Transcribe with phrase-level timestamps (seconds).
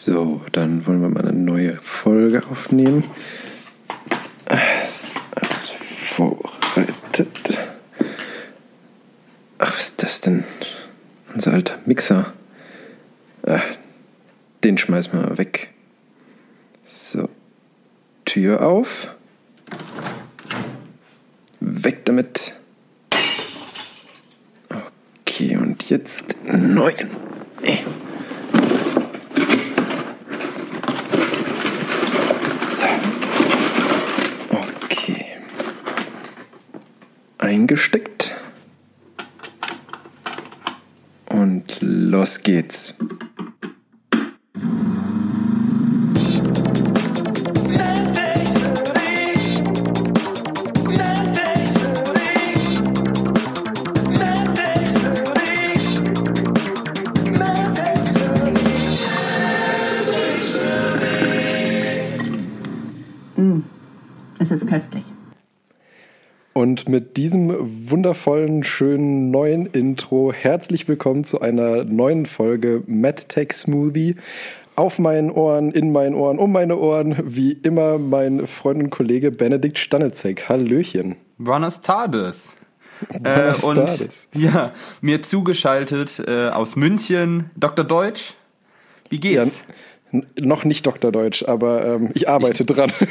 [0.00, 3.02] So, dann wollen wir mal eine neue Folge aufnehmen.
[4.44, 5.70] Alles, alles
[6.14, 7.58] vorbereitet.
[9.58, 10.44] Ach, was ist das denn?
[11.34, 12.32] Unser alter Mixer.
[13.44, 13.64] Ach,
[14.62, 15.70] den schmeißen wir mal weg.
[16.84, 17.28] So,
[18.24, 19.16] Tür auf.
[21.58, 22.54] Weg damit.
[25.26, 27.10] Okay, und jetzt neuen.
[27.62, 27.78] Äh.
[32.52, 32.86] So.
[34.84, 35.26] Okay.
[37.68, 38.34] Eingesteckt.
[41.28, 42.94] Und los geht's.
[66.88, 74.16] Und mit diesem wundervollen, schönen neuen Intro herzlich willkommen zu einer neuen Folge MadTech Smoothie.
[74.74, 79.30] Auf meinen Ohren, in meinen Ohren, um meine Ohren, wie immer mein Freund und Kollege
[79.30, 80.48] Benedikt Stanitzek.
[80.48, 81.16] Hallöchen.
[81.36, 82.56] Buenas tardes.
[83.22, 84.72] Äh, und ja,
[85.02, 87.84] mir zugeschaltet äh, aus München, Dr.
[87.84, 88.32] Deutsch.
[89.10, 89.60] Wie Ja, geht's?
[90.10, 91.12] n- noch nicht Dr.
[91.12, 92.90] Deutsch, aber ähm, ich arbeite dran.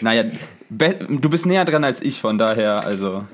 [0.00, 0.24] Naja,
[0.70, 3.24] du bist näher dran als ich, von daher, also.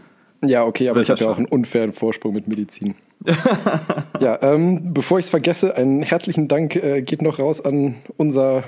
[0.45, 2.95] Ja, okay, aber ich habe ja auch einen unfairen Vorsprung mit Medizin.
[4.21, 8.65] ja, ähm, bevor ich es vergesse, einen herzlichen Dank äh, geht noch raus an unser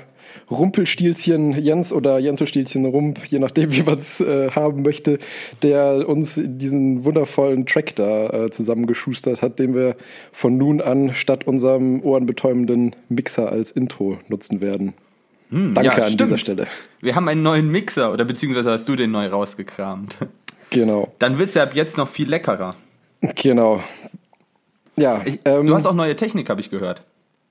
[0.49, 5.19] Rumpelstilzchen Jens oder Jenselstilzchen Rump, je nachdem, wie man es äh, haben möchte,
[5.61, 9.95] der uns diesen wundervollen Track da äh, zusammengeschustert hat, den wir
[10.31, 14.93] von nun an statt unserem ohrenbetäubenden Mixer als Intro nutzen werden.
[15.51, 16.21] Danke ja, an stimmt.
[16.21, 16.67] dieser Stelle.
[17.01, 20.15] Wir haben einen neuen Mixer, oder beziehungsweise hast du den neu rausgekramt.
[20.69, 22.75] Genau, Dann wird's ja ab jetzt noch viel leckerer.
[23.35, 23.81] genau.
[24.95, 27.01] Ja, Ich, ähm, du hast auch neue Technik, habe ich gehört.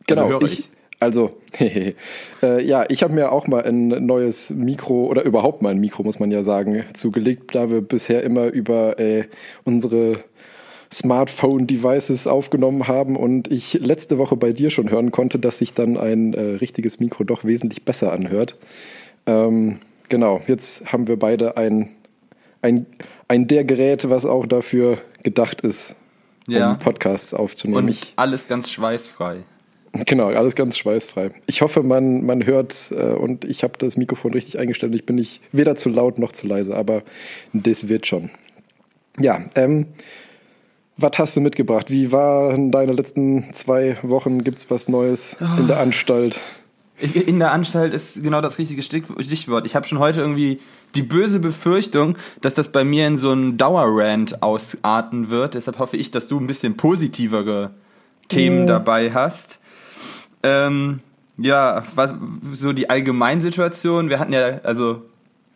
[0.07, 0.69] Genau, Also höre ich, ich.
[1.01, 5.79] also, äh, ja, ich habe mir auch mal ein neues Mikro oder überhaupt mal ein
[5.81, 9.25] Mikro, muss man ja sagen, zugelegt, da wir bisher immer über äh,
[9.65, 10.23] unsere
[10.93, 15.97] Smartphone-Devices aufgenommen haben und ich letzte Woche bei dir schon hören konnte, dass sich dann
[15.97, 18.57] ein äh, richtiges Mikro doch wesentlich besser anhört.
[19.27, 21.91] Ähm, genau, jetzt haben wir beide ein,
[22.63, 22.87] ein,
[23.29, 25.97] ein der Gerät, was auch dafür gedacht ist,
[26.49, 26.73] Ja.
[26.73, 27.85] um Podcasts aufzunehmen.
[27.85, 29.39] Und Ich- alles ganz schweißfrei.
[30.07, 31.31] Genau, alles ganz schweißfrei.
[31.47, 34.95] Ich hoffe, man, man hört äh, und ich habe das Mikrofon richtig eingestellt.
[34.95, 37.03] Ich bin nicht weder zu laut noch zu leise, aber
[37.55, 38.31] das wird schon.
[39.19, 39.87] Ja, ähm,
[40.99, 41.91] was hast du mitgebracht?
[41.91, 44.43] Wie waren deine letzten zwei Wochen?
[44.43, 46.39] Gibt's was Neues in der Anstalt?
[47.01, 49.65] In der Anstalt ist genau das richtige Stichwort.
[49.65, 50.61] Ich habe schon heute irgendwie
[50.97, 55.55] die böse Befürchtung, dass das bei mir in so einen Dauerrant ausarten wird.
[55.55, 57.71] Deshalb hoffe ich, dass du ein bisschen positivere
[58.27, 59.61] Themen dabei hast.
[60.43, 60.99] Ähm,
[61.37, 62.13] ja, was,
[62.53, 64.11] so die Allgemeinsituation.
[64.11, 65.03] Wir hatten ja, also,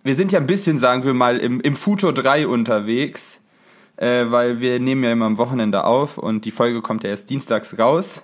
[0.05, 3.42] wir sind ja ein bisschen, sagen wir mal, im, im Futur 3 unterwegs,
[4.03, 7.31] äh, weil wir nehmen ja immer am Wochenende auf und die Folge kommt ja erst
[7.31, 8.23] dienstags raus.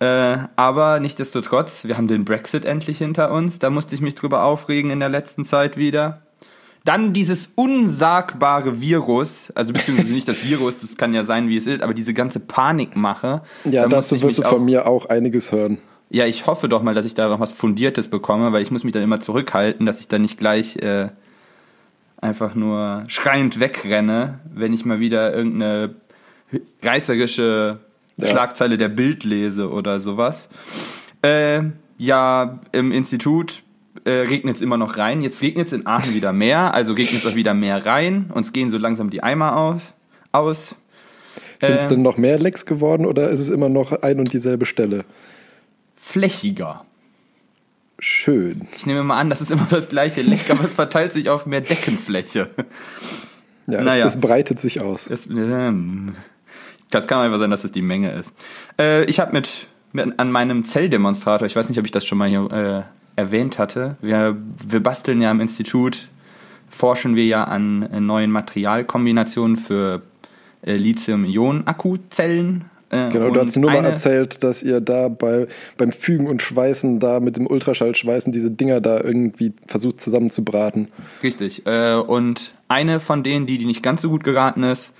[0.00, 3.58] Äh, aber nichtsdestotrotz, wir haben den Brexit endlich hinter uns.
[3.58, 6.22] Da musste ich mich drüber aufregen in der letzten Zeit wieder.
[6.84, 11.66] Dann dieses unsagbare Virus, also beziehungsweise nicht das Virus, das kann ja sein, wie es
[11.66, 13.42] ist, aber diese ganze Panikmache.
[13.64, 15.78] Ja, da dazu wirst du von auch- mir auch einiges hören.
[16.10, 18.84] Ja, ich hoffe doch mal, dass ich da noch was Fundiertes bekomme, weil ich muss
[18.84, 21.08] mich dann immer zurückhalten, dass ich dann nicht gleich äh,
[22.20, 25.94] einfach nur schreiend wegrenne, wenn ich mal wieder irgendeine
[26.82, 27.78] reißerische
[28.16, 28.26] Ja.
[28.26, 30.48] Schlagzeile der Bild lese oder sowas.
[31.22, 31.62] Äh,
[31.98, 33.62] ja, im Institut
[34.04, 35.20] äh, regnet es immer noch rein.
[35.20, 38.30] Jetzt regnet es in Aachen wieder mehr, also regnet es auch wieder mehr rein.
[38.34, 39.92] Uns gehen so langsam die Eimer auf,
[40.32, 40.74] aus.
[41.60, 41.88] Sind es Äh.
[41.88, 45.04] denn noch mehr Lecks geworden oder ist es immer noch ein und dieselbe Stelle?
[45.96, 46.84] Flächiger.
[48.00, 48.68] Schön.
[48.76, 51.46] Ich nehme mal an, das ist immer das gleiche Leck, aber es verteilt sich auf
[51.46, 52.48] mehr Deckenfläche.
[53.66, 54.06] Ja, Naja.
[54.06, 55.06] es, es breitet sich aus.
[55.08, 56.14] Das, ähm,
[56.90, 58.34] das kann einfach sein, dass es die Menge ist.
[58.80, 62.18] Äh, ich habe mit, mit an meinem Zelldemonstrator, ich weiß nicht, ob ich das schon
[62.18, 62.82] mal hier äh,
[63.20, 64.36] erwähnt hatte, wir,
[64.66, 66.08] wir basteln ja im Institut,
[66.70, 70.02] forschen wir ja an äh, neuen Materialkombinationen für
[70.62, 72.66] äh, Lithium-Ionen-Akkuzellen.
[72.90, 75.46] Äh, Genau, du hast nur mal erzählt, dass ihr da bei,
[75.76, 80.88] beim Fügen und Schweißen da mit dem Ultraschallschweißen diese Dinger da irgendwie versucht zusammenzubraten.
[81.22, 81.66] Richtig.
[81.66, 84.92] Äh, und eine von denen, die, die nicht ganz so gut geraten ist,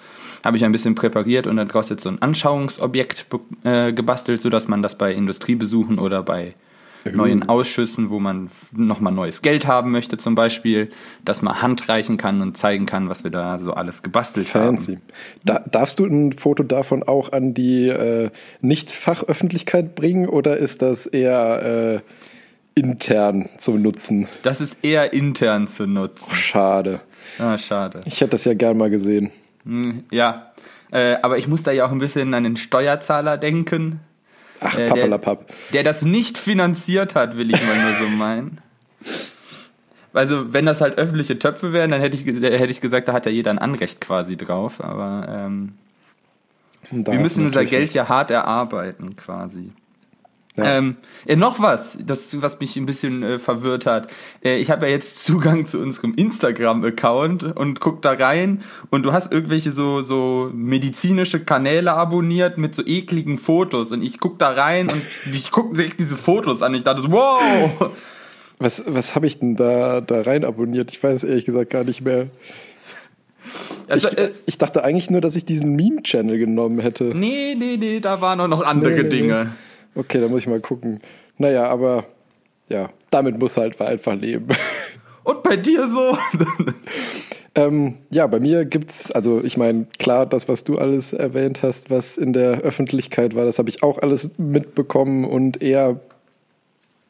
[0.44, 3.26] habe ich ein bisschen präpariert und dann kostet so ein Anschauungsobjekt
[3.64, 6.54] äh, gebastelt, sodass man das bei Industriebesuchen oder bei
[7.12, 10.90] neuen Ausschüssen, wo man nochmal neues Geld haben möchte zum Beispiel,
[11.24, 14.94] dass man handreichen kann und zeigen kann, was wir da so alles gebastelt Fancy.
[14.94, 15.02] haben.
[15.44, 21.06] Da, darfst du ein Foto davon auch an die äh, Nicht-Fachöffentlichkeit bringen oder ist das
[21.06, 22.02] eher
[22.76, 24.28] äh, intern zum Nutzen?
[24.42, 26.34] Das ist eher intern zu nutzen.
[26.34, 27.00] Schade.
[27.38, 28.00] Ah, schade.
[28.06, 29.30] Ich hätte das ja gern mal gesehen.
[29.64, 30.52] Hm, Ja,
[30.90, 34.00] äh, aber ich muss da ja auch ein bisschen an den Steuerzahler denken,
[34.60, 35.04] Ach, Äh, der-
[35.72, 38.60] der das nicht finanziert hat, will ich mal nur so meinen.
[40.12, 43.26] Also, wenn das halt öffentliche Töpfe wären, dann hätte ich, hätte ich gesagt, da hat
[43.26, 44.82] ja jeder ein Anrecht quasi drauf.
[44.82, 45.74] Aber ähm,
[46.90, 49.70] wir müssen unser Geld ja hart erarbeiten, quasi.
[50.58, 50.78] Ja.
[50.78, 50.96] Ähm,
[51.26, 54.12] äh, noch was, das, was mich ein bisschen äh, verwirrt hat.
[54.44, 59.12] Äh, ich habe ja jetzt Zugang zu unserem Instagram-Account und guck da rein und du
[59.12, 64.50] hast irgendwelche so, so medizinische Kanäle abonniert mit so ekligen Fotos und ich guck da
[64.50, 65.02] rein und
[65.32, 66.74] ich guck sich diese Fotos an.
[66.74, 67.90] Ich dachte so, wow!
[68.58, 70.90] Was, was habe ich denn da, da rein abonniert?
[70.90, 72.26] Ich weiß es ehrlich gesagt gar nicht mehr.
[73.86, 77.04] Also, ich, äh, ich dachte eigentlich nur, dass ich diesen Meme-Channel genommen hätte.
[77.04, 79.44] nee, nee, nee, da waren auch noch andere nee, Dinge.
[79.44, 79.50] nee.
[79.94, 81.00] Okay, da muss ich mal gucken.
[81.36, 82.04] Naja, aber
[82.68, 84.48] ja, damit muss halt einfach leben.
[85.24, 86.16] Und bei dir so?
[87.54, 91.90] ähm, ja, bei mir gibt's, also ich meine, klar, das, was du alles erwähnt hast,
[91.90, 96.00] was in der Öffentlichkeit war, das habe ich auch alles mitbekommen und eher,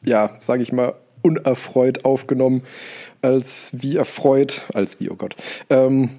[0.03, 2.63] ja, sage ich mal, unerfreut aufgenommen,
[3.21, 5.35] als wie erfreut, als wie, oh Gott.
[5.69, 6.09] Ähm,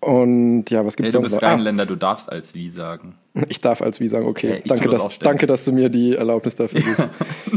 [0.00, 1.48] und ja, was Hey, gibt's du sonst bist noch?
[1.48, 3.14] Ah, Rheinländer, du darfst als wie sagen.
[3.48, 6.16] Ich darf als wie sagen, okay, Ja, danke, das dass, danke, dass du mir die
[6.16, 7.08] Erlaubnis dafür gibst.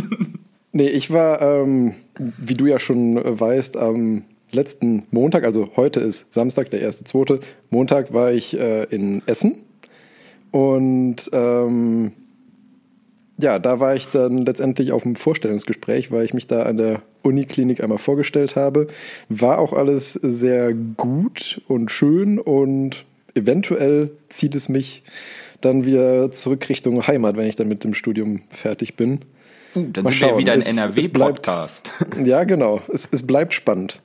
[0.71, 5.99] nee, ich war, ähm, wie du ja schon äh, weißt, am letzten Montag, also heute
[5.99, 7.39] ist Samstag, der erste, zweite,
[7.69, 9.63] Montag war ich äh, in Essen
[10.51, 12.13] und ähm,
[13.37, 17.01] ja, da war ich dann letztendlich auf dem Vorstellungsgespräch, weil ich mich da an der
[17.21, 18.87] Uniklinik einmal vorgestellt habe.
[19.27, 25.03] War auch alles sehr gut und schön und eventuell zieht es mich
[25.61, 29.21] dann wieder zurück Richtung Heimat, wenn ich dann mit dem Studium fertig bin.
[29.73, 30.37] Dann Mal sind wir schauen.
[30.37, 31.91] wieder ein NRW-Podcast.
[32.23, 32.81] Ja, genau.
[32.91, 34.01] Es, es bleibt spannend.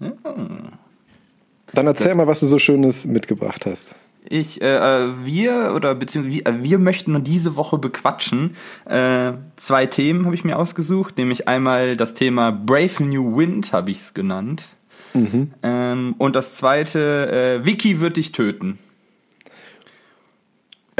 [0.00, 3.94] Dann erzähl mal, was du so Schönes mitgebracht hast.
[4.30, 8.56] Ich, äh, wir oder beziehungsweise wir, äh, wir möchten diese Woche bequatschen.
[8.84, 13.90] Äh, zwei Themen habe ich mir ausgesucht, nämlich einmal das Thema Brave New Wind habe
[13.90, 14.68] ich es genannt.
[15.62, 18.78] Ähm, und das zweite, äh, Vicky wird dich töten.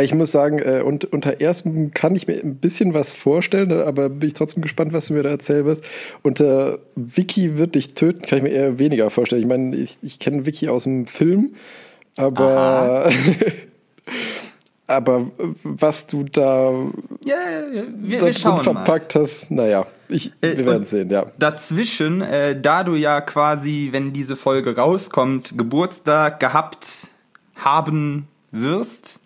[0.00, 4.08] Ich muss sagen, äh, und unter erstem kann ich mir ein bisschen was vorstellen, aber
[4.08, 5.84] bin ich trotzdem gespannt, was du mir da erzählen wirst.
[6.22, 9.42] Unter Vicky wird dich töten, kann ich mir eher weniger vorstellen.
[9.42, 11.54] Ich meine, ich, ich kenne Vicky aus dem Film,
[12.16, 13.10] aber,
[14.86, 15.30] aber
[15.64, 16.70] was du da,
[17.24, 17.34] Ja,
[17.98, 18.62] wir, wir schauen mal.
[18.64, 21.26] verpackt hast, naja, ich, Äh, wir werden und- sehen, ja.
[21.38, 26.86] Dazwischen, äh, da du ja quasi, wenn diese Folge rauskommt, Geburtstag gehabt
[27.56, 29.18] haben wirst,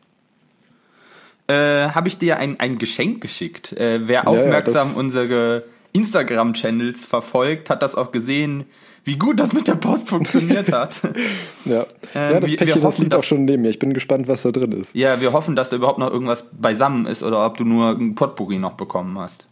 [1.52, 3.72] äh, habe ich dir ein, ein Geschenk geschickt.
[3.72, 8.64] Äh, wer ja, aufmerksam das- unsere Instagram-Channels verfolgt, hat das auch gesehen,
[9.04, 11.00] wie gut das mit der Post funktioniert hat.
[11.64, 11.84] Ja,
[12.14, 13.70] Ähm, ja das wir- wir Päckchen, das hoffen, liegt auch dass- schon neben mir.
[13.70, 14.94] Ich bin gespannt, was da drin ist.
[14.94, 18.14] ja, wir hoffen, dass da überhaupt noch irgendwas beisammen ist oder ob du nur ein
[18.14, 19.46] Potpourri noch bekommen hast.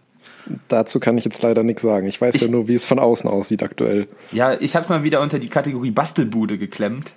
[0.69, 2.07] Dazu kann ich jetzt leider nichts sagen.
[2.07, 4.09] Ich weiß ja Ich- nur, wie es von außen aussieht aktuell.
[4.33, 7.11] Ja, ich habe mal wieder unter die Kategorie Bastelbude geklemmt.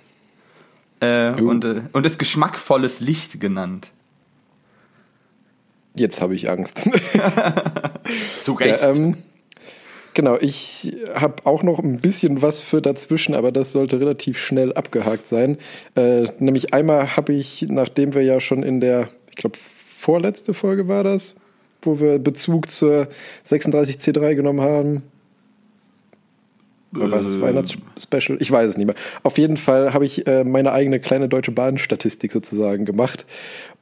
[1.00, 1.48] Äh, Uh.
[1.50, 3.90] und, äh, und es geschmackvolles Licht genannt.
[5.94, 6.82] Jetzt habe ich Angst.
[8.40, 8.82] Zu Recht.
[8.82, 9.16] Ja, ähm,
[10.12, 14.72] genau, ich habe auch noch ein bisschen was für dazwischen, aber das sollte relativ schnell
[14.72, 15.58] abgehakt sein.
[15.94, 20.88] Äh, nämlich einmal habe ich, nachdem wir ja schon in der, ich glaube, vorletzte Folge
[20.88, 21.36] war das,
[21.82, 23.08] wo wir Bezug zur
[23.46, 25.02] 36C3 genommen haben.
[26.94, 27.42] Oder war das Ähm.
[27.42, 28.38] Weihnachtsspecial?
[28.40, 28.94] Ich weiß es nicht mehr.
[29.22, 33.26] Auf jeden Fall habe ich äh, meine eigene kleine deutsche Bahn-Statistik sozusagen gemacht.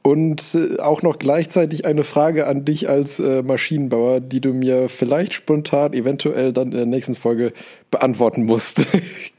[0.03, 4.89] Und äh, auch noch gleichzeitig eine Frage an dich als äh, Maschinenbauer, die du mir
[4.89, 7.53] vielleicht spontan, eventuell dann in der nächsten Folge
[7.89, 8.85] beantworten musst.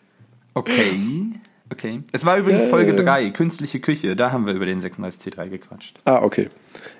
[0.54, 0.92] okay.
[1.70, 2.00] Okay.
[2.12, 3.04] Es war übrigens Ja, Folge ja, ja.
[3.04, 4.16] 3, künstliche Küche.
[4.16, 5.98] Da haben wir über den 36C3 gequatscht.
[6.04, 6.48] ah, okay.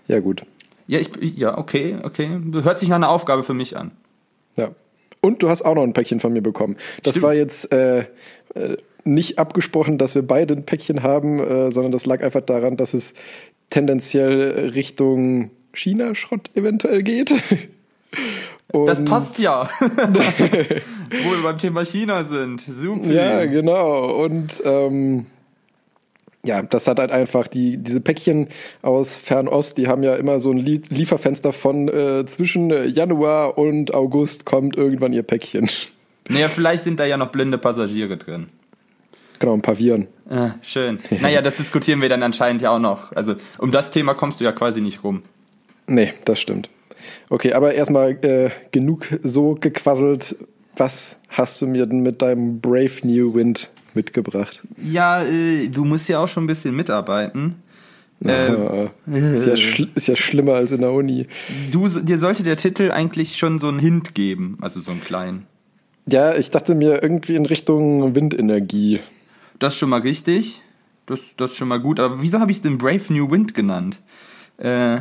[0.08, 0.44] Ja, gut.
[0.86, 2.28] Ja, ich, ja, okay, okay.
[2.62, 3.92] Hört sich nach einer Aufgabe für mich an.
[4.56, 4.70] Ja.
[5.22, 6.76] Und du hast auch noch ein Päckchen von mir bekommen.
[7.02, 7.22] Das Stimmt.
[7.24, 8.00] war jetzt äh,
[8.54, 12.76] äh, nicht abgesprochen, dass wir beide ein Päckchen haben, äh, sondern das lag einfach daran,
[12.76, 13.14] dass es
[13.70, 17.34] tendenziell Richtung China-Schrott eventuell geht.
[18.72, 19.68] Und, Das passt ja.
[19.80, 22.60] Wo wir beim Thema China sind.
[22.60, 23.12] Super.
[23.12, 24.24] Ja, genau.
[24.24, 25.26] Und ähm,
[26.44, 28.48] ja, das hat halt einfach die, diese Päckchen
[28.82, 33.94] aus Fernost, die haben ja immer so ein Lie Lieferfenster von äh, zwischen Januar und
[33.94, 35.68] August kommt irgendwann ihr Päckchen.
[36.28, 38.46] Naja, vielleicht sind da ja noch blinde Passagiere drin.
[39.38, 40.08] Genau, ein paar Viren.
[40.30, 40.98] Ah, schön.
[41.20, 43.12] naja, das diskutieren wir dann anscheinend ja auch noch.
[43.12, 45.22] Also um das Thema kommst du ja quasi nicht rum.
[45.86, 46.70] Nee, das stimmt.
[47.28, 50.36] Okay, aber erstmal äh, genug so gequasselt.
[50.76, 54.62] Was hast du mir denn mit deinem Brave New Wind mitgebracht?
[54.82, 57.56] Ja, äh, du musst ja auch schon ein bisschen mitarbeiten.
[58.24, 61.26] Äh, ist, ja ist, ja schlimmer als in der Uni.
[61.70, 65.46] Du, dir sollte der Titel eigentlich schon so einen Hint geben, also so einen kleinen.
[66.06, 69.00] Ja, ich dachte mir irgendwie in Richtung Windenergie.
[69.58, 70.60] Das ist schon mal richtig.
[71.06, 72.00] Das, das ist schon mal gut.
[72.00, 74.00] Aber wieso habe ich es denn Brave New Wind genannt?
[74.58, 75.00] Äh,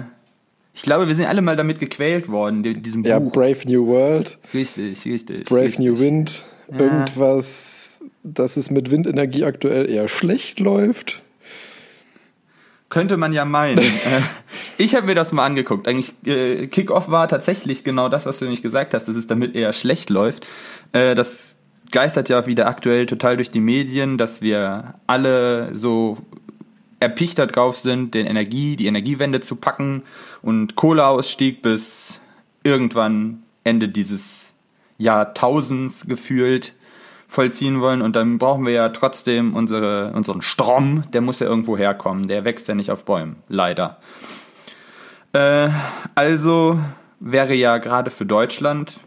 [0.73, 3.31] ich glaube, wir sind alle mal damit gequält worden, diesem ja, Buch.
[3.31, 4.39] Brave New World.
[4.53, 5.45] Richtig, richtig.
[5.45, 5.85] Brave richtig.
[5.85, 6.43] New Wind.
[6.71, 6.79] Ja.
[6.79, 11.21] Irgendwas, dass es mit Windenergie aktuell eher schlecht läuft.
[12.89, 13.79] Könnte man ja meinen.
[14.05, 14.21] Äh,
[14.77, 15.87] ich habe mir das mal angeguckt.
[15.87, 19.55] Eigentlich, äh, Kickoff war tatsächlich genau das, was du nicht gesagt hast, dass es damit
[19.55, 20.47] eher schlecht läuft.
[20.93, 21.57] Äh, das
[21.93, 26.17] geistert ja wieder aktuell total durch die Medien, dass wir alle so
[26.99, 30.03] erpichter drauf sind, den Energie, die Energiewende zu packen
[30.41, 32.19] und Kohleausstieg bis
[32.63, 34.51] irgendwann Ende dieses
[34.97, 36.73] Jahrtausends gefühlt
[37.27, 38.01] vollziehen wollen.
[38.01, 42.27] Und dann brauchen wir ja trotzdem unsere, unseren Strom, der muss ja irgendwo herkommen.
[42.27, 43.97] Der wächst ja nicht auf Bäumen, leider.
[45.33, 45.69] Äh,
[46.15, 46.79] also
[47.19, 48.99] wäre ja gerade für Deutschland,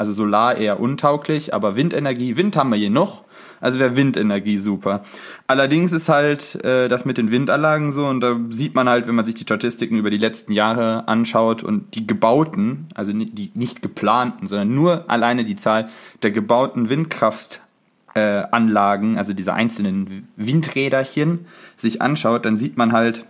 [0.00, 3.24] also Solar eher untauglich, aber Windenergie, Wind haben wir hier noch.
[3.60, 5.04] Also wäre Windenergie super.
[5.46, 9.14] Allerdings ist halt äh, das mit den Windanlagen so und da sieht man halt, wenn
[9.14, 13.82] man sich die Statistiken über die letzten Jahre anschaut und die gebauten, also die nicht
[13.82, 15.90] geplanten, sondern nur alleine die Zahl
[16.22, 21.44] der gebauten Windkraftanlagen, äh, also diese einzelnen Windräderchen,
[21.76, 23.26] sich anschaut, dann sieht man halt,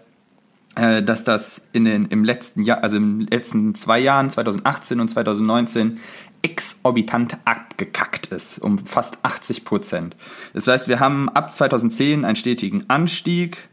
[0.77, 5.09] äh, dass das in den, im letzten Jahr, also im letzten zwei Jahren, 2018 und
[5.09, 5.99] 2019,
[6.43, 10.17] exorbitant abgekackt ist, um fast 80 Prozent.
[10.55, 13.69] Das heißt, wir haben ab 2010 einen stetigen Anstieg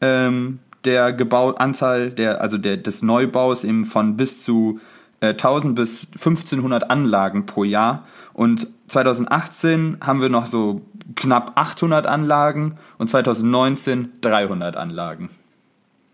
[0.00, 4.80] ähm, der Gebau Anzahl der, also der, des Neubaus eben von bis zu
[5.20, 8.06] äh, 1000 bis 1500 Anlagen pro Jahr.
[8.32, 10.82] Und 2018 haben wir noch so
[11.16, 15.30] knapp 800 Anlagen und 2019 300 Anlagen.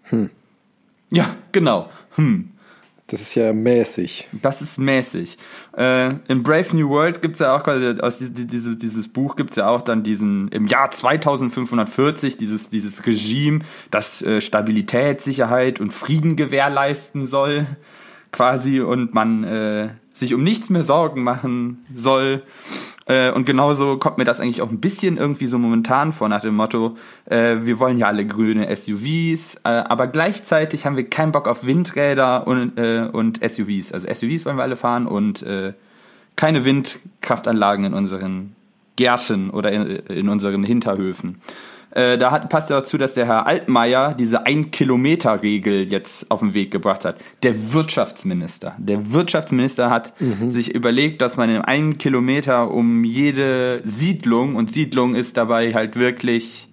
[0.05, 0.31] Hm.
[1.11, 1.91] Ja, genau.
[2.17, 2.51] Hm.
[3.15, 4.27] Das ist ja mäßig.
[4.33, 5.39] Das ist mäßig.
[5.77, 9.37] Äh, in Brave New World gibt es ja auch quasi, aus die, diese, dieses Buch
[9.37, 13.61] gibt es ja auch dann diesen, im Jahr 2540, dieses, dieses Regime,
[13.93, 17.67] das äh, Stabilität, Sicherheit und Frieden gewährleisten soll,
[18.33, 22.43] quasi, und man äh, sich um nichts mehr Sorgen machen soll.
[23.07, 26.41] Äh, und genauso kommt mir das eigentlich auch ein bisschen irgendwie so momentan vor, nach
[26.41, 31.33] dem Motto, äh, wir wollen ja alle grüne SUVs, äh, aber gleichzeitig haben wir keinen
[31.33, 33.93] Bock auf Windräder und, äh, und SUVs.
[33.93, 35.75] Also SUVs wollen wir alle fahren und äh,
[36.37, 38.57] keine Windkraftanlagen in unseren
[38.97, 41.41] Gärten oder in, in unseren Hinterhöfen.
[41.95, 46.53] Äh, da hat, passt ja dazu, dass der Herr Altmaier diese Ein-Kilometer-Regel jetzt auf den
[46.53, 47.17] Weg gebracht hat.
[47.45, 48.75] Der Wirtschaftsminister.
[48.79, 50.51] Der Wirtschaftsminister hat mhm.
[50.51, 55.97] sich überlegt, dass man in einen Kilometer um jede Siedlung, und Siedlung ist dabei halt
[55.97, 56.69] wirklich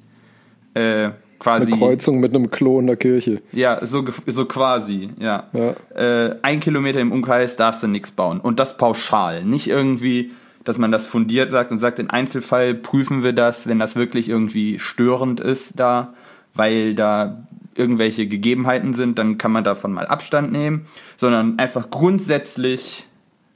[0.73, 1.67] äh, quasi.
[1.67, 3.43] Eine Kreuzung mit einem Klo in der Kirche.
[3.51, 5.49] Ja, so, so quasi, ja.
[5.53, 5.75] ja.
[5.95, 8.39] Äh, ein Kilometer im Umkreis darfst du nichts bauen.
[8.39, 9.43] Und das pauschal.
[9.43, 10.31] Nicht irgendwie
[10.63, 14.29] dass man das fundiert sagt und sagt, im Einzelfall prüfen wir das, wenn das wirklich
[14.29, 16.13] irgendwie störend ist da,
[16.53, 20.87] weil da irgendwelche Gegebenheiten sind, dann kann man davon mal Abstand nehmen,
[21.17, 23.05] sondern einfach grundsätzlich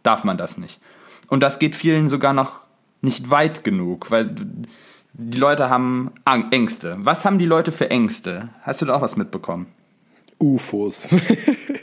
[0.04, 0.80] darf man das nicht.
[1.28, 2.62] Und das geht vielen sogar noch
[3.02, 4.36] nicht weit genug, weil
[5.14, 6.12] die Leute haben
[6.52, 6.98] Ängste.
[7.00, 8.50] Was haben die Leute für Ängste?
[8.64, 9.68] Hast du da auch was mitbekommen?
[10.40, 11.08] UFOs.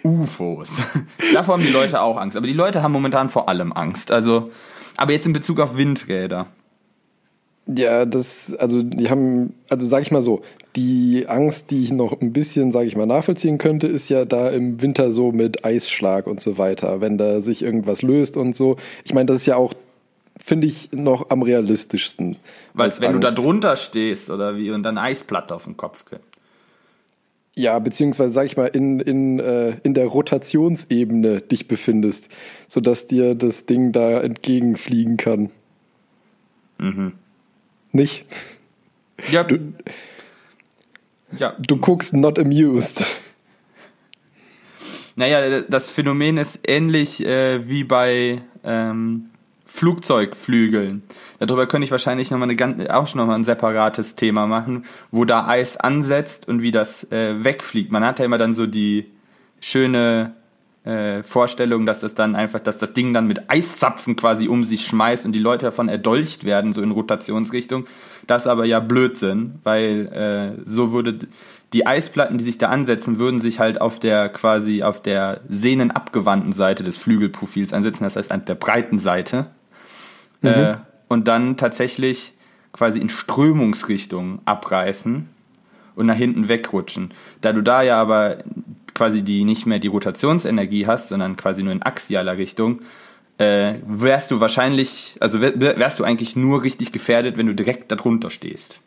[0.02, 0.82] UFOs.
[1.34, 2.36] Davor haben die Leute auch Angst.
[2.36, 4.12] Aber die Leute haben momentan vor allem Angst.
[4.12, 4.50] Also
[4.96, 6.46] aber jetzt in Bezug auf Windräder.
[7.66, 10.42] Ja, das, also die haben, also sag ich mal so,
[10.74, 14.50] die Angst, die ich noch ein bisschen, sage ich mal, nachvollziehen könnte, ist ja da
[14.50, 18.76] im Winter so mit Eisschlag und so weiter, wenn da sich irgendwas löst und so.
[19.04, 19.74] Ich meine, das ist ja auch,
[20.40, 22.36] finde ich, noch am realistischsten.
[22.74, 23.22] Weil wenn Angst.
[23.22, 26.31] du da drunter stehst oder wie und dann Eisplatte auf den Kopf kriegst.
[27.54, 32.28] Ja, beziehungsweise sag ich mal, in, in, äh, in der Rotationsebene dich befindest,
[32.66, 35.50] sodass dir das Ding da entgegenfliegen kann.
[36.78, 37.12] Mhm.
[37.92, 38.24] Nicht?
[39.30, 39.44] Ja.
[39.44, 39.58] Du,
[41.36, 41.54] ja.
[41.60, 43.04] du guckst not amused.
[45.14, 49.26] Naja, das Phänomen ist ähnlich äh, wie bei ähm,
[49.66, 51.02] Flugzeugflügeln.
[51.46, 54.84] Darüber könnte ich wahrscheinlich noch mal eine, ganz- auch schon nochmal ein separates Thema machen,
[55.10, 57.92] wo da Eis ansetzt und wie das äh, wegfliegt.
[57.92, 59.06] Man hat ja immer dann so die
[59.60, 60.32] schöne
[60.84, 64.84] äh, Vorstellung, dass das dann einfach, dass das Ding dann mit Eiszapfen quasi um sich
[64.86, 67.86] schmeißt und die Leute davon erdolcht werden, so in Rotationsrichtung.
[68.26, 71.20] Das ist aber ja Blödsinn, weil äh, so würde
[71.72, 76.52] die Eisplatten, die sich da ansetzen, würden sich halt auf der quasi auf der sehnenabgewandten
[76.52, 79.46] Seite des Flügelprofils ansetzen, das heißt an der breiten Seite.
[80.42, 80.76] Äh,
[81.12, 82.32] und dann tatsächlich
[82.72, 85.28] quasi in Strömungsrichtung abreißen
[85.94, 87.12] und nach hinten wegrutschen.
[87.42, 88.38] Da du da ja aber
[88.94, 92.80] quasi die nicht mehr die Rotationsenergie hast, sondern quasi nur in axialer Richtung,
[93.38, 97.54] äh, wärst du wahrscheinlich, also wär- wär- wärst du eigentlich nur richtig gefährdet, wenn du
[97.54, 98.80] direkt darunter stehst.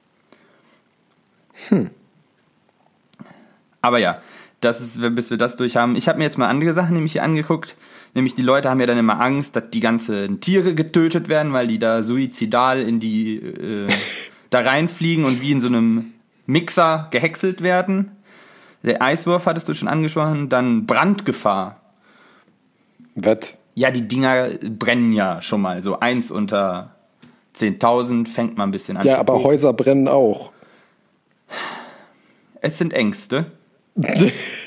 [3.81, 4.21] Aber ja,
[4.61, 5.95] das ist, bis wir das durch haben.
[5.95, 7.75] Ich habe mir jetzt mal andere Sachen nämlich hier angeguckt.
[8.15, 11.67] Nämlich die Leute haben ja dann immer Angst, dass die ganzen Tiere getötet werden, weil
[11.67, 13.89] die da suizidal in die äh,
[14.49, 16.13] da reinfliegen und wie in so einem
[16.45, 18.11] Mixer gehäckselt werden.
[18.83, 21.81] Der Eiswurf hattest du schon angesprochen, dann Brandgefahr.
[23.15, 23.57] Wett.
[23.73, 25.83] Ja, die Dinger brennen ja schon mal.
[25.83, 26.95] So eins unter
[27.57, 29.43] 10.000 fängt man ein bisschen an Ja, aber.
[29.43, 30.51] Häuser brennen auch.
[32.61, 33.51] Es sind Ängste.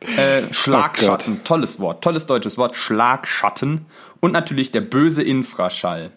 [0.00, 3.86] Äh, Schlagschatten, tolles Wort, tolles deutsches Wort, Schlagschatten.
[4.20, 6.10] Und natürlich der böse Infraschall.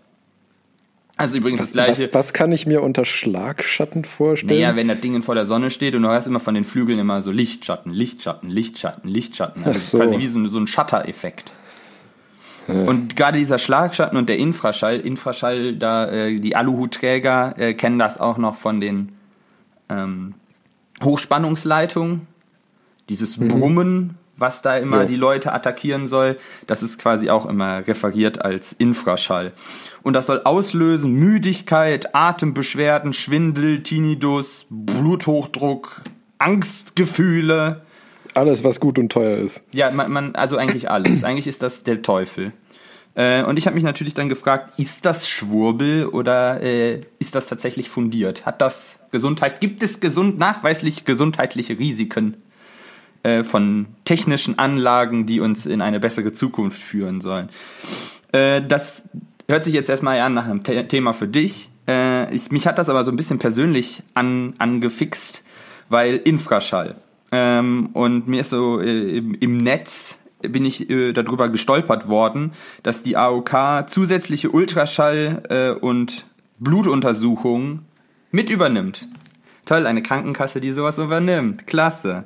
[1.18, 2.04] Also übrigens das gleiche.
[2.06, 4.60] Was, was kann ich mir unter Schlagschatten vorstellen?
[4.60, 6.98] Naja, wenn das Ding vor der Sonne steht und du hast immer von den Flügeln
[7.00, 9.64] immer so Lichtschatten, Lichtschatten, Lichtschatten, Lichtschatten.
[9.64, 9.98] Also so.
[10.00, 11.54] quasi wie so, ein- so ein Shutter-Effekt.
[12.68, 18.20] Und gerade dieser Schlagschatten und der Infraschall, Infraschall, da äh, die Aluhutträger äh, kennen das
[18.20, 19.12] auch noch von den
[19.90, 20.36] ähm,
[21.04, 22.28] Hochspannungsleitungen.
[23.12, 25.06] Dieses Brummen, was da immer Ja.
[25.06, 29.52] die Leute attackieren soll, das ist quasi auch immer referiert als Infraschall.
[30.02, 36.04] Und das soll auslösen Müdigkeit, Atembeschwerden, Schwindel, Tinnitus, Bluthochdruck,
[36.40, 37.82] Angstgefühle.
[38.34, 39.62] Alles, was gut und teuer ist.
[39.74, 41.24] Ja, man, man also eigentlich alles.
[41.26, 42.54] eigentlich ist das der Teufel.
[43.14, 47.48] Äh, und ich habe mich natürlich dann gefragt, ist das Schwurbel oder äh, ist das
[47.48, 48.46] tatsächlich fundiert?
[48.46, 52.38] Hat das Gesundheit, gibt es gesund, nachweislich gesundheitliche Risiken
[53.24, 57.50] äh, von technischen Anlagen, die uns in eine bessere Zukunft führen sollen?
[58.32, 59.10] Äh, das
[59.48, 61.70] hört sich jetzt erstmal an nach einem The Thema für dich.
[61.88, 65.44] Äh, ich, mich hat das aber so ein bisschen persönlich an, angefixt,
[65.90, 66.96] weil Infraschall.
[67.32, 72.54] Ähm, und mir ist so äh, im, im Netz bin ich äh, darüber gestolpert worden,
[72.84, 76.26] dass die AOK zusätzliche Ultraschall äh, und
[76.60, 77.86] Blutuntersuchungen
[78.32, 79.08] mit übernimmt.
[79.66, 81.68] Toll, eine Krankenkasse, die sowas übernimmt.
[81.68, 82.24] Klasse.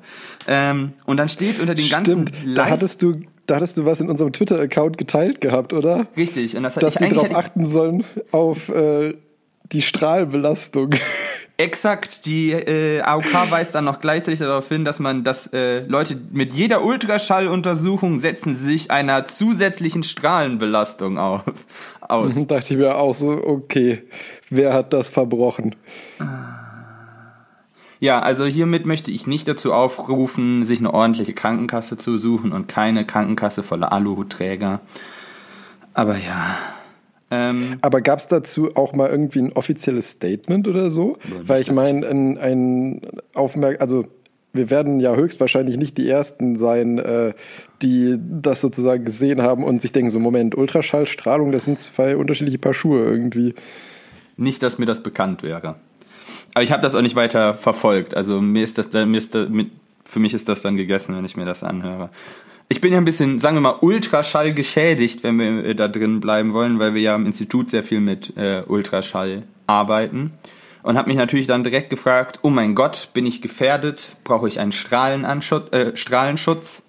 [0.48, 4.00] Ähm, und dann steht unter den ganzen Stimmt, da hattest du, da hattest du was
[4.00, 6.08] in unserem Twitter-Account geteilt gehabt, oder?
[6.16, 9.16] Richtig, und das Dass ich, sie darauf achten sollen auf äh,
[9.72, 10.92] die Strahlbelastung.
[11.58, 16.18] Exakt, die äh, AOK weist dann noch gleichzeitig darauf hin, dass man, dass äh, Leute
[16.34, 21.44] mit jeder Ultraschalluntersuchung setzen sich einer zusätzlichen Strahlenbelastung auf,
[22.02, 22.34] aus.
[22.48, 24.04] dachte ich mir auch so, okay,
[24.50, 25.76] wer hat das verbrochen?
[28.06, 32.68] Ja, also hiermit möchte ich nicht dazu aufrufen, sich eine ordentliche Krankenkasse zu suchen und
[32.68, 34.82] keine Krankenkasse voller Aluhutträger.
[35.96, 36.56] Aber ja.
[37.32, 41.18] Ähm, Aber gab es dazu auch mal irgendwie ein offizielles Statement oder so?
[41.48, 43.02] Weil ich meine, ein, ein
[43.34, 44.06] Aufmerk also
[44.54, 47.34] wir werden ja höchstwahrscheinlich nicht die Ersten sein, äh,
[47.82, 52.60] die das sozusagen gesehen haben und sich denken, so Moment, Ultraschallstrahlung, das sind zwei unterschiedliche
[52.60, 53.56] Paar Schuhe irgendwie.
[54.38, 55.78] Nicht, dass mir das bekannt wäre.
[56.54, 58.16] Aber ich habe das auch nicht weiter verfolgt.
[58.16, 59.48] Also mir ist das mir ist das,
[60.06, 62.10] für mich ist das dann gegessen, wenn ich mir das anhöre.
[62.68, 66.20] Ich bin ja ein bisschen, sagen wir mal, Ultraschall geschädigt, wenn wir äh, da drin
[66.20, 70.32] bleiben wollen, weil wir ja im Institut sehr viel mit äh, Ultraschall arbeiten.
[70.82, 74.16] Und habe mich natürlich dann direkt gefragt, oh mein Gott, bin ich gefährdet?
[74.24, 76.84] Brauche ich einen Strahlenanschutz, äh, Strahlenschutz?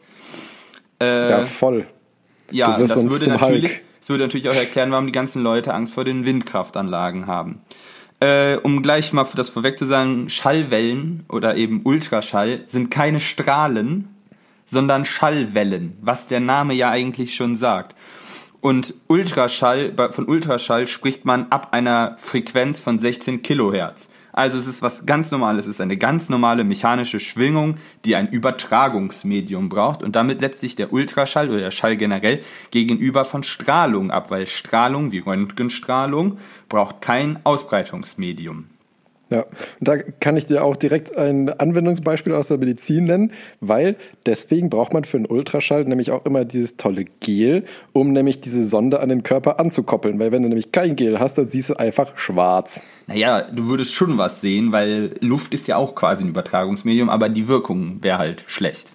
[1.00, 1.86] Äh, Ja, voll.
[2.50, 3.82] ja, das würde natürlich, Hulk.
[4.00, 7.60] das würde natürlich auch erklären, warum die ganzen Leute Angst vor den Windkraftanlagen haben.
[8.20, 14.08] Äh, um gleich mal das vorweg zu sagen, Schallwellen oder eben Ultraschall sind keine Strahlen,
[14.64, 17.94] sondern Schallwellen, was der Name ja eigentlich schon sagt.
[18.60, 24.08] Und Ultraschall, von Ultraschall spricht man ab einer Frequenz von 16 Kilohertz.
[24.36, 28.28] Also es ist was ganz Normales, es ist eine ganz normale mechanische Schwingung, die ein
[28.28, 30.02] Übertragungsmedium braucht.
[30.02, 34.46] Und damit setzt sich der Ultraschall oder der Schall generell gegenüber von Strahlung ab, weil
[34.46, 36.36] Strahlung wie Röntgenstrahlung
[36.68, 38.66] braucht kein Ausbreitungsmedium.
[39.28, 43.96] Ja, und da kann ich dir auch direkt ein Anwendungsbeispiel aus der Medizin nennen, weil
[44.24, 48.64] deswegen braucht man für einen Ultraschall nämlich auch immer dieses tolle Gel, um nämlich diese
[48.64, 50.20] Sonde an den Körper anzukoppeln.
[50.20, 52.82] Weil wenn du nämlich kein Gel hast, dann siehst du einfach schwarz.
[53.08, 57.28] Naja, du würdest schon was sehen, weil Luft ist ja auch quasi ein Übertragungsmedium, aber
[57.28, 58.92] die Wirkung wäre halt schlecht.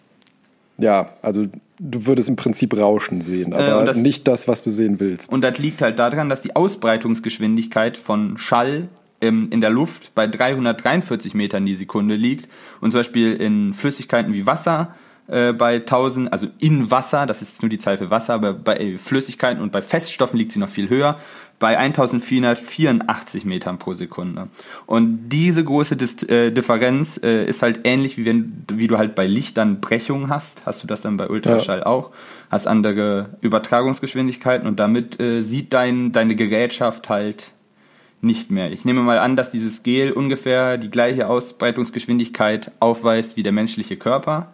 [0.78, 1.46] Ja, also
[1.78, 5.30] du würdest im Prinzip Rauschen sehen, aber Äh, das- nicht das, was du sehen willst.
[5.32, 8.88] Und das liegt halt daran, dass die Ausbreitungsgeschwindigkeit von Schall
[9.28, 12.50] in der Luft bei 343 Metern die Sekunde liegt.
[12.82, 14.96] Und zum Beispiel in Flüssigkeiten wie Wasser
[15.28, 18.98] äh, bei 1000, also in Wasser, das ist nur die Zahl für Wasser, aber bei
[18.98, 21.20] Flüssigkeiten und bei Feststoffen liegt sie noch viel höher,
[21.58, 24.50] bei 1484 Metern pro Sekunde.
[24.88, 29.16] Und diese große Dis äh, Differenz äh, ist halt ähnlich wie wenn wie du halt
[29.16, 32.12] bei Licht dann Brechungen hast, hast du das dann bei Ultraschall auch,
[32.50, 37.52] hast andere Übertragungsgeschwindigkeiten und damit äh, sieht dein, deine Gerätschaft halt
[38.22, 38.72] nicht mehr.
[38.72, 43.98] Ich nehme mal an, dass dieses Gel ungefähr die gleiche Ausbreitungsgeschwindigkeit aufweist wie der menschliche
[43.98, 44.54] Körper.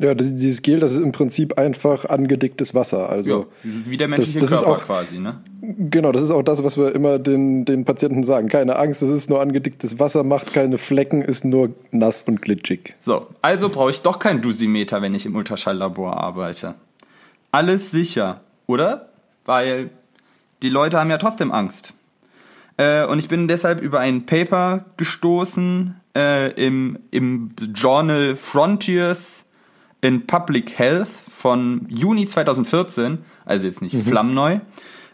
[0.00, 3.08] Ja, das- dieses Gel, das ist im Prinzip einfach angedicktes Wasser.
[3.08, 5.40] Also wie der menschliche das ist Körper auch- quasi, ne?
[5.60, 8.48] Genau, das ist auch das, was wir immer den, den Patienten sagen.
[8.48, 12.94] Keine Angst, das ist nur angedicktes Wasser, macht keine Flecken, ist nur nass und glitschig.
[13.00, 16.74] So, also brauche ich doch kein Dusimeter, wenn ich im Ultraschalllabor arbeite.
[17.50, 19.08] Alles sicher, oder?
[19.46, 19.90] Weil
[20.62, 21.92] die Leute haben ja trotzdem Angst.
[22.78, 29.44] Äh, und ich bin deshalb über ein Paper gestoßen äh, im, im Journal Frontiers
[30.00, 34.60] in Public Health von Juni 2014, also jetzt nicht flammneu.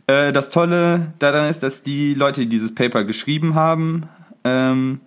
[0.07, 4.09] Äh, das Tolle daran ist, dass die Leute, die dieses Paper geschrieben haben,
[4.45, 5.01] ähm,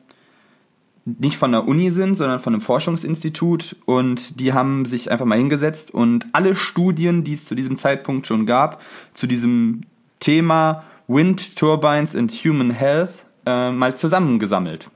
[1.06, 5.38] nicht von der Uni sind, sondern von einem Forschungsinstitut und die haben sich einfach mal
[5.38, 8.82] hingesetzt und alle Studien, die es zu diesem Zeitpunkt schon gab,
[9.13, 9.84] zu diesem
[10.20, 14.89] Thema Wind Turbines and Human Health äh, mal zusammengesammelt.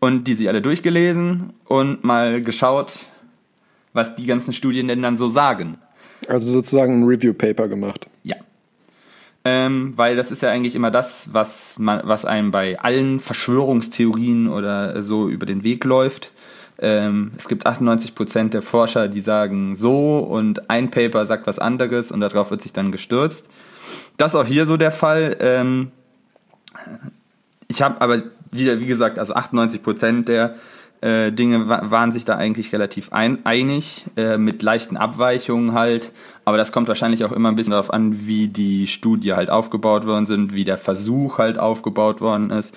[0.00, 3.06] Und die sich alle durchgelesen und mal geschaut,
[3.92, 5.78] was die ganzen Studien denn dann so sagen.
[6.28, 8.06] Also sozusagen ein Review-Paper gemacht.
[8.22, 8.36] Ja.
[9.44, 14.48] Ähm, weil das ist ja eigentlich immer das, was, man, was einem bei allen Verschwörungstheorien
[14.48, 16.32] oder so über den Weg läuft.
[16.78, 22.12] Ähm, es gibt 98% der Forscher, die sagen so und ein Paper sagt was anderes
[22.12, 23.46] und darauf wird sich dann gestürzt.
[24.18, 25.36] Das ist auch hier so der Fall.
[25.40, 25.92] Ähm,
[27.68, 30.56] ich habe aber wieder, wie gesagt, also 98% der
[31.00, 36.12] äh, Dinge wa waren sich da eigentlich relativ ein einig, äh, mit leichten Abweichungen halt.
[36.44, 40.06] Aber das kommt wahrscheinlich auch immer ein bisschen darauf an, wie die Studie halt aufgebaut
[40.06, 42.74] worden sind, wie der Versuch halt aufgebaut worden ist.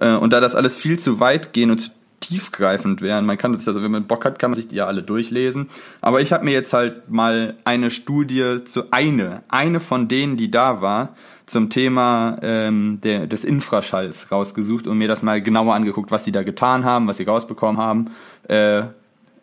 [0.00, 1.92] Äh, und da das alles viel zu weit gehen und
[2.30, 4.86] tiefgreifend wären, man kann das, also wenn man Bock hat, kann man sich die ja
[4.86, 5.68] alle durchlesen.
[6.00, 10.48] Aber ich habe mir jetzt halt mal eine Studie zu eine, eine von denen, die
[10.48, 11.16] da war,
[11.46, 16.30] zum Thema ähm, der, des Infraschalls rausgesucht und mir das mal genauer angeguckt, was die
[16.30, 18.10] da getan haben, was sie rausbekommen haben.
[18.48, 18.84] Äh,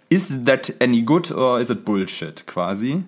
[0.07, 3.03] is that any good or is it bullshit quasi?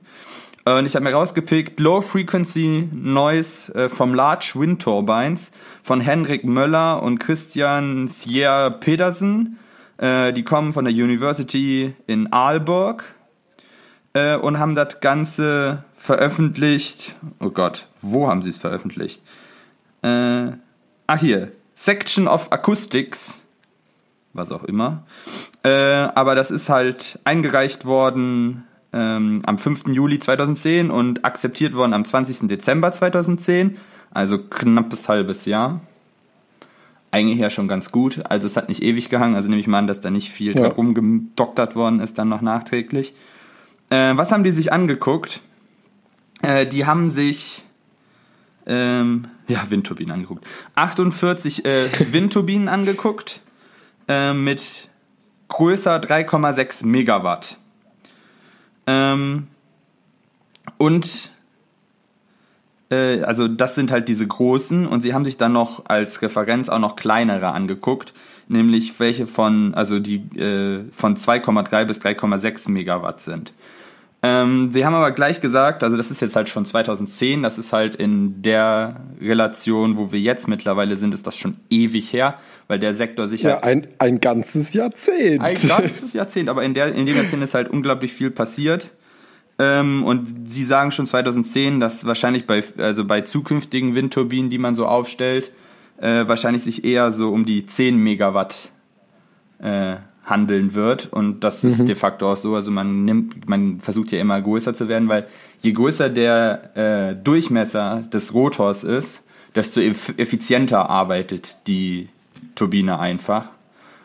[0.66, 7.02] Und ich habe mir rausgepickt Low Frequency Noise äh, Large Wind Turbines von Henrik Möller
[7.02, 9.58] und Christian Sierra Pedersen.
[10.00, 13.04] Äh, die kommen von der University in Aalborg
[14.14, 17.16] äh, und haben das Ganze veröffentlicht.
[17.40, 19.22] Oh Gott, wo haben sie es veröffentlicht?
[20.02, 20.52] Äh,
[21.08, 23.42] ach hier, Section of Acoustics,
[24.34, 25.04] was auch immer.
[25.64, 29.88] Äh, aber das ist halt eingereicht worden ähm, am 5.
[29.88, 32.48] Juli 2010 und akzeptiert worden am 20.
[32.48, 33.78] Dezember 2010,
[34.12, 35.82] also knappes halbes Jahr.
[37.12, 38.22] Eigentlich ja schon ganz gut.
[38.30, 40.56] Also es hat nicht ewig gehangen, also nehme ich mal an, dass da nicht viel
[40.56, 40.68] Ja.
[40.68, 43.14] rumgedoktert worden ist, dann noch nachträglich.
[43.90, 45.42] Äh, was haben die sich angeguckt?
[46.44, 47.64] Äh, die haben sich
[48.68, 50.46] ähm, ja, Windturbinen angeguckt.
[50.76, 53.42] 48 äh, Windturbinen angeguckt
[54.08, 54.88] äh, mit
[55.48, 57.58] größer 3,6 Megawatt.
[58.86, 59.48] Ähm,
[60.78, 61.32] und
[62.90, 66.70] äh, also das sind halt diese großen und sie haben sich dann noch als Referenz
[66.70, 68.14] auch noch kleinere angeguckt,
[68.48, 73.54] nämlich welche von, also die äh, von 2,3 bis 3,6 Megawatt sind.
[74.22, 77.72] Ähm, sie haben aber gleich gesagt, also das ist jetzt halt schon 2010, das ist
[77.72, 82.80] halt in der Relation, wo wir jetzt mittlerweile sind, ist das schon ewig her, weil
[82.80, 85.42] der Sektor sich Ja, halt ein, ein ganzes Jahrzehnt.
[85.42, 88.92] ein ganzes Jahrzehnt, aber in, der, in dem Jahrzehnt ist halt unglaublich viel passiert.
[89.60, 94.76] Ähm, und sie sagen schon 2010, dass wahrscheinlich bei, also bei zukünftigen Windturbinen, die man
[94.76, 95.52] so aufstellt,
[96.00, 98.72] äh, wahrscheinlich sich eher so um die 10 Megawatt
[99.60, 101.12] äh, handeln wird.
[101.12, 102.56] Und das ist de facto auch so.
[102.56, 105.28] Also man nimmt, man versucht ja immer größer zu werden, weil
[105.60, 109.24] je größer der äh, Durchmesser des Rotors ist,
[109.56, 112.08] desto eff effizienter arbeitet die
[112.60, 113.50] Windturbine einfach.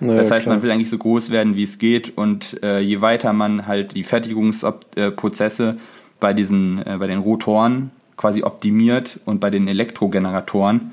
[0.07, 0.57] Naja, das heißt, klar.
[0.57, 3.95] man will eigentlich so groß werden, wie es geht und äh, je weiter man halt
[3.95, 5.77] die Fertigungsprozesse
[6.21, 10.93] bei diesen, äh, bei den Rotoren quasi optimiert und bei den Elektrogeneratoren,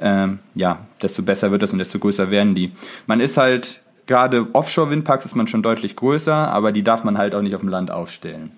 [0.00, 2.72] ähm, ja, desto besser wird das und desto größer werden die.
[3.06, 7.34] Man ist halt, gerade Offshore-Windparks ist man schon deutlich größer, aber die darf man halt
[7.34, 8.52] auch nicht auf dem Land aufstellen.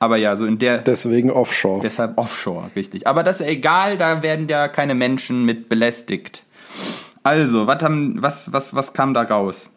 [0.00, 1.80] Aber ja, so in der, Deswegen Offshore.
[1.80, 3.06] Deshalb Offshore, richtig.
[3.06, 6.44] Aber das ist egal, da werden ja keine Menschen mit belästigt.
[7.28, 9.68] Also, was, haben, was, was, was kam da raus?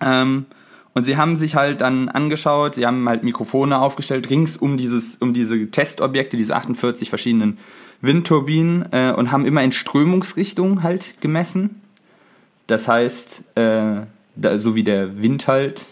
[0.00, 0.46] Ähm,
[0.94, 5.16] und sie haben sich halt dann angeschaut, sie haben halt Mikrofone aufgestellt, rings um, dieses,
[5.16, 7.58] um diese Testobjekte, diese 48 verschiedenen
[8.00, 11.82] Windturbinen äh, und haben immer in Strömungsrichtung halt gemessen.
[12.68, 14.02] Das heißt, äh,
[14.36, 15.86] da, so wie der Wind halt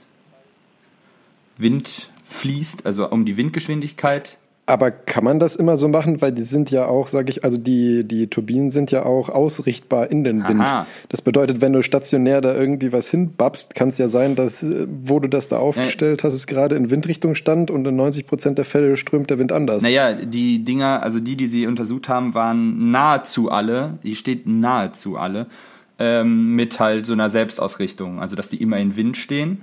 [1.56, 4.38] Wind fließt, also um die Windgeschwindigkeit.
[4.70, 6.22] Aber kann man das immer so machen?
[6.22, 10.08] Weil die sind ja auch, sage ich, also die, die Turbinen sind ja auch ausrichtbar
[10.12, 10.60] in den Wind.
[10.60, 10.86] Aha.
[11.08, 14.86] Das bedeutet, wenn du stationär da irgendwie was hinbabst, kann es ja sein, dass, äh,
[14.88, 18.58] wo du das da aufgestellt hast, es gerade in Windrichtung stand und in 90 Prozent
[18.58, 19.82] der Fälle strömt der Wind anders.
[19.82, 25.16] Naja, die Dinger, also die, die sie untersucht haben, waren nahezu alle, die steht nahezu
[25.16, 25.48] alle,
[25.98, 29.62] ähm, mit halt so einer Selbstausrichtung, also dass die immer in Wind stehen.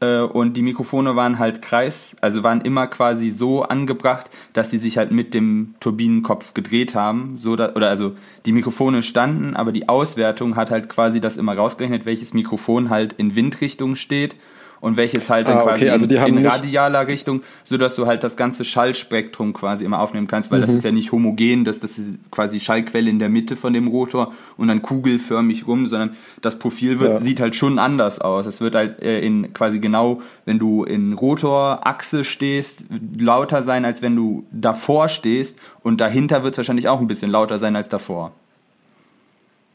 [0.00, 4.78] Äh, und die Mikrofone waren halt kreis, also waren immer quasi so angebracht, dass die
[4.78, 9.72] sich halt mit dem Turbinenkopf gedreht haben, so da, oder also die Mikrofone standen, aber
[9.72, 14.36] die Auswertung hat halt quasi das immer rausgerechnet, welches Mikrofon halt in Windrichtung steht
[14.80, 18.06] und welches halt dann Ah, okay, quasi also in, in radialer Richtung, so dass du
[18.06, 20.66] halt das ganze Schallspektrum quasi immer aufnehmen kannst, weil Mhm.
[20.66, 23.88] das ist ja nicht homogen, dass das ist quasi Schallquelle in der Mitte von dem
[23.88, 27.20] Rotor und dann kugelförmig rum, sondern das Profil wird, Ja.
[27.20, 28.46] sieht halt schon anders aus.
[28.46, 32.84] Es wird halt äh, in quasi genau, wenn du in Rotorachse stehst,
[33.18, 37.30] lauter sein, als wenn du davor stehst und dahinter wird es wahrscheinlich auch ein bisschen
[37.30, 38.32] lauter sein als davor.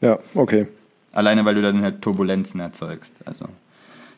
[0.00, 0.66] Ja, okay.
[1.12, 3.14] Alleine, weil du dann halt Turbulenzen erzeugst.
[3.24, 3.46] Also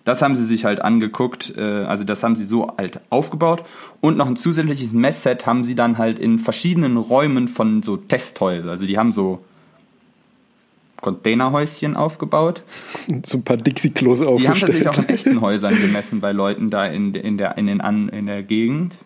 [0.07, 3.64] das haben sie sich halt angeguckt, äh, also das haben sie so halt aufgebaut.
[4.01, 8.71] Und noch ein zusätzliches Messset haben sie dann halt in verschiedenen Räumen von so Testhäusern.
[8.71, 9.40] Also die haben so
[11.01, 12.62] Containerhäuschen aufgebaut.
[13.25, 14.88] So ein paar Dixie-Klos Die haben tatsächlich aufgestellt.
[14.88, 18.27] auch in echten Häusern gemessen bei Leuten da in, in, der, in, den An, in
[18.27, 18.99] der Gegend.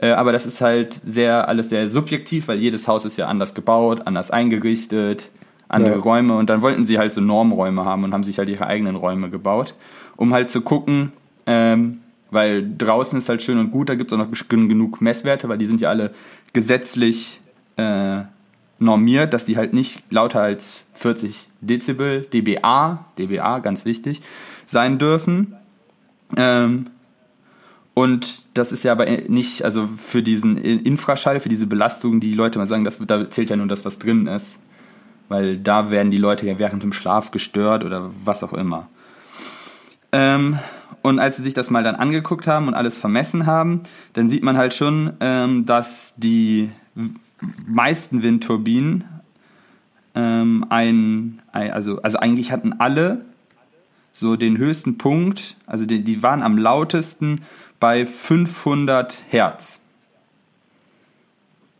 [0.00, 3.54] Äh, aber das ist halt sehr alles sehr subjektiv, weil jedes Haus ist ja anders
[3.54, 5.30] gebaut, anders eingerichtet,
[5.68, 6.00] andere Ja.
[6.00, 6.36] Räume.
[6.36, 9.30] Und dann wollten sie halt so Normräume haben und haben sich halt ihre eigenen Räume
[9.30, 9.74] gebaut,
[10.20, 11.12] um halt zu gucken,
[11.46, 15.00] ähm, weil draußen ist halt schön und gut, da gibt es auch noch gen- genug
[15.00, 16.12] Messwerte, weil die sind ja alle
[16.52, 17.40] gesetzlich
[17.78, 18.20] äh,
[18.78, 24.20] normiert, dass die halt nicht lauter als 40 Dezibel, dBA, dBA, ganz wichtig,
[24.66, 25.54] sein dürfen.
[26.36, 26.90] Ähm,
[27.94, 32.58] und das ist ja aber nicht, also für diesen Infraschall, für diese Belastung, die Leute
[32.58, 34.58] mal sagen, das, da zählt ja nur das, was drin ist.
[35.30, 38.88] Weil da werden die Leute ja während dem Schlaf gestört oder was auch immer.
[40.12, 40.58] Ähm,
[41.02, 44.42] und als sie sich das mal dann angeguckt haben und alles vermessen haben, dann sieht
[44.42, 46.70] man halt schon, ähm, dass die
[47.66, 49.04] meisten Windturbinen
[50.14, 53.24] ähm, ein, also, also eigentlich hatten alle
[54.12, 57.42] so den höchsten Punkt, also die, die waren am lautesten
[57.78, 59.78] bei 500 Hertz.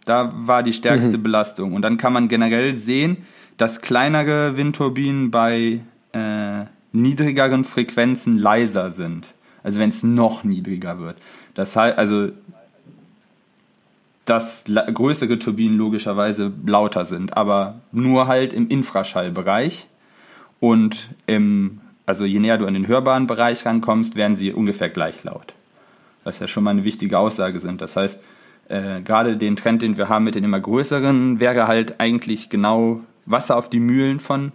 [0.07, 1.75] Da war die stärkste Belastung.
[1.75, 3.19] Und dann kann man generell sehen,
[3.59, 5.81] dass kleinere Windturbinen bei
[6.13, 9.35] äh, niedrigeren Frequenzen leiser sind.
[9.63, 11.17] Also wenn es noch niedriger wird.
[11.55, 12.31] Das heißt, also
[14.31, 19.89] dass größere Turbinen logischerweise lauter sind, aber nur halt im Infraschallbereich.
[20.61, 25.25] Und im, also je näher du an den hörbaren Bereich rankommst, werden sie ungefähr gleich
[25.25, 25.55] laut.
[26.23, 27.81] Was ja schon mal eine wichtige Aussage sind.
[27.81, 28.21] Das heißt,
[28.69, 33.01] äh, gerade den Trend, den wir haben mit den immer größeren, wäre halt eigentlich genau
[33.27, 34.53] Wasser auf die Mühlen von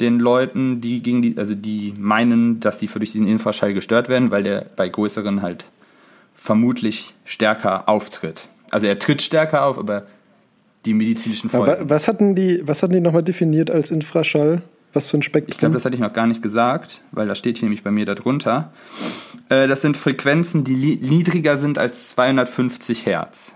[0.00, 4.30] den Leuten, die gegen die, also die meinen, dass die durch diesen Infraschall gestört werden,
[4.30, 5.64] weil der bei größeren halt
[6.34, 8.48] vermutlich stärker auftritt.
[8.70, 10.06] Also er tritt stärker auf, aber
[10.84, 11.66] die medizinischen Folgen.
[11.66, 14.62] wa- was hatten die, was hatten die nochmal definiert als Infraschall?
[14.92, 15.50] Was für ein Spektrum?
[15.52, 17.90] Ich glaube, das hatte ich noch gar nicht gesagt, weil das steht hier nämlich bei
[17.90, 18.72] mir darunter.
[19.48, 23.54] Äh, das sind Frequenzen, die niedriger sind als 250 Hertz.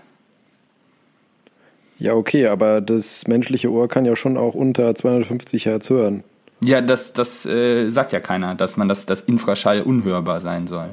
[1.99, 6.23] ja, okay, aber das menschliche Ohr kann ja schon auch unter 250 Hertz hören.
[6.63, 10.91] Ja, das, das äh, sagt ja keiner, dass man das, das Infraschall unhörbar sein soll.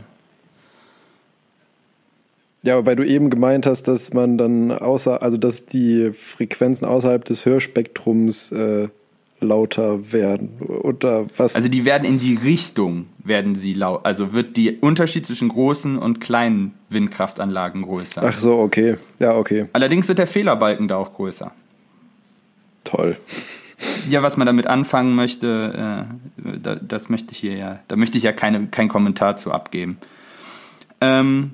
[2.63, 6.87] Ja, aber weil du eben gemeint hast, dass man dann außer, also dass die Frequenzen
[6.87, 8.89] außerhalb des Hörspektrums äh,
[9.41, 10.61] lauter werden.
[10.61, 11.55] Oder was?
[11.55, 14.05] Also die werden in die Richtung, werden sie laut.
[14.05, 18.23] Also wird der Unterschied zwischen großen und kleinen Windkraftanlagen größer.
[18.25, 18.97] Ach so, okay.
[19.19, 19.67] Ja, okay.
[19.73, 21.53] Allerdings wird der Fehlerbalken da auch größer.
[22.85, 23.17] Toll.
[24.09, 26.07] Ja, was man damit anfangen möchte,
[26.43, 29.53] äh, da, das möchte ich hier ja, da möchte ich ja keine, keinen Kommentar zu
[29.53, 29.99] abgeben.
[31.01, 31.53] Ähm,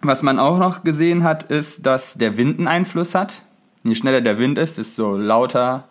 [0.00, 3.42] was man auch noch gesehen hat, ist, dass der Wind einen Einfluss hat.
[3.84, 5.84] Je schneller der Wind ist, desto lauter,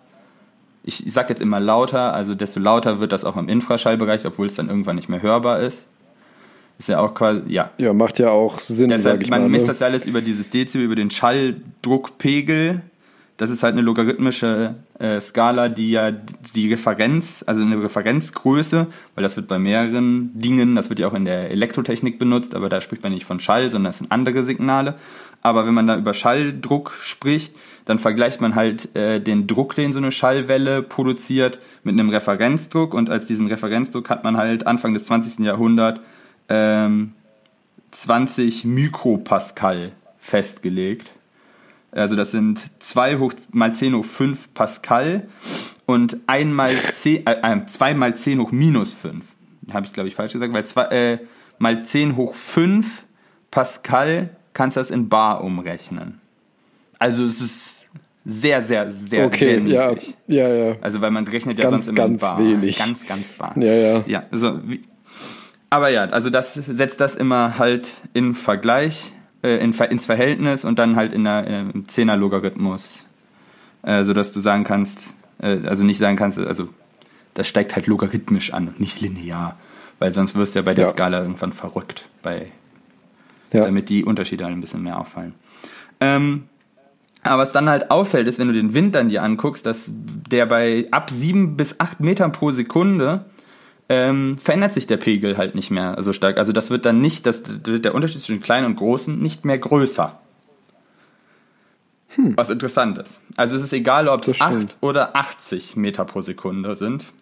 [0.84, 4.47] ich, ich sag jetzt immer lauter, also desto lauter wird das auch im Infraschallbereich, obwohl
[4.47, 5.88] es dann irgendwann nicht mehr hörbar ist.
[6.80, 7.71] Ist ja auch quasi, ja.
[7.80, 9.50] Ja, macht ja auch Sinn, Deshalb, sag ich man mal.
[9.50, 9.67] misst Ne?
[9.69, 12.82] das ja alles über dieses Dezibel, über den Schalldruckpegel.
[13.38, 19.21] Das ist halt eine logarithmische äh, Skala, die ja die Referenz, also eine Referenzgröße, weil
[19.21, 22.82] das wird bei mehreren Dingen, das wird ja auch in der Elektrotechnik benutzt, aber da
[22.82, 24.95] spricht man nicht von Schall, sondern das sind andere Signale.
[25.43, 29.93] Aber wenn man da über Schalldruck spricht, dann vergleicht man halt äh, den Druck, den
[29.93, 34.93] so eine Schallwelle produziert, mit einem Referenzdruck und als diesen Referenzdruck hat man halt Anfang
[34.93, 35.45] des 20.
[35.45, 36.02] Jahrhunderts
[36.50, 37.13] ähm,
[37.91, 41.12] 20 Mikropascal festgelegt.
[41.97, 45.27] Also das sind 2 hoch mal 10 hoch 5 Pascal
[45.86, 49.25] und 1 mal 10, äh, 2 mal 10 hoch minus 5.
[49.73, 51.17] Habe ich, glaube ich, falsch gesagt, weil zwei, äh,
[51.60, 53.03] mal 10 hoch 5
[53.51, 56.19] Pascal kannst du das in Bar umrechnen.
[56.99, 57.77] Also es ist
[58.25, 60.13] sehr, sehr, sehr, Okay, sehr ja, niedrig.
[60.27, 60.75] ja, ja.
[60.81, 62.39] Also weil man rechnet ja Ganz, sonst immer in ganz Bar.
[62.39, 62.77] wenig.
[62.77, 63.57] Ganz, ganz Bar.
[63.57, 64.03] Ja, ja.
[64.05, 64.81] Ja, also wie,
[65.69, 69.12] aber ja, also das setzt das immer halt in Vergleich,
[69.43, 73.06] äh, in, ins Verhältnis und dann halt in der, äh, im Zehner-Logarithmus,
[73.84, 76.69] äh, sodass du sagen kannst, äh, also nicht sagen kannst, also
[77.34, 79.58] das steigt halt logarithmisch an und nicht linear,
[80.00, 80.91] weil sonst wirst du ja bei der Ja.
[80.91, 82.47] Skala irgendwann verrückt, bei,
[83.54, 83.63] Ja.
[83.65, 85.34] damit die Unterschiede halt ein bisschen mehr auffallen.
[86.00, 86.43] Ähm,
[87.23, 90.45] aber was dann halt auffällt, ist, wenn du den Wind dann dir anguckst, dass der
[90.45, 93.26] bei ab 7 bis 8 Metern pro Sekunde
[93.89, 96.38] ähm, verändert sich der Pegel halt nicht mehr so stark.
[96.38, 100.19] Also das wird dann nicht, das, der Unterschied zwischen kleinen und großen nicht mehr größer.
[102.17, 103.21] Was interessant ist.
[103.36, 104.76] Also es ist egal, ob es stimmt.
[104.76, 107.13] 8 oder 80 Meter pro Sekunde sind.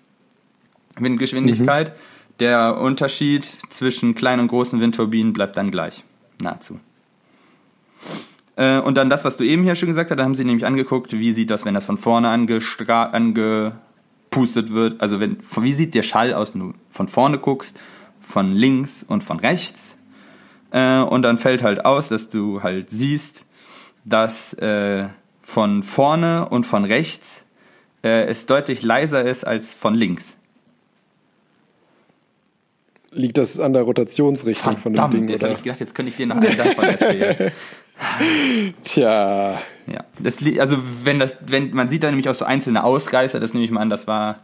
[0.98, 1.94] Windgeschwindigkeit.
[2.40, 6.04] Der Unterschied zwischen kleinen und großen Windturbinen bleibt dann gleich.
[6.42, 6.80] Nahezu.
[8.56, 10.66] Äh, und dann das, was du eben hier schon gesagt hast, da haben sie nämlich
[10.66, 13.06] angeguckt, wie sieht das, wenn das von vorne angestra
[14.36, 15.02] angepustet wird.
[15.02, 17.78] Also wenn, wie sieht der Schall aus, wenn du von vorne guckst,
[18.22, 19.96] von links und von rechts.
[20.72, 23.46] Äh, und dann fällt halt aus, dass du halt siehst,
[24.04, 25.08] dass äh,
[25.40, 27.44] von vorne und von rechts
[28.04, 30.36] äh, es deutlich leiser ist als von links.
[33.12, 35.30] Liegt das an der Rotationsrichtung von dem Verdammt, Ding?
[35.30, 37.52] jetzt habe ich gedacht, jetzt könnte ich dir noch einen davon erzählen.
[38.84, 39.58] Tja,
[39.88, 43.54] Ja, das, also wenn das, wenn man sieht da nämlich auch so einzelne Ausreißer, das
[43.54, 44.40] nehme ich mal an, das war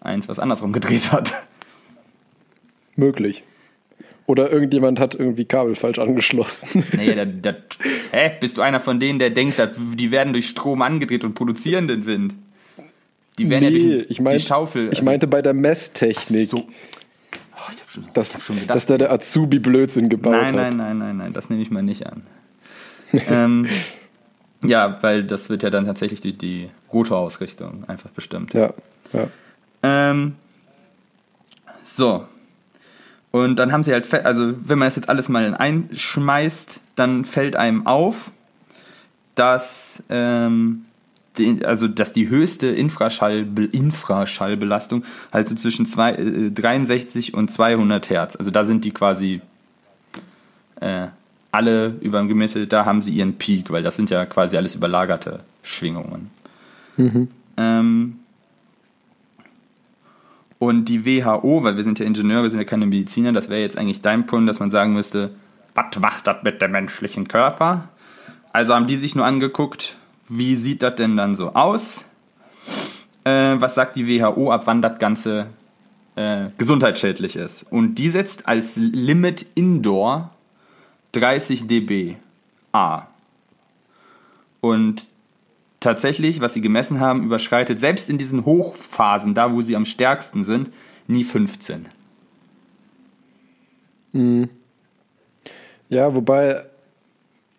[0.00, 1.32] eins, was andersrum gedreht hat.
[2.96, 3.44] möglich.
[4.26, 6.84] Oder irgendjemand hat irgendwie Kabel falsch angeschlossen.
[6.96, 7.56] Nee, der, der,
[8.12, 11.34] hä, bist du einer von denen, der denkt, dass, die werden durch Strom angedreht und
[11.34, 12.34] produzieren den Wind?
[13.38, 14.84] Die werden ja nee, durch ich, meint, die Schaufel.
[14.84, 16.58] ich also- meinte bei der Messtechnik, so.
[16.58, 20.32] Oh, ich hab schon, ich dass, hab schon gedacht, dass da der Azubi Blödsinn gebaut
[20.32, 20.54] nein, hat.
[20.54, 22.22] nein, nein, nein, nein, das nehme ich mal nicht an.
[23.12, 23.66] ähm,
[24.62, 28.54] ja, weil das wird ja dann tatsächlich die, die Rotorausrichtung einfach bestimmt.
[28.54, 28.72] Ja,
[29.12, 29.28] ja.
[29.82, 30.36] Ähm,
[31.84, 32.26] so.
[33.30, 37.56] Und dann haben sie halt, also wenn man das jetzt alles mal einschmeißt, dann fällt
[37.56, 38.30] einem auf,
[39.34, 40.84] dass, ähm,
[41.38, 48.10] die, also dass die höchste Infraschall, Infraschallbelastung halt so zwischen zwei, äh, 63 und 200
[48.10, 48.36] Hertz.
[48.36, 49.40] Also da sind die quasi
[50.80, 51.08] äh,
[51.52, 54.74] alle über dem Gemittel, da haben sie ihren Peak, weil das sind ja quasi alles
[54.74, 56.30] überlagerte Schwingungen.
[57.58, 58.18] Ähm,
[60.58, 63.60] und die WHO, weil wir sind ja Ingenieure, wir sind ja keine Mediziner, das wäre
[63.60, 65.30] jetzt eigentlich dein Punkt, dass man sagen müsste,
[65.74, 67.88] was macht das mit dem menschlichen Körper?
[68.52, 69.96] Also haben die sich nur angeguckt,
[70.28, 72.04] wie sieht das denn dann so aus?
[73.24, 75.46] Äh, was sagt die WHO, ab wann das Ganze
[76.16, 77.64] äh, gesundheitsschädlich ist?
[77.70, 80.30] Und die setzt als Limit Indoor
[81.12, 82.16] 30 dB
[82.72, 83.06] A.
[84.60, 85.06] Und
[85.80, 90.44] tatsächlich, was sie gemessen haben, überschreitet selbst in diesen Hochphasen, da wo sie am stärksten
[90.44, 90.72] sind,
[91.06, 91.88] nie 15.
[95.88, 96.64] Ja, wobei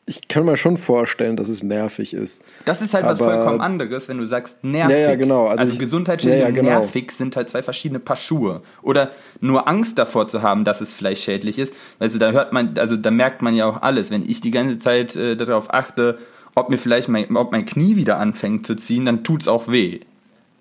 [0.06, 2.42] ich kann mir schon vorstellen, dass es nervig ist.
[2.66, 4.96] Das ist halt was Aber- vollkommen anderes, wenn du sagst nervig.
[4.98, 5.48] Ja, ja, genau.
[5.48, 6.70] Also Also, gesundheitsschädlich ja, ja, und genau.
[6.80, 8.62] nervig sind halt zwei verschiedene Paar Schuhe.
[8.82, 11.74] Oder nur Angst davor zu haben, dass es vielleicht schädlich ist.
[12.00, 14.12] Also da hört man, also da merkt man ja auch alles.
[14.12, 16.18] Wenn ich die ganze Zeit äh, darauf achte,
[16.56, 20.02] ob mir vielleicht mein, ob mein Knie wieder anfängt zu ziehen, dann tut's auch weh.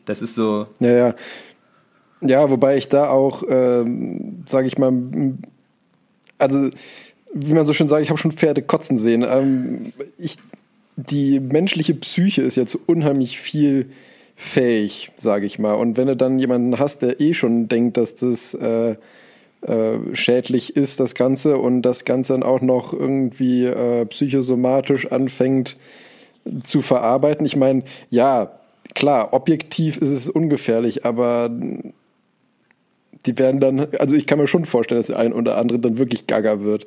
[0.04, 1.14] Das ist so, Ja, ja.
[2.20, 4.92] Ja, wobei ich da auch, ähm, sage ich mal,
[6.38, 6.70] also
[7.34, 9.24] wie man so schön sagt, ich habe schon Pferde kotzen sehen.
[9.28, 10.36] Ähm, ich,
[10.96, 13.90] die menschliche Psyche ist zu unheimlich viel
[14.36, 15.74] fähig, sage ich mal.
[15.74, 18.96] Und wenn du dann jemanden hast, der eh schon denkt, dass das äh,
[19.62, 25.76] äh, schädlich ist, das Ganze, und das Ganze dann auch noch irgendwie äh, psychosomatisch anfängt
[26.64, 27.46] zu verarbeiten.
[27.46, 28.58] Ich meine, ja,
[28.94, 31.50] klar, objektiv ist es ungefährlich, aber
[33.24, 35.98] die werden dann, also ich kann mir schon vorstellen, dass der ein oder andere dann
[35.98, 36.86] wirklich gaga wird.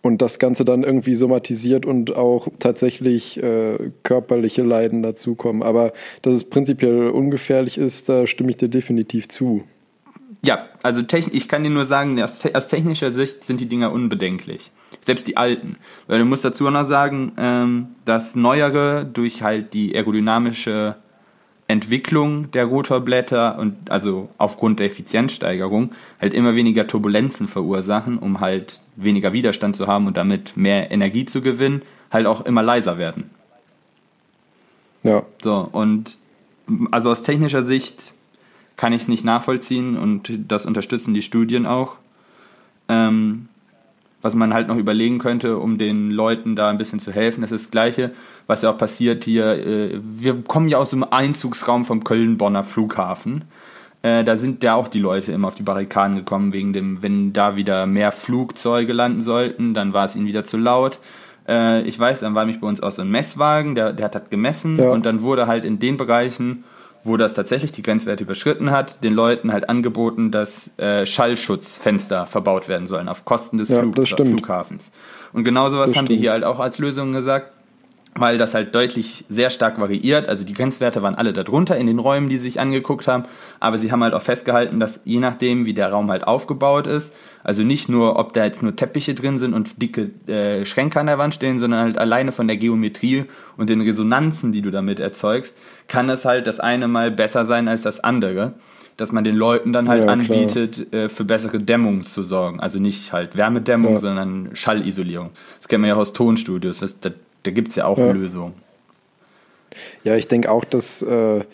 [0.00, 5.62] Und das Ganze dann irgendwie somatisiert und auch tatsächlich äh, körperliche Leiden dazukommen.
[5.62, 9.64] Aber dass es prinzipiell ungefährlich ist, da stimme ich dir definitiv zu.
[10.44, 11.02] Ja, also
[11.32, 14.70] ich kann dir nur sagen, aus, aus, technischer Sicht sind die Dinger unbedenklich.
[15.04, 15.76] Selbst die alten.
[16.06, 20.96] Weil du musst dazu noch sagen, ähm, dass neuere durch halt die ergodynamische
[21.68, 25.90] Entwicklung der Rotorblätter und also aufgrund der Effizienzsteigerung
[26.20, 31.24] halt immer weniger Turbulenzen verursachen, um halt weniger Widerstand zu haben und damit mehr Energie
[31.24, 33.30] zu gewinnen, halt auch immer leiser werden.
[35.02, 35.24] Ja.
[35.42, 36.18] So, und
[36.90, 38.12] also aus technischer Sicht
[38.76, 41.96] kann ich es nicht nachvollziehen und das unterstützen die Studien auch.
[42.88, 43.48] Ähm,
[44.22, 47.42] was man halt noch überlegen könnte, um den Leuten da ein bisschen zu helfen.
[47.42, 48.12] Das ist das Gleiche,
[48.46, 49.66] was ja auch passiert hier.
[49.66, 53.44] Äh, wir kommen ja aus dem Einzugsraum vom Köln-Bonner Flughafen.
[54.02, 57.32] Äh, da sind ja auch die Leute immer auf die Barrikaden gekommen, wegen dem, wenn
[57.32, 60.98] da wieder mehr Flugzeuge landen sollten, dann war es ihnen wieder zu laut.
[61.48, 64.14] Äh, ich weiß, dann war nämlich bei uns auch so ein Messwagen, der, der hat
[64.14, 64.90] halt gemessen ja.
[64.90, 66.64] und dann wurde halt in den Bereichen,
[67.06, 72.68] wo das tatsächlich die Grenzwerte überschritten hat, den Leuten halt angeboten, dass äh, Schallschutzfenster verbaut
[72.68, 74.90] werden sollen auf Kosten des ja, Flug Flughafens.
[75.32, 76.18] Und genau sowas das haben stimmt.
[76.18, 77.52] die hier halt auch als Lösung gesagt,
[78.14, 80.28] weil das halt deutlich sehr stark variiert.
[80.28, 83.24] Also die Grenzwerte waren alle darunter in den Räumen, die sie sich angeguckt haben,
[83.60, 87.12] aber sie haben halt auch festgehalten, dass je nachdem, wie der Raum halt aufgebaut ist,
[87.46, 91.06] also nicht nur, ob da jetzt nur Teppiche drin sind und dicke äh, Schränke an
[91.06, 93.24] der Wand stehen, sondern halt alleine von der Geometrie
[93.56, 97.68] und den Resonanzen, die du damit erzeugst, kann es halt das eine mal besser sein
[97.68, 98.54] als das andere.
[98.96, 102.60] Dass man den Leuten dann halt ja, anbietet, äh, für bessere Dämmung zu sorgen.
[102.60, 104.00] Also nicht halt Wärmedämmung, ja.
[104.00, 105.30] sondern Schallisolierung.
[105.58, 106.80] Das kennt man ja aus Tonstudios.
[106.80, 107.10] Das, da
[107.46, 108.10] da gibt es ja auch ja.
[108.10, 108.54] Lösungen.
[110.02, 111.44] Ja, ich denke auch, dass äh,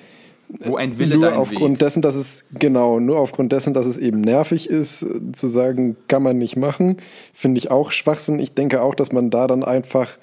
[0.61, 1.79] wo ein Wille nur aufgrund Weg.
[1.81, 6.23] dessen, dass es genau nur aufgrund dessen, dass es eben nervig ist, zu sagen, kann
[6.23, 6.99] man nicht machen,
[7.33, 8.39] finde ich auch Schwachsinn.
[8.39, 10.19] Ich denke auch, dass man da dann einfach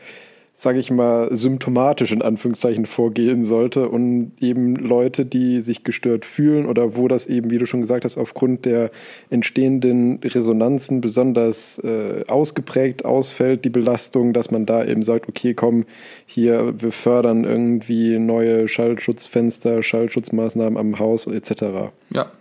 [0.62, 6.66] sage ich mal, symptomatisch in Anführungszeichen vorgehen sollte und eben Leute, die sich gestört fühlen
[6.66, 8.92] oder wo das eben, wie du schon gesagt hast, aufgrund der
[9.30, 15.86] entstehenden Resonanzen besonders äh, ausgeprägt ausfällt, die Belastung, dass man da eben sagt, okay, komm,
[16.26, 21.94] hier, wir fördern irgendwie neue Schallschutzfenster, Schallschutzmaßnahmen am Haus etc.
[22.10, 22.34] Ja.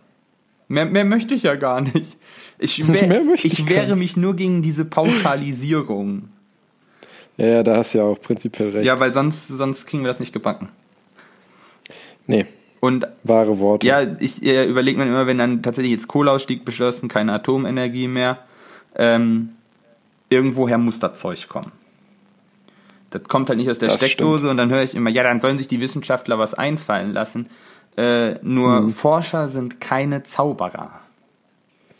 [0.67, 2.17] Mehr, mehr möchte ich ja gar nicht.
[2.59, 6.31] Ich, wär, ich, ich wehre mich nur gegen diese Pauschalisierung.
[7.39, 8.85] Ja, ja, da hast du ja auch prinzipiell recht.
[8.85, 10.69] Ja, weil sonst, sonst kriegen wir das nicht gebacken.
[12.27, 12.47] Nee.
[12.81, 13.87] Und wahre Worte.
[13.87, 18.39] Ja, ich äh, überlege mir immer, wenn dann tatsächlich jetzt Kohleausstieg beschlossen, keine Atomenergie mehr,
[18.97, 19.51] ähm,
[20.29, 21.73] irgendwoher muss das Zeug kommen.
[23.11, 24.51] Das kommt halt nicht aus der das Steckdose stimmt.
[24.51, 27.49] und dann höre ich immer, ja, dann sollen sich die Wissenschaftler was einfallen lassen.
[27.97, 28.91] Äh, nur hm.
[28.91, 31.01] Forscher sind keine Zauberer.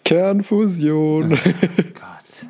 [0.05, 1.33] Kernfusion.
[1.33, 2.49] Oh Gott.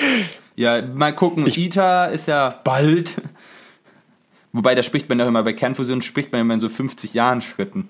[0.58, 1.46] Ja, mal gucken.
[1.46, 3.14] Ich, ITER ist ja bald.
[4.52, 7.42] Wobei, da spricht man ja immer, bei Kernfusion spricht man immer in so 50 Jahren
[7.42, 7.86] Schritten.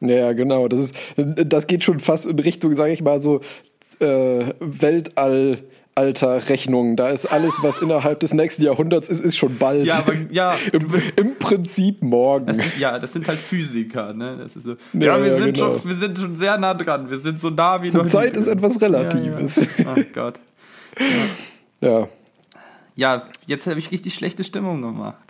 [0.00, 0.66] Ja, genau.
[0.66, 3.40] Das, ist, das geht schon fast in Richtung, sage ich mal, so
[4.00, 5.62] äh, Weltall.
[5.96, 6.96] Alter Rechnung.
[6.96, 9.86] Da ist alles, was innerhalb des nächsten Jahrhunderts ist, ist schon bald.
[9.86, 10.56] Ja, aber ja.
[10.72, 12.46] Im, im Prinzip morgen.
[12.46, 14.36] Das ist, ja, das sind halt Physiker, ne?
[14.40, 14.72] Das ist so.
[14.92, 15.70] Ja, ja wir, ja, sind genau.
[15.70, 17.08] schon, wir sind schon sehr nah dran.
[17.08, 18.06] Wir sind so nah wie noch.
[18.06, 19.54] Zeit ist etwas Relatives.
[19.54, 19.94] Ja, ja.
[19.96, 20.40] Oh Gott.
[21.80, 22.08] Ja.
[22.96, 25.24] Ja, jetzt habe ich richtig schlechte Stimmung gemacht.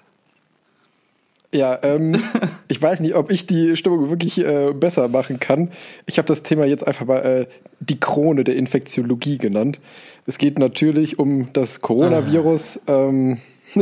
[1.54, 2.20] Ja, ähm,
[2.68, 5.70] ich weiß nicht, ob ich die Stimmung wirklich äh, besser machen kann.
[6.04, 7.46] Ich habe das Thema jetzt einfach mal äh,
[7.80, 9.78] die Krone der Infektiologie genannt.
[10.26, 12.80] Es geht natürlich um das Coronavirus.
[12.86, 13.06] Ah.
[13.06, 13.38] Ähm,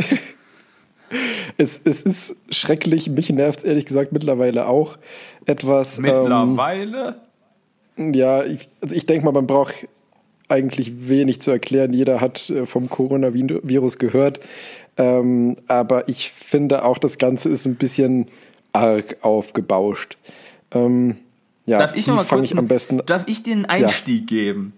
[1.57, 4.99] es, es ist schrecklich, mich nervt es ehrlich gesagt mittlerweile auch
[5.47, 5.99] etwas.
[5.99, 7.16] Mittlerweile?
[7.97, 9.89] Ähm, ja, ich, also ich denke mal, man braucht
[10.49, 11.93] eigentlich wenig zu erklären.
[11.93, 14.40] Jeder hat äh, vom Coronavirus gehört.
[14.97, 18.28] Ähm, aber ich finde auch, das Ganze ist ein bisschen
[18.72, 20.18] arg aufgebauscht.
[20.70, 21.16] Ähm,
[21.66, 24.36] ja, darf ich noch kurz, ich am besten, darf ich dir einen Einstieg ja.
[24.36, 24.72] geben?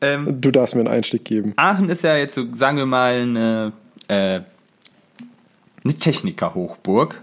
[0.00, 1.54] Ähm, du darfst mir einen Einstieg geben.
[1.56, 3.72] Aachen ist ja jetzt so, sagen wir mal, eine,
[4.06, 4.40] äh,
[5.82, 7.22] eine Techniker-Hochburg.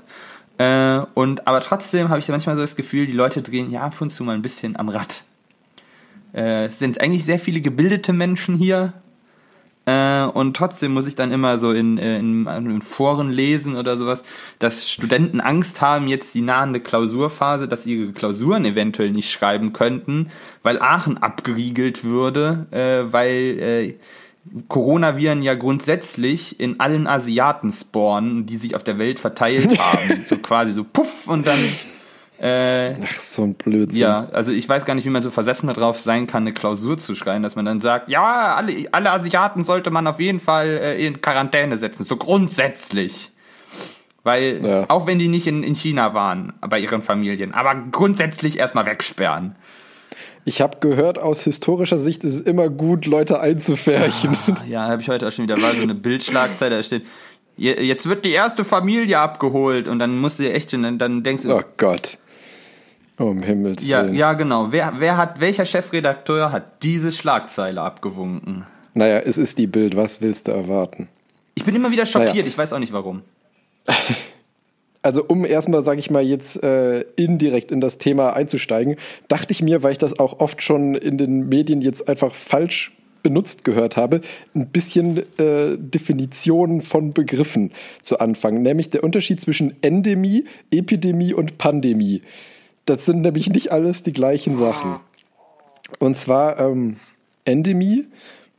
[0.58, 4.00] Äh, und aber trotzdem habe ich manchmal so das Gefühl, die Leute drehen ja ab
[4.02, 5.24] und zu mal ein bisschen am Rad.
[6.36, 8.94] Äh, es sind eigentlich sehr viele gebildete Menschen hier,
[9.86, 13.98] Äh, und trotzdem muss ich dann immer so in, äh, in, in Foren lesen oder
[13.98, 14.24] sowas,
[14.58, 19.74] dass Studenten Angst haben, jetzt die nahende Klausurphase, dass sie ihre Klausuren eventuell nicht schreiben
[19.74, 20.32] könnten,
[20.64, 23.94] weil Aachen abgeriegelt würde, äh, weil äh,
[24.68, 30.26] Coronaviren ja grundsätzlich in allen Asiaten spawnen, die sich auf der Welt verteilt haben.
[30.26, 31.60] so quasi so puff und dann
[32.40, 34.02] äh, Ach, so ein Blödsinn.
[34.02, 36.98] ja, also ich weiß gar nicht, wie man so versessen darauf sein kann, eine Klausur
[36.98, 40.68] zu schreiben, dass man dann sagt, ja, alle, alle Asiaten sollte man auf jeden Fall
[40.68, 43.32] äh, in Quarantäne setzen, so grundsätzlich.
[44.24, 44.86] Weil, Ja.
[44.90, 49.56] auch wenn die nicht in, in China waren, bei ihren Familien, aber grundsätzlich erstmal wegsperren.
[50.46, 54.36] Ich habe gehört, aus historischer Sicht ist es immer gut, Leute einzufärchen.
[54.68, 57.06] Ja, habe ich heute auch schon wieder, war so eine Bildschlagzeile, da steht,
[57.58, 61.24] "Je- jetzt wird die erste Familie abgeholt und dann musst du echt, schon- dann, dann
[61.24, 62.18] denkst du, Oh Gott.
[63.18, 64.16] Um Himmels ja, Willen.
[64.16, 68.66] ja, genau, wer, wer hat, welcher Chefredakteur hat diese Schlagzeile abgewunken?
[68.94, 69.96] Naja, es ist die Bild.
[69.96, 71.08] Was willst du erwarten?
[71.54, 72.48] Ich bin immer wieder schockiert, Naja.
[72.48, 73.22] ich weiß auch nicht warum.
[75.02, 78.96] Also um erstmal, sage ich mal, jetzt äh, indirekt in das Thema einzusteigen,
[79.28, 82.92] dachte ich mir, weil ich das auch oft schon in den Medien jetzt einfach falsch
[83.22, 84.22] benutzt gehört habe,
[84.56, 91.60] ein bisschen äh, Definitionen von Begriffen zu anfangen, nämlich der Unterschied zwischen Endemie, Epidemie und
[91.60, 92.24] Pandemie.
[92.86, 95.00] Das sind nämlich nicht alles die gleichen Sachen.
[96.00, 96.98] Und zwar ähm,
[97.46, 98.08] Endemie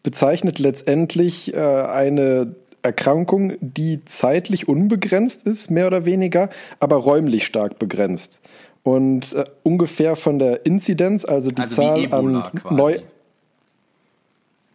[0.02, 6.48] bezeichnet letztendlich äh, eine Erkrankung, die zeitlich unbegrenzt ist, mehr oder weniger,
[6.78, 8.40] aber räumlich stark begrenzt.
[8.82, 13.00] Und äh, ungefähr von der Inzidenz, also die Also Zahl an neu.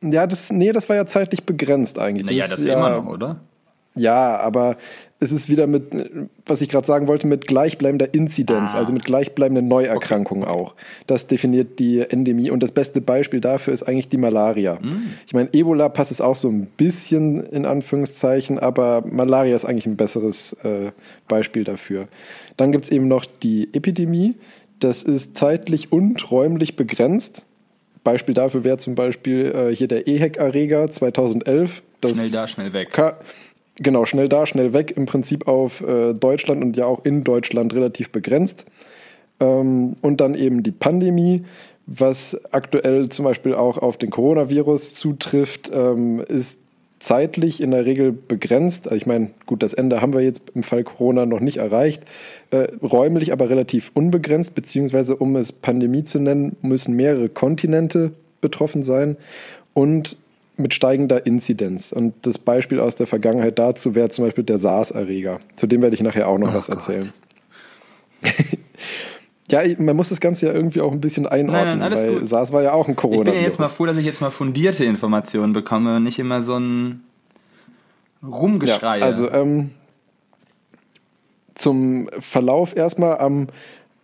[0.02, 2.26] Ja, das, nee, das war ja zeitlich begrenzt eigentlich.
[2.26, 3.40] Naja, das ist ja, immer noch, oder?
[3.96, 4.78] ja, aber
[5.24, 5.84] es ist wieder mit,
[6.48, 8.80] was ich gerade sagen wollte, mit gleichbleibender Inzidenz, Ah.
[8.80, 10.74] also mit gleichbleibenden Neuerkrankungen auch.
[11.06, 12.50] Das definiert die Endemie.
[12.50, 14.80] Und das beste Beispiel dafür ist eigentlich die Malaria.
[14.82, 15.14] Mm.
[15.28, 19.86] Ich meine, Ebola passt es auch so ein bisschen in Anführungszeichen, aber Malaria ist eigentlich
[19.86, 20.92] ein besseres äh,
[21.28, 22.08] Beispiel dafür.
[22.58, 24.34] Dann gibt es eben noch die Epidemie.
[24.80, 27.46] Das ist zeitlich und räumlich begrenzt.
[28.04, 31.84] Beispiel dafür wäre zum Beispiel äh, hier der EHEC-Erreger 2011.
[32.02, 32.90] Das Schnell da, schnell weg.
[32.90, 33.20] Ka
[33.82, 37.74] genau, schnell da, schnell weg, im Prinzip auf äh, Deutschland und ja auch in Deutschland
[37.74, 38.66] relativ begrenzt.
[39.40, 41.44] Ähm, und dann eben die Pandemie,
[41.88, 46.60] was aktuell zum Beispiel auch auf den Coronavirus zutrifft, ähm, ist
[47.00, 48.88] zeitlich in der Regel begrenzt.
[48.88, 52.04] Also ich meine, gut, das Ende haben wir jetzt im Fall Corona noch nicht erreicht.
[52.52, 58.84] Äh, räumlich aber relativ unbegrenzt, beziehungsweise um es Pandemie zu nennen, müssen mehrere Kontinente betroffen
[58.84, 59.18] sein
[59.74, 60.16] und
[60.58, 61.92] mit steigender Inzidenz.
[61.92, 65.40] Und das Beispiel aus der Vergangenheit dazu wäre zum Beispiel der SARS-Erreger.
[65.56, 66.76] Zu dem werde ich nachher auch noch Oh was Gott.
[66.78, 67.14] erzählen.
[69.50, 72.28] ja, man muss das Ganze ja irgendwie auch ein bisschen einordnen, nein, alles weil gut.
[72.28, 73.32] SARS war ja auch ein Ich Coronavirus.
[73.34, 76.42] bin ja jetzt mal froh, dass ich jetzt mal fundierte Informationen bekomme und nicht immer
[76.42, 77.04] so ein
[78.24, 79.00] Rumgeschrei.
[79.00, 79.72] Ja, also ähm,
[81.56, 83.48] zum Verlauf erstmal am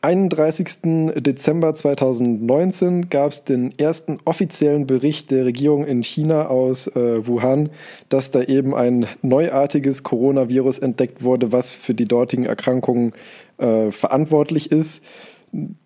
[0.02, 1.14] 31.
[1.18, 7.70] Dezember 2019 gab es den ersten offiziellen Bericht der Regierung in China aus äh, Wuhan,
[8.10, 13.14] dass da eben ein neuartiges Coronavirus entdeckt wurde, was für die dortigen Erkrankungen
[13.58, 15.04] äh, verantwortlich ist.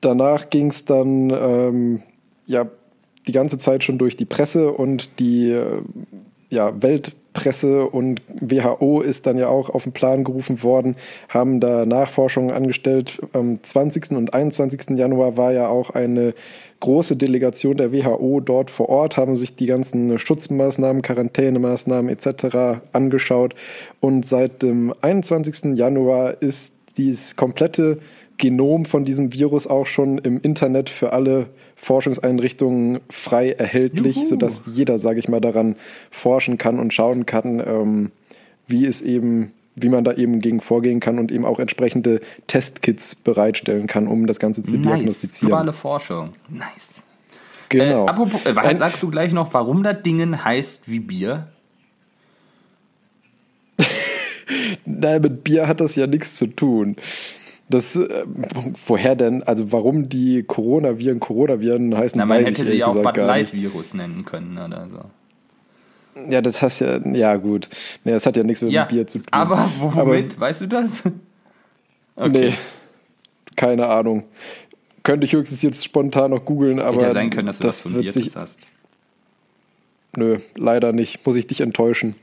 [0.01, 2.03] Danach ging es dann ähm,
[2.45, 2.67] ja
[3.27, 5.81] die ganze Zeit schon durch die Presse und die äh,
[6.49, 6.81] ja,
[7.33, 10.95] Weltpresse und WHO ist dann ja auch auf den Plan gerufen worden,
[11.29, 13.21] haben da Nachforschungen angestellt.
[13.33, 14.11] Am 20.
[14.11, 14.97] und 21.
[14.97, 16.33] Januar war ja auch eine
[16.79, 22.81] große Delegation der WHO dort vor Ort, haben sich die ganzen Schutzmaßnahmen, Quarantänemaßnahmen etc.
[22.91, 23.55] angeschaut.
[23.99, 25.77] Und seit dem 21.
[25.77, 27.99] Januar ist dieses komplette
[28.41, 34.25] Genom von diesem Virus auch schon im Internet für alle Forschungseinrichtungen frei erhältlich, Juhu.
[34.25, 35.75] sodass jeder, sage ich mal, daran
[36.09, 38.11] forschen kann und schauen kann, ähm,
[38.65, 43.13] wie es eben, wie man da eben gegen vorgehen kann und eben auch entsprechende Testkits
[43.13, 44.95] bereitstellen kann, um das Ganze zu nice.
[44.95, 45.49] diagnostizieren.
[45.49, 46.33] Globale Forschung.
[46.49, 47.03] Nice.
[47.69, 48.05] Genau.
[48.05, 51.49] Äh, apropos, äh, was sagst du gleich noch, warum das Ding heißt wie Bier?
[54.85, 56.95] Nein, mit Bier hat das ja nichts zu tun.
[57.71, 58.25] Das, äh,
[58.85, 63.25] woher denn, also warum die Coronaviren Coronaviren heißen, Na, man hätte sie auch Bud gar
[63.27, 63.53] Light.
[63.53, 64.99] Virus nennen können oder so.
[66.29, 67.69] Ja, das hast ja, ja gut.
[68.03, 69.27] Nee, das hat ja nichts mit Ja, Bier zu tun.
[69.31, 70.39] aber womit?
[70.39, 71.03] weißt du das?
[72.29, 72.53] Nee,
[73.55, 74.25] keine Ahnung.
[75.03, 77.83] Könnte ich höchstens jetzt spontan noch googeln, aber Hätte ja sein können, dass du das,
[77.85, 78.59] wird Fundiertes sich, hast.
[80.15, 81.25] Nö, leider nicht.
[81.25, 82.15] Muss ich dich enttäuschen.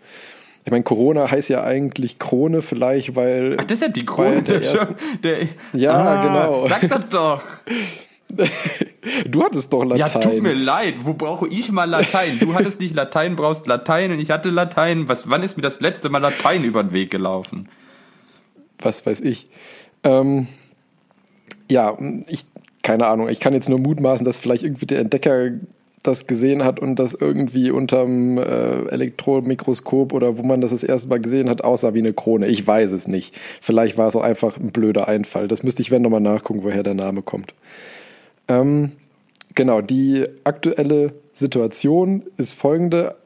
[0.69, 4.43] Ich meine, Corona heißt ja eigentlich Krone vielleicht, weil Ach, deshalb die weil Krone.
[4.43, 5.39] der ersten- Der,
[5.73, 6.67] Ja, ah, genau.
[6.69, 7.43] Sag das doch.
[9.31, 9.99] Du hattest doch Latein.
[9.99, 10.97] Ja, tut mir leid.
[11.05, 12.39] Wo brauche ich mal Latein?
[12.39, 15.09] Du hattest nicht Latein, brauchst Latein und ich hatte Latein.
[15.09, 17.71] Was, wann ist mir das letzte Mal Latein über den Weg gelaufen?
[18.81, 19.49] Was weiß ich.
[20.05, 20.47] Ähm,
[21.71, 21.97] ja,
[22.27, 22.45] ich,
[22.83, 23.31] keine Ahnung.
[23.31, 25.49] Ich kann jetzt nur mutmaßen, dass vielleicht irgendwie der Entdecker
[26.03, 31.09] das gesehen hat und das irgendwie unterm äh, Elektronenmikroskop oder wo man das das erste
[31.09, 32.47] Mal gesehen hat, aussah wie eine Krone.
[32.47, 33.39] Ich weiß es nicht.
[33.61, 35.49] Vielleicht war es auch einfach ein blöder Einfall.
[35.49, 37.55] Das müsste ich, wenn, nochmal nachgucken, woher der Name kommt.
[38.47, 38.93] Ähm,
[39.55, 43.17] genau, die aktuelle Situation ist folgende.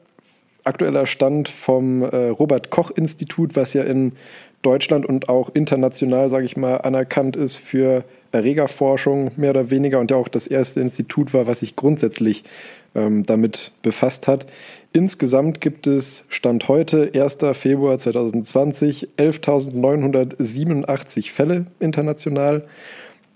[0.63, 4.13] Aktueller Stand vom äh, Robert Koch Institut, was ja in
[4.61, 10.11] Deutschland und auch international, sage ich mal, anerkannt ist für Erregerforschung mehr oder weniger und
[10.11, 12.43] ja auch das erste Institut war, was sich grundsätzlich
[12.95, 14.45] ähm, damit befasst hat.
[14.91, 17.37] Insgesamt gibt es Stand heute, 1.
[17.53, 22.65] Februar 2020, 11.987 Fälle international.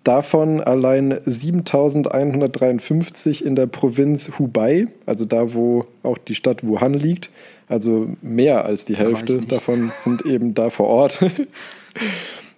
[0.03, 7.29] Davon allein 7153 in der Provinz Hubei, also da, wo auch die Stadt Wuhan liegt.
[7.67, 11.19] Also mehr als die Hälfte davon sind eben da vor Ort.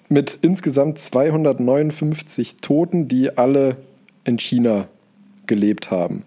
[0.09, 3.77] Mit insgesamt 259 Toten, die alle
[4.23, 4.87] in China
[5.45, 6.23] gelebt haben.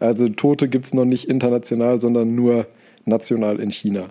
[0.00, 2.66] Also Tote gibt es noch nicht international, sondern nur
[3.04, 4.08] national in China.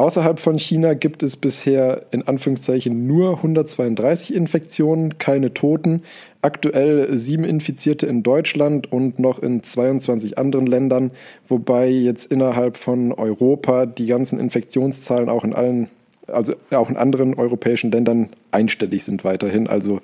[0.00, 6.04] Außerhalb von China gibt es bisher in Anführungszeichen nur 132 Infektionen, keine Toten.
[6.40, 11.10] Aktuell sieben Infizierte in Deutschland und noch in 22 anderen Ländern,
[11.48, 15.90] wobei jetzt innerhalb von Europa die ganzen Infektionszahlen auch in allen,
[16.32, 20.00] also auch in anderen europäischen Ländern einstellig sind weiterhin, also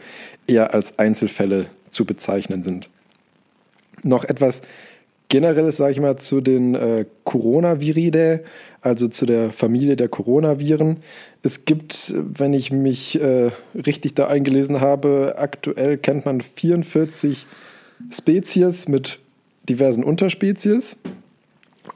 [0.47, 2.89] eher als Einzelfälle zu bezeichnen sind.
[4.03, 4.63] Noch etwas
[5.29, 8.45] Generelles, sage ich mal, zu den äh, Coronaviridae,
[8.81, 10.99] also zu der Familie der Coronaviren.
[11.43, 17.45] Es gibt, wenn ich mich äh, richtig da eingelesen habe, aktuell kennt man 44
[18.13, 19.19] Spezies mit
[19.69, 20.97] diversen Unterspezies.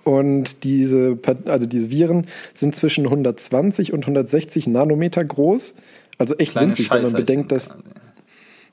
[0.04, 5.74] Und diese, also diese Viren sind zwischen 120 und 160 Nanometer groß.
[6.18, 7.68] Also echt Kleine winzig, wenn man bedenkt, dass.
[7.68, 7.99] Quasi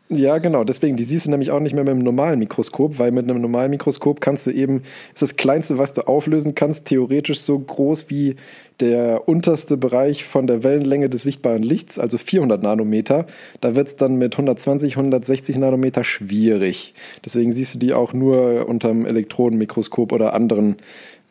[0.09, 0.63] ja, genau.
[0.63, 3.41] Deswegen, die siehst du nämlich auch nicht mehr mit einem normalen Mikroskop, weil mit einem
[3.41, 4.83] normalen Mikroskop kannst du eben,
[5.13, 8.37] ist das kleinste, was du auflösen kannst, theoretisch so groß wie
[8.79, 13.25] der unterste Bereich von der Wellenlänge des sichtbaren Lichts, also 400 Nanometer.
[13.59, 16.93] Da wird es dann mit 120, 160 Nanometer schwierig.
[17.25, 20.77] Deswegen siehst du die auch nur unterm Elektronenmikroskop oder anderen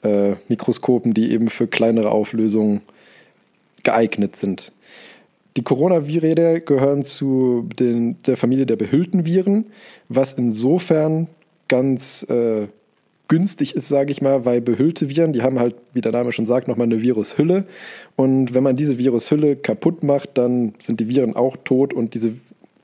[0.02, 2.82] äh, Mikroskopen, die eben für kleinere Auflösungen
[3.84, 4.72] geeignet sind.
[5.56, 9.66] Die Coronaviride gehören zu den, der Familie der behüllten Viren,
[10.08, 11.28] was insofern
[11.68, 12.66] ganz äh,
[13.28, 16.46] günstig ist, sage ich mal, weil behüllte Viren, die haben halt, wie der Name schon
[16.46, 17.64] sagt, nochmal eine Virushülle.
[18.14, 22.34] Und wenn man diese Virushülle kaputt macht, dann sind die Viren auch tot und diese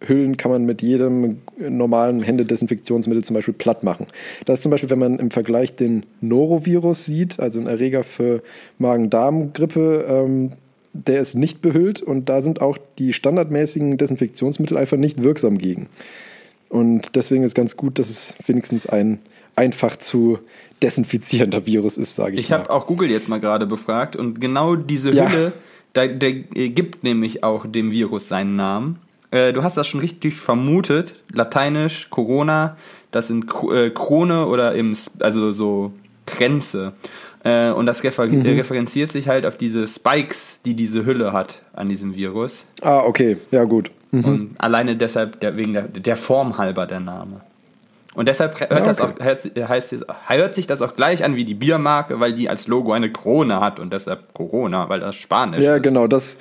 [0.04, 4.06] Hüllen kann man mit jedem normalen Händedesinfektionsmittel zum Beispiel platt machen.
[4.46, 8.42] Das ist zum Beispiel, wenn man im Vergleich den Norovirus sieht, also ein Erreger für
[8.78, 10.52] Magen-Darm-Grippe, ähm,
[10.92, 15.88] der ist nicht behüllt und da sind auch die standardmäßigen Desinfektionsmittel einfach nicht wirksam gegen.
[16.68, 19.20] Und deswegen ist ganz gut, dass es wenigstens ein
[19.56, 20.38] einfach zu
[20.82, 22.40] desinfizierender Virus ist, sage ich.
[22.40, 25.28] Ich habe auch Google jetzt mal gerade befragt und genau diese ja.
[25.28, 25.52] Hülle,
[25.94, 28.98] der, der gibt nämlich auch dem Virus seinen Namen.
[29.30, 31.22] Äh, du hast das schon richtig vermutet.
[31.32, 32.76] Lateinisch Corona,
[33.10, 35.92] das sind äh, Krone oder im, also so
[36.26, 36.92] Grenze.
[37.44, 38.42] Äh, und das refer mhm.
[38.42, 42.64] referenziert sich halt auf diese Spikes, die diese Hülle hat an diesem Virus.
[42.80, 43.90] Ah, okay, ja gut.
[44.10, 44.24] Mhm.
[44.24, 47.40] Und alleine deshalb, der, wegen der, der Form halber der Name.
[48.14, 48.86] Und deshalb hört, ja, okay.
[48.86, 52.48] das auch, hört, heißt, hört sich das auch gleich an wie die Biermarke, weil die
[52.48, 55.76] als Logo eine Krone hat und deshalb Corona, weil das Spanisch ja, ist.
[55.76, 56.38] Ja, genau, das,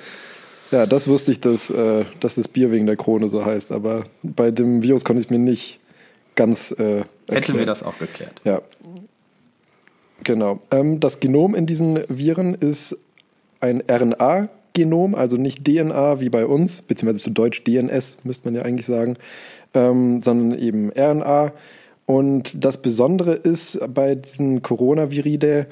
[0.70, 4.04] ja, das wusste ich, dass, äh, dass das Bier wegen der Krone so heißt, aber
[4.22, 5.80] bei dem Virus konnte ich mir nicht
[6.34, 6.72] ganz.
[6.72, 8.40] Äh, Hätten wir das auch geklärt.
[8.44, 8.60] Ja,
[10.24, 10.60] Genau.
[10.70, 12.96] Ähm, das Genom in diesen Viren ist
[13.60, 18.62] ein RNA-Genom, also nicht DNA wie bei uns, beziehungsweise zu Deutsch DNS müsste man ja
[18.62, 19.16] eigentlich sagen,
[19.74, 21.52] ähm, sondern eben RNA.
[22.06, 25.66] Und das Besondere ist bei diesen Coronaviride,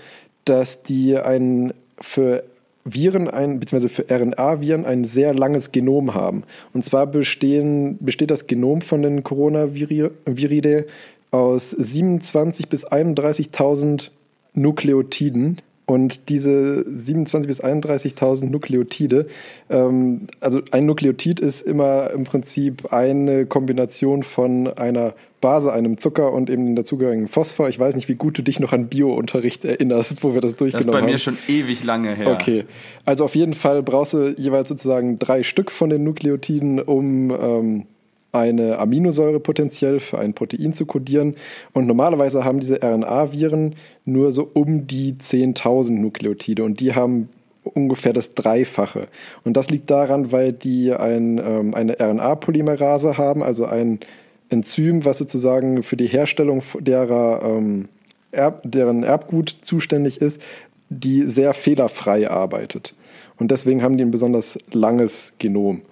[0.44, 2.44] dass die ein für
[2.84, 6.44] Viren, ein, beziehungsweise für RNA-Viren ein sehr langes Genom haben.
[6.72, 10.86] Und zwar bestehen, besteht das Genom von den Coronaviride
[11.30, 14.10] aus 27 bis 31.000
[14.54, 15.60] Nukleotiden.
[15.86, 19.26] Und diese 27.000 bis 31.000 Nukleotide,
[19.68, 26.32] ähm, also ein Nukleotid ist immer im Prinzip eine Kombination von einer Base, einem Zucker
[26.32, 27.68] und eben dazugehörigen Phosphor.
[27.68, 30.94] Ich weiß nicht, wie gut du dich noch an Biounterricht erinnerst, wo wir das durchgenommen
[30.94, 31.12] haben.
[31.12, 31.48] Das ist bei mir haben.
[31.48, 32.30] schon ewig lange her.
[32.30, 32.66] Okay,
[33.04, 37.86] also auf jeden Fall brauchst du jeweils sozusagen drei Stück von den Nukleotiden, um ähm,
[38.32, 41.34] eine Aminosäure potenziell für ein Protein zu kodieren.
[41.72, 43.74] Und normalerweise haben diese RNA-Viren
[44.04, 47.28] nur so um die 10.000 Nukleotide und die haben
[47.64, 49.08] ungefähr das Dreifache.
[49.44, 54.00] Und das liegt daran, weil die ein, ähm, eine RNA-Polymerase haben, also ein
[54.48, 57.88] Enzym, was sozusagen für die Herstellung derer, ähm,
[58.32, 60.40] Erb, deren Erbgut zuständig ist,
[60.88, 62.94] die sehr fehlerfrei arbeitet.
[63.38, 65.82] Und deswegen haben die ein besonders langes Genom.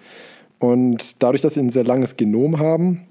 [0.59, 3.03] Und dadurch, dass sie ein sehr langes Genom haben,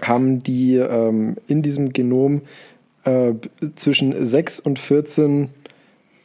[0.00, 2.42] haben die ähm, in diesem Genom
[3.04, 3.34] äh,
[3.76, 5.50] zwischen 6 und 14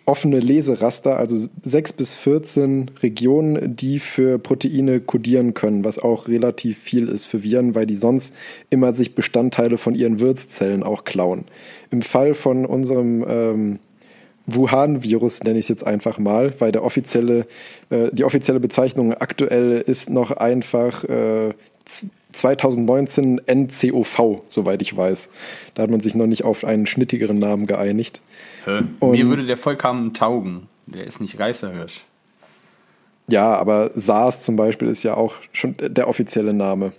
[0.07, 6.77] offene Leseraster, also 6 bis 14 Regionen, die für Proteine kodieren können, was auch relativ
[6.77, 8.33] viel ist für Viren, weil die sonst
[8.69, 11.43] immer sich Bestandteile von ihren Wirtszellen auch klauen.
[11.91, 13.79] Im Fall von unserem ähm,
[14.47, 17.45] Wuhan-Virus nenne ich es jetzt einfach mal, weil der offizielle,
[17.89, 21.53] äh, die offizielle Bezeichnung aktuell ist noch einfach äh,
[22.31, 25.29] 2019 NCOV, soweit ich weiß.
[25.75, 28.21] Da hat man sich noch nicht auf einen schnittigeren Namen geeinigt.
[28.65, 28.79] Hä?
[29.01, 30.67] Mir würde der vollkommen taugen.
[30.85, 32.05] Der ist nicht Geisterhirsch.
[33.29, 36.93] Ja, aber SARS zum Beispiel ist ja auch schon der offizielle Name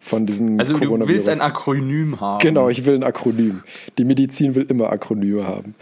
[0.00, 2.40] von diesem Also du willst ein Akronym haben.
[2.40, 3.62] Genau, ich will ein Akronym.
[3.98, 5.74] Die Medizin will immer Akronyme haben.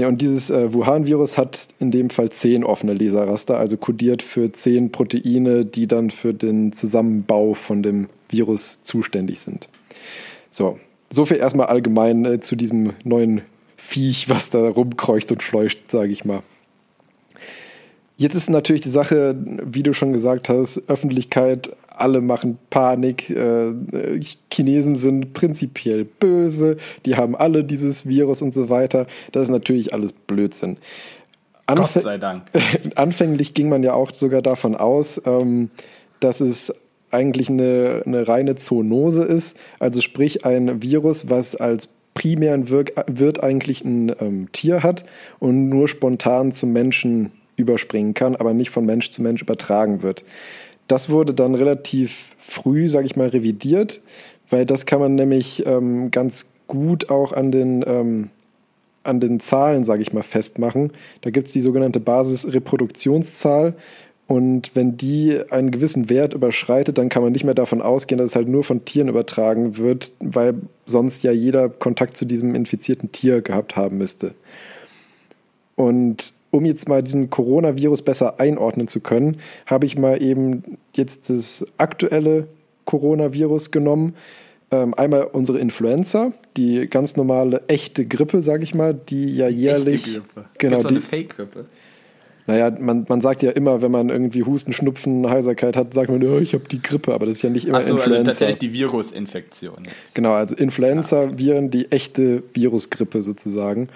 [0.00, 4.50] Ja, und dieses äh, Wuhan-Virus hat in dem Fall zehn offene Laserraster, also kodiert für
[4.50, 9.68] zehn Proteine, die dann für den Zusammenbau von dem Virus zuständig sind.
[10.48, 10.78] So,
[11.10, 13.42] soviel erstmal allgemein äh, zu diesem neuen
[13.76, 16.42] Viech, was da rumkreucht und fleucht, sage ich mal.
[18.16, 23.30] Jetzt ist natürlich die Sache, wie du schon gesagt hast, Öffentlichkeit alle machen Panik.
[23.30, 23.72] Äh,
[24.52, 26.76] Chinesen sind prinzipiell böse,
[27.06, 29.06] die haben alle dieses Virus und so weiter.
[29.32, 30.78] Das ist natürlich alles Blödsinn.
[31.66, 32.42] Anf Gott sei Dank.
[32.96, 35.70] Anfänglich ging man ja auch sogar davon aus, ähm,
[36.18, 36.72] dass es
[37.10, 43.42] eigentlich eine, eine reine Zoonose ist, also sprich ein Virus, was als primären Wirk Wirt
[43.42, 45.04] eigentlich ein ähm, Tier hat
[45.38, 50.24] und nur spontan zum Menschen überspringen kann, aber nicht von Mensch zu Mensch übertragen wird.
[50.90, 54.00] Das wurde dann relativ früh, sage ich mal, revidiert,
[54.48, 58.30] weil das kann man nämlich ähm, ganz gut auch an den, ähm,
[59.04, 60.92] an den Zahlen, sage ich mal, festmachen.
[61.20, 63.74] Da gibt es die sogenannte Basisreproduktionszahl.
[64.26, 68.32] Und wenn die einen gewissen Wert überschreitet, dann kann man nicht mehr davon ausgehen, dass
[68.32, 70.54] es halt nur von Tieren übertragen wird, weil
[70.86, 74.34] sonst ja jeder Kontakt zu diesem infizierten Tier gehabt haben müsste.
[75.76, 81.30] Und um jetzt mal diesen Coronavirus besser einordnen zu können, habe ich mal eben jetzt
[81.30, 82.48] das aktuelle
[82.84, 84.14] Coronavirus genommen.
[84.72, 89.54] Ähm, einmal unsere Influenza, die ganz normale echte Grippe, sage ich mal, die ja die
[89.54, 90.06] jährlich.
[90.06, 90.44] Echte Grippe.
[90.58, 91.64] Genau, Gibt's die eine Fake-Grippe.
[92.46, 96.22] Naja, man, man sagt ja immer, wenn man irgendwie Husten, Schnupfen, Heiserkeit hat, sagt man,
[96.24, 98.18] oh, ich habe die Grippe, aber das ist ja nicht immer Ach so, also Influenza.
[98.18, 99.76] Also tatsächlich die Virusinfektion.
[99.84, 100.14] Jetzt.
[100.14, 103.88] Genau, also Influenza-Viren, die echte Virusgrippe sozusagen.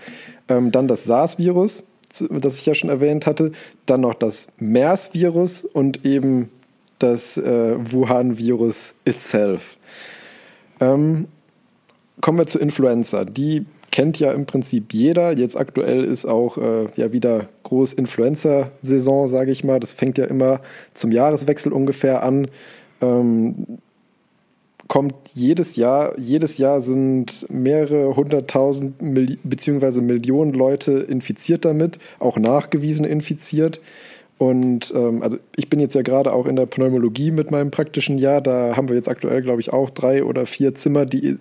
[0.49, 1.85] Ähm, dann das SARS-Virus,
[2.31, 3.53] das ich ja schon erwähnt hatte,
[3.87, 6.51] dann noch das MERS-Virus und eben
[6.99, 9.77] das äh, Wuhan-Virus itself.
[10.81, 11.29] Ähm,
[12.21, 13.25] kommen wir zur Influenza.
[13.25, 15.37] Die kennt ja im Prinzip jeder.
[15.37, 19.81] Jetzt aktuell ist auch äh, ja wieder groß Influenza-Saison, sage ich mal.
[19.81, 20.61] Das fängt ja immer
[20.95, 22.49] zum Jahreswechsel ungefähr an.
[23.01, 23.79] Ähm,
[24.95, 32.37] kommt jedes Jahr, jedes Jahr sind mehrere hunderttausend Milli beziehungsweise Millionen Leute infiziert damit, auch
[32.37, 33.81] nachgewiesen infiziert.
[34.39, 38.19] Und ähm, also ich bin jetzt ja gerade auch in der Pneumologie mit meinem praktischen
[38.19, 38.41] Jahr.
[38.41, 41.39] Da haben wir jetzt aktuell, glaube ich, auch drei oder vier Zimmer, die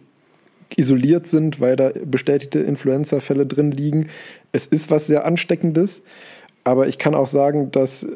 [0.76, 4.10] isoliert sind, weil da bestätigte Influenza-Fälle drin liegen.
[4.52, 6.02] Es ist was sehr Ansteckendes,
[6.64, 8.08] aber ich kann auch sagen, dass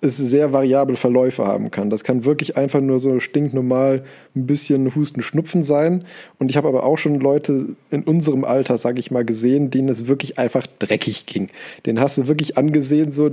[0.00, 1.90] es sehr variable Verläufe haben kann.
[1.90, 4.04] Das kann wirklich einfach nur so stinknormal
[4.36, 6.04] ein bisschen Husten, Schnupfen sein.
[6.38, 9.88] Und ich habe aber auch schon Leute in unserem Alter, sage ich mal, gesehen, denen
[9.88, 11.48] es wirklich einfach dreckig ging.
[11.84, 13.30] Den hast du wirklich angesehen, so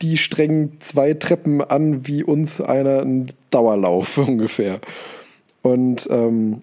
[0.00, 4.80] die strengen zwei Treppen an wie uns einer ein Dauerlauf ungefähr.
[5.62, 6.62] Und ähm,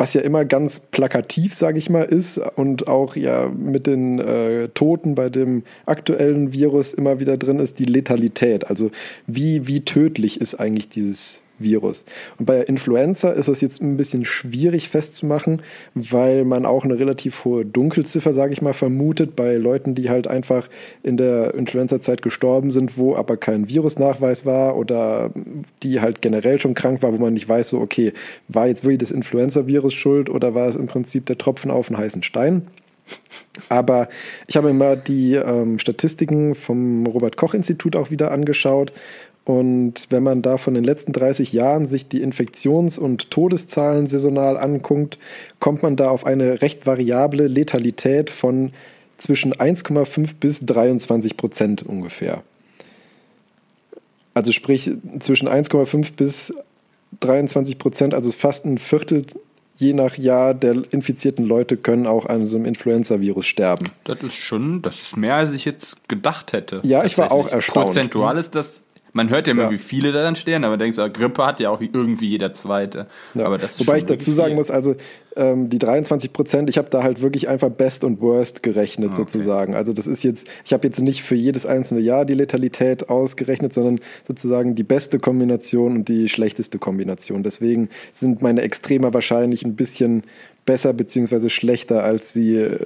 [0.00, 4.68] was ja immer ganz plakativ, sage ich mal, ist und auch ja mit den äh,
[4.68, 8.68] Toten bei dem aktuellen Virus immer wieder drin ist, die Letalität.
[8.68, 8.90] Also
[9.26, 12.04] wie, wie tödlich ist eigentlich dieses Virus.
[12.38, 15.62] Und bei Influenza ist es jetzt ein bisschen schwierig festzumachen,
[15.94, 20.26] weil man auch eine relativ hohe Dunkelziffer, sage ich mal, vermutet bei Leuten, die halt
[20.26, 20.68] einfach
[21.02, 25.30] in der Influenza-Zeit gestorben sind, wo aber kein Virusnachweis war oder
[25.82, 28.12] die halt generell schon krank war, wo man nicht weiß, so okay,
[28.48, 31.98] war jetzt wirklich das Influenza-Virus schuld oder war es im Prinzip der Tropfen auf den
[31.98, 32.66] heißen Stein?
[33.68, 34.08] Aber
[34.46, 38.92] ich habe mir mal die ähm, Statistiken vom Robert Koch Institut auch wieder angeschaut
[39.44, 44.56] Und wenn man da von den letzten 30 Jahren sich die Infektions- und Todeszahlen saisonal
[44.56, 45.18] anguckt,
[45.58, 48.72] kommt man da auf eine recht variable Letalität von
[49.18, 52.42] zwischen 1,5 bis 23 Prozent ungefähr.
[54.34, 56.54] Also sprich zwischen 1,5 bis
[57.20, 59.24] 23 Prozent, also fast ein Viertel
[59.80, 63.86] je nach Jahr der infizierten Leute können auch an so einem Influenza-Virus sterben.
[64.04, 66.80] Das ist schon, das ist mehr, als ich jetzt gedacht hätte.
[66.84, 67.86] Ja, ich war auch erstaunt.
[67.86, 68.82] Prozentual ist das,
[69.12, 69.70] man hört ja immer, Ja.
[69.70, 73.06] wie viele da dann stehen, aber denkst du, Grippe hat ja auch irgendwie jeder Zweite.
[73.34, 73.44] Ja.
[73.46, 74.56] Aber das Wobei ich dazu sagen viel.
[74.56, 74.94] muss, also
[75.36, 79.14] ähm, die 23 Prozent, ich habe da halt wirklich einfach Best und Worst Ah, gerechnet
[79.14, 79.74] sozusagen.
[79.74, 83.72] Also das ist jetzt, ich habe jetzt nicht für jedes einzelne Jahr die Letalität ausgerechnet,
[83.72, 87.42] sondern sozusagen die beste Kombination und die schlechteste Kombination.
[87.42, 90.24] Deswegen sind meine Extremer wahrscheinlich ein bisschen
[90.66, 92.78] besser beziehungsweise schlechter, als sie äh,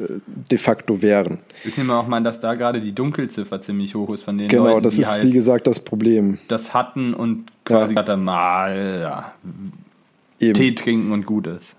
[0.50, 1.38] de facto wären.
[1.64, 4.48] Ich nehme auch mal an, dass da gerade die Dunkelziffer ziemlich hoch ist von den
[4.48, 6.38] Genau, Leuten, das die ist halt wie gesagt das Problem.
[6.48, 10.52] das hatten und quasi gerade mal ja.
[10.52, 11.74] Tee trinken und gut ist.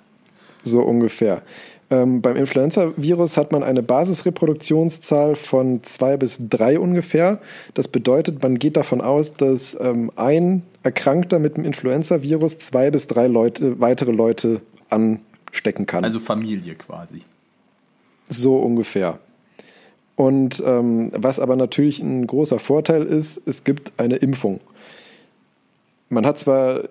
[0.63, 1.43] So ungefähr.
[1.91, 7.39] Ähm, beim Influenza-Virus hat man eine Basisreproduktionszahl von zwei bis drei ungefähr.
[7.75, 13.05] Das bedeutet, man geht davon aus, dass ähm, ein Erkrankter mit dem Influenza-Virus zwei bis
[13.07, 14.61] drei Leute, weitere Leute
[15.56, 16.03] anstecken kann.
[16.03, 17.22] Also Familie quasi.
[18.28, 19.20] So ungefähr.
[20.16, 24.62] Und ähm, was aber natürlich ein großer Vorteil ist, es gibt eine Impfung.
[26.10, 26.84] Man hat zwar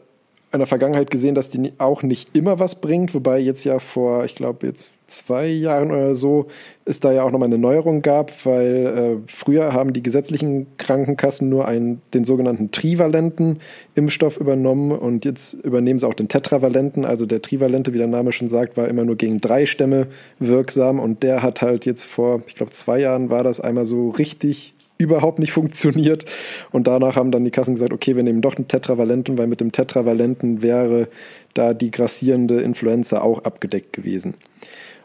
[0.52, 4.24] in der Vergangenheit gesehen, dass die auch nicht immer was bringt, wobei jetzt ja vor,
[4.24, 6.48] ich glaube, jetzt zwei Jahren oder so
[6.86, 11.48] es da ja auch nochmal eine Neuerung gab, weil äh, früher haben die gesetzlichen Krankenkassen
[11.48, 13.60] nur einen, den sogenannten trivalenten
[13.94, 17.04] Impfstoff übernommen und jetzt übernehmen sie auch den tetravalenten.
[17.06, 20.08] Also der trivalente, wie der Name schon sagt, war immer nur gegen drei Stämme
[20.38, 24.10] wirksam und der hat halt jetzt vor, ich glaube, zwei Jahren war das einmal so
[24.10, 26.24] richtig überhaupt nicht funktioniert.
[26.70, 29.60] Und danach haben dann die Kassen gesagt, okay, wir nehmen doch einen Tetravalenten, weil mit
[29.60, 31.08] dem Tetravalenten wäre
[31.54, 34.34] da die grassierende Influenza auch abgedeckt gewesen.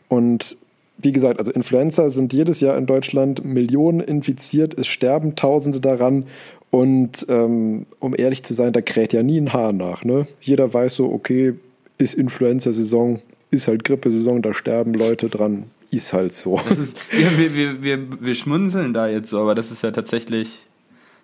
[0.10, 0.57] Und
[0.97, 6.26] wie gesagt, also Influenza sind jedes Jahr in Deutschland Millionen infiziert, es sterben Tausende daran.
[6.72, 10.03] Und ähm, um ehrlich zu sein, da kräht ja nie ein Haar nach.
[10.03, 10.28] Ne?
[10.41, 11.53] Jeder weiß so, okay,
[11.97, 16.60] ist Influenza-Saison, ist halt Grippesaison, da sterben Leute dran, ist halt so.
[16.70, 20.60] Ist, ja, wir, wir, wir, wir schmunzeln da jetzt so, aber das ist ja tatsächlich,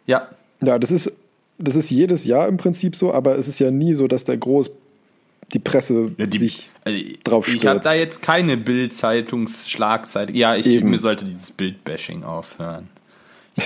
[0.08, 0.28] ja,
[0.62, 1.12] Ja, das ist,
[1.58, 4.38] das ist jedes Jahr im Prinzip so, aber es ist ja nie so, dass der
[4.38, 4.72] groß
[5.54, 7.86] die Presse Ja, die, sich also, drauf Ich habe stürzt.
[7.86, 10.34] da jetzt keine Bild-Zeitungsschlagzeile.
[10.34, 10.89] Ja, ich, Eben.
[10.89, 12.89] mir sollte dieses Bild-Bashing aufhören.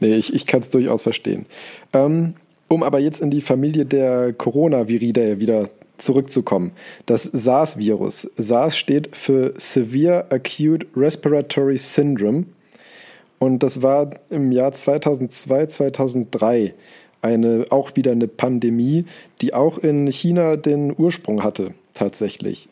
[0.00, 1.46] Nee, ich, ich kann es durchaus verstehen.
[1.92, 2.34] Ähm,
[2.66, 6.72] um aber jetzt in die Familie der Coronaviride wieder zurückzukommen.
[7.06, 8.28] Das SARS-Virus.
[8.36, 12.46] SARS steht für Severe Acute Respiratory Syndrome.
[13.38, 16.74] Und das war im Jahr 2002, 2003
[17.22, 19.06] eine, auch wieder eine Pandemie,
[19.40, 22.68] die auch in China den Ursprung hatte, tatsächlich.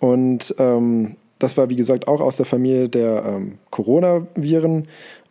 [0.00, 4.88] Und ähm, das war, wie gesagt, auch aus der Familie der ähm, Coronaviren.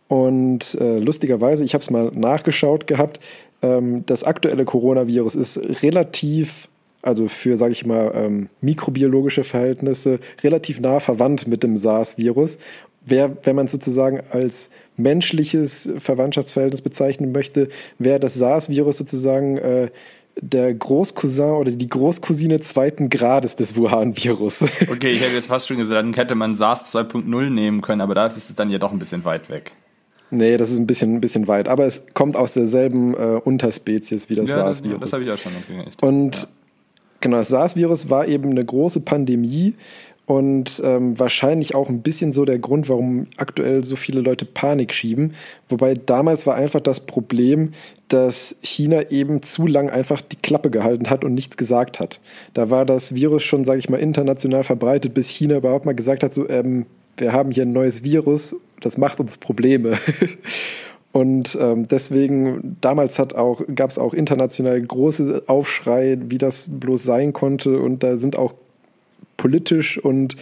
[0.08, 3.20] Und äh, lustigerweise, ich habe es mal nachgeschaut gehabt,
[3.62, 6.68] ähm, das aktuelle Coronavirus ist relativ,
[7.02, 12.58] also für, sage ich mal, ähm, mikrobiologische Verhältnisse, relativ nah verwandt mit dem SARS-Virus.
[13.06, 14.68] Wenn man sozusagen als
[15.02, 19.90] menschliches Verwandtschaftsverhältnis bezeichnen möchte, wäre das SARS-Virus sozusagen äh,
[20.40, 24.62] der Großcousin oder die Großcousine zweiten Grades des Wuhan-Virus.
[24.90, 28.14] Okay, ich hätte jetzt fast schon gesagt, dann hätte man SARS 2.0 nehmen können, aber
[28.14, 29.72] dafür ist es dann ja doch ein bisschen weit weg.
[30.30, 34.28] nee, das ist ein bisschen, ein bisschen weit, aber es kommt aus derselben äh, Unterspezies
[34.30, 35.00] wie das Ja, das, SARS-Virus.
[35.00, 35.52] das habe ich auch schon.
[36.00, 36.48] Und
[37.20, 39.74] genau, das SARS-Virus war eben eine große Pandemie
[40.30, 44.94] und ähm, wahrscheinlich auch ein bisschen so der Grund, warum aktuell so viele Leute Panik
[44.94, 45.34] schieben.
[45.68, 47.72] Wobei damals war einfach das Problem,
[48.06, 52.20] dass China eben zu lang einfach die Klappe gehalten hat und nichts gesagt hat.
[52.54, 56.22] Da war das Virus schon, sage ich mal, international verbreitet, bis China überhaupt mal gesagt
[56.22, 59.98] hat, so, ähm, wir haben hier ein neues Virus, das macht uns Probleme.
[61.10, 67.32] Und ähm, deswegen, damals auch, gab es auch international große Aufschrei, wie das bloß sein
[67.32, 67.80] konnte.
[67.80, 68.54] Und da sind auch
[69.40, 70.36] politisch und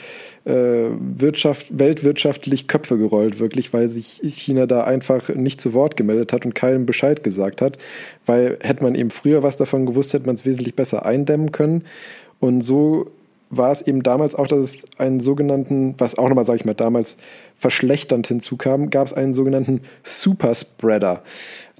[0.44, 6.32] äh, Wirtschaft, weltwirtschaftlich Köpfe gerollt, wirklich, weil sich China da einfach nicht zu Wort gemeldet
[6.32, 7.78] hat und keinem Bescheid gesagt hat.
[8.26, 11.84] Weil hätte man eben früher was davon gewusst, hätte man es wesentlich besser eindämmen können.
[12.40, 13.08] Und so
[13.50, 16.74] war es eben damals auch, dass es einen sogenannten, was auch nochmal, sage ich mal,
[16.74, 17.18] damals
[17.56, 21.22] verschlechternd hinzukam, gab es einen sogenannten Superspreader.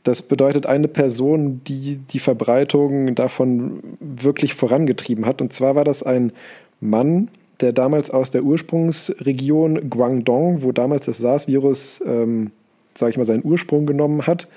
[0.04, 5.42] Das bedeutet eine Person, die die Verbreitung davon wirklich vorangetrieben hat.
[5.42, 6.32] Und zwar war das ein
[6.80, 7.28] Mann,
[7.60, 12.52] der damals aus der Ursprungsregion Guangdong, wo damals das SARS-Virus, ähm,
[12.94, 14.48] sage ich mal, seinen Ursprung genommen hat,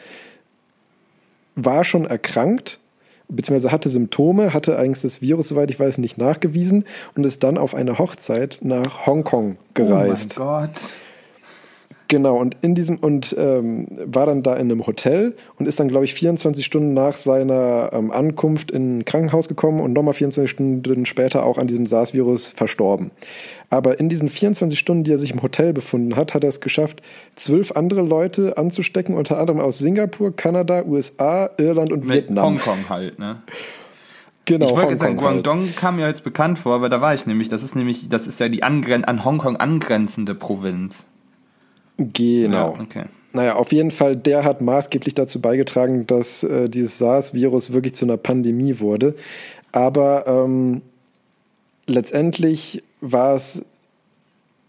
[1.56, 2.80] war schon erkrankt,
[3.28, 7.58] beziehungsweise hatte Symptome, hatte eigentlich das Virus, soweit ich weiß, nicht nachgewiesen und ist dann
[7.58, 10.38] auf eine Hochzeit nach Hongkong gereist.
[10.38, 10.82] Oh mein Gott.
[12.12, 15.88] Genau, und in diesem und ähm, war dann da in einem Hotel und ist dann,
[15.88, 20.52] glaube ich, 24 Stunden nach seiner ähm, Ankunft in ein Krankenhaus gekommen und nochmal 24
[20.52, 23.12] Stunden später auch an diesem SARS-Virus verstorben.
[23.70, 26.60] Aber in diesen 24 Stunden, die er sich im Hotel befunden hat, hat er es
[26.60, 27.02] geschafft,
[27.38, 32.44] zwölf andere Leute anzustecken, unter anderem aus Singapur, Kanada, USA, Irland und Vietnam.
[32.44, 33.42] Hongkong halt, ne?
[34.44, 35.46] Genau, ich wollte jetzt sagen, halt.
[35.46, 38.28] Guangdong kam mir jetzt bekannt vor, aber da war ich nämlich, das ist nämlich, das
[38.28, 41.08] ist ja die angren an Hongkong angrenzende Provinz.
[42.14, 42.76] Genau.
[42.76, 43.04] Ja, okay.
[43.34, 48.06] Naja, auf jeden Fall, der hat maßgeblich dazu beigetragen, dass äh, dieses SARS-Virus wirklich zu
[48.06, 49.16] einer Pandemie wurde.
[49.72, 50.82] Aber ähm,
[51.88, 53.64] letztendlich war es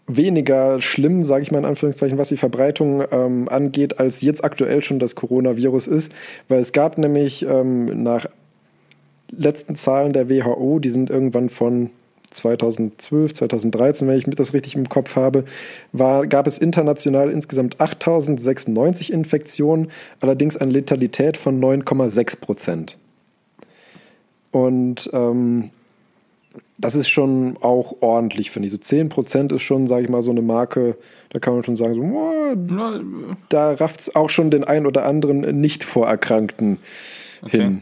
[0.07, 4.83] weniger schlimm, sage ich mal in Anführungszeichen, was die Verbreitung ähm, angeht, als jetzt aktuell
[4.83, 6.13] schon das Coronavirus ist.
[6.47, 8.27] Weil es gab nämlich ähm, nach
[9.29, 11.89] letzten Zahlen der WHO, die sind irgendwann von
[12.33, 15.45] 2012, 2013, wenn ich das richtig im Kopf habe,
[15.91, 19.89] war, gab es international insgesamt 8096 Infektionen,
[20.21, 22.97] allerdings eine Letalität von 9,6 Prozent.
[24.51, 25.71] Und ähm,
[26.77, 28.71] das ist schon auch ordentlich, finde ich.
[28.71, 30.97] So 10 Prozent ist schon, sage ich mal, so eine Marke,
[31.29, 32.55] da kann man schon sagen, so, oh,
[33.49, 36.77] da rafft es auch schon den ein oder anderen Nicht-Vorerkrankten
[37.45, 37.57] Okay.
[37.57, 37.81] hin.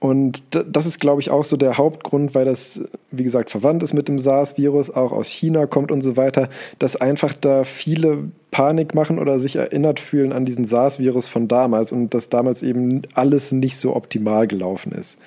[0.00, 2.80] Und das ist, glaube ich, auch so der Hauptgrund, weil das,
[3.10, 6.94] wie gesagt, verwandt ist mit dem SARS-Virus, auch aus China kommt und so weiter, dass
[6.94, 12.14] einfach da viele Panik machen oder sich erinnert fühlen an diesen SARS-Virus von damals und
[12.14, 15.18] dass damals eben alles nicht so optimal gelaufen ist.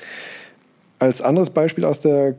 [0.99, 2.36] Als anderes Beispiel aus der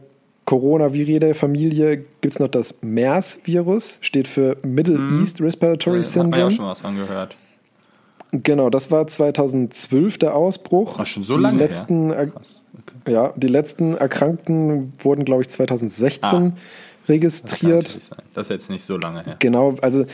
[0.47, 6.47] Coronaviride-Familie gibt es noch das MERS-Virus, steht für Middle East Respiratory ja Syndrome.
[6.47, 7.37] auch schon was von gehört.
[8.33, 10.99] Genau, das war 2012 der Ausbruch.
[10.99, 11.67] Ach, schon so die lange her?
[11.69, 12.33] letzten, er-
[13.07, 16.53] Ja, die letzten Erkrankten wurden, glaube ich, 2016 Ah.
[17.03, 17.89] Das registriert.
[17.89, 18.19] sein.
[18.35, 19.37] Das ist jetzt nicht so lange her.
[19.41, 20.07] Genau, also,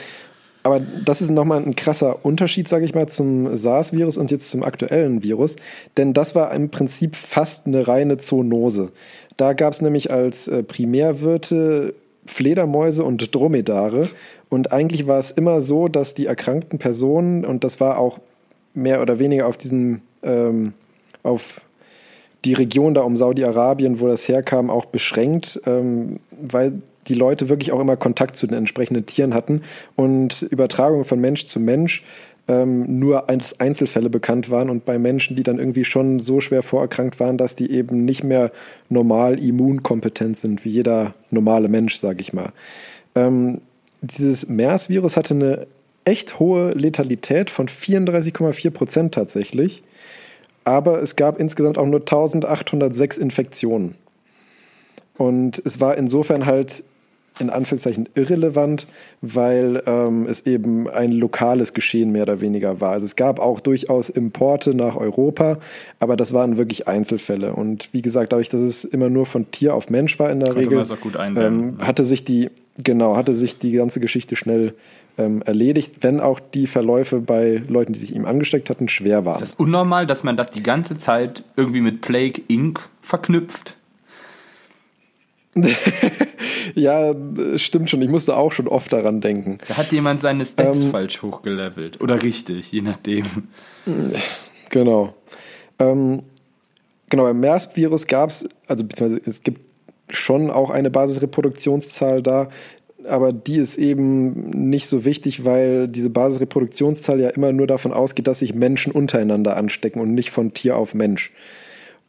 [0.62, 4.62] aber das ist nochmal ein krasser Unterschied, sage ich mal, zum SARS-Virus und jetzt zum
[4.64, 5.57] aktuellen Virus.
[5.97, 8.91] Denn das war im Prinzip fast eine reine Zoonose.
[9.37, 11.95] Da gab es nämlich als äh, Primärwirte
[12.27, 14.09] Fledermäuse und Dromedare.
[14.49, 18.18] Und eigentlich war es immer so, dass die erkrankten Personen, und das war auch
[18.74, 20.72] mehr oder weniger auf diesen, ähm,
[21.22, 21.61] auf
[22.44, 27.72] die Region da um Saudi-Arabien, wo das herkam, auch beschränkt, ähm, weil die Leute wirklich
[27.72, 29.62] auch immer Kontakt zu den entsprechenden Tieren hatten
[29.96, 32.05] und Übertragung von Mensch zu Mensch
[32.49, 36.62] ähm, nur als Einzelfälle bekannt waren und bei Menschen, die dann irgendwie schon so schwer
[36.62, 38.51] vorerkrankt waren, dass die eben nicht mehr
[38.88, 42.53] normal immunkompetent sind, wie jeder normale Mensch, sage ich mal.
[43.14, 43.61] Ähm,
[44.01, 45.66] dieses MERS-Virus hatte eine
[46.05, 49.82] echt hohe Letalität von 34,4 Prozent tatsächlich
[50.68, 53.94] aber es gab insgesamt auch nur 1806 Infektionen.
[55.16, 56.84] Und es war insofern halt
[57.40, 58.86] in Anführungszeichen irrelevant,
[59.22, 62.90] weil ähm, es eben ein lokales Geschehen mehr oder weniger war.
[62.90, 65.59] Also es gab auch durchaus Importe nach Europa,
[66.01, 67.55] aber das waren wirklich Einzelfälle.
[67.55, 70.55] Und wie gesagt, dadurch, dass es immer nur von Tier auf Mensch war in der
[70.55, 70.84] Regel,
[71.36, 72.51] ähm, hatte sich die
[72.83, 74.74] genau hatte sich die ganze Geschichte schnell
[75.16, 79.43] ähm, erledigt, wenn auch die Verläufe bei Leuten, die sich ihm angesteckt hatten, schwer waren.
[79.43, 82.89] Ist das unnormal, dass man das die ganze Zeit irgendwie mit Plague Inc.
[83.03, 83.76] verknüpft?
[86.74, 87.14] Ja,
[87.57, 88.03] stimmt schon.
[88.03, 89.59] Ich musste auch schon oft daran denken.
[89.66, 92.01] Da hat jemand seine Stats Ähm, falsch hochgelevelt.
[92.01, 93.24] Oder richtig, je nachdem.
[94.70, 95.14] Genau.
[95.79, 96.22] Ähm,
[97.09, 99.61] genau, beim MERS-Virus gab es, also beziehungsweise es gibt
[100.11, 102.49] schon auch eine Basisreproduktionszahl da,
[103.05, 108.27] aber die ist eben nicht so wichtig, weil diese Basisreproduktionszahl ja immer nur davon ausgeht,
[108.27, 111.33] dass sich Menschen untereinander anstecken und nicht von Tier auf Mensch.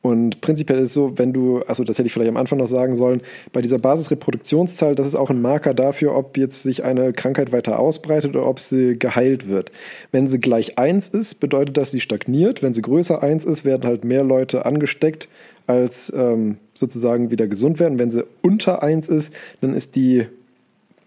[0.02, 2.68] Und prinzipiell ist es so, wenn du, also das hätte ich vielleicht am Anfang noch
[2.68, 3.22] sagen sollen,
[3.52, 7.80] bei dieser Basisreproduktionszahl, das ist auch ein Marker dafür, ob jetzt sich eine Krankheit weiter
[7.80, 9.74] ausbreitet oder ob sie geheilt wird.
[10.14, 12.64] Wenn sie gleich 1 ist, bedeutet das, sie stagniert.
[12.64, 15.28] Wenn sie größer 1 ist, werden halt mehr Leute angesteckt,
[15.70, 18.00] als ähm, sozusagen wieder gesund werden.
[18.00, 20.26] Wenn sie unter 1 ist, dann ist die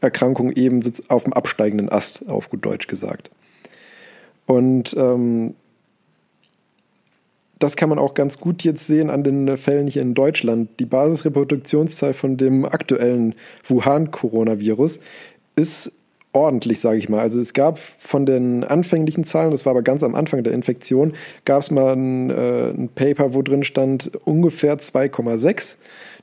[0.00, 3.32] Erkrankung eben auf dem absteigenden Ast, auf gut Deutsch gesagt.
[4.46, 5.54] Und ähm,
[7.58, 10.68] das kann man auch ganz gut jetzt sehen an den Fällen hier in Deutschland.
[10.78, 13.34] Die Basisreproduktionszahl von dem aktuellen
[13.64, 15.00] Wuhan-Coronavirus
[15.56, 15.90] ist
[16.32, 17.20] ordentlich, sage ich mal.
[17.20, 21.14] Also es gab von den anfänglichen Zahlen, das war aber ganz am Anfang der Infektion,
[21.44, 25.76] gab es mal ein, äh, ein Paper, wo drin stand ungefähr 2,6.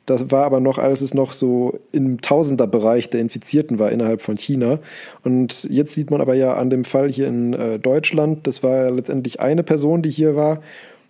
[0.06, 4.38] Das war aber noch, als es noch so im Tausenderbereich der Infizierten war innerhalb von
[4.38, 4.80] China.
[5.24, 8.76] Und jetzt sieht man aber ja an dem Fall hier in äh, Deutschland, das war
[8.76, 10.62] ja letztendlich eine Person, die hier war,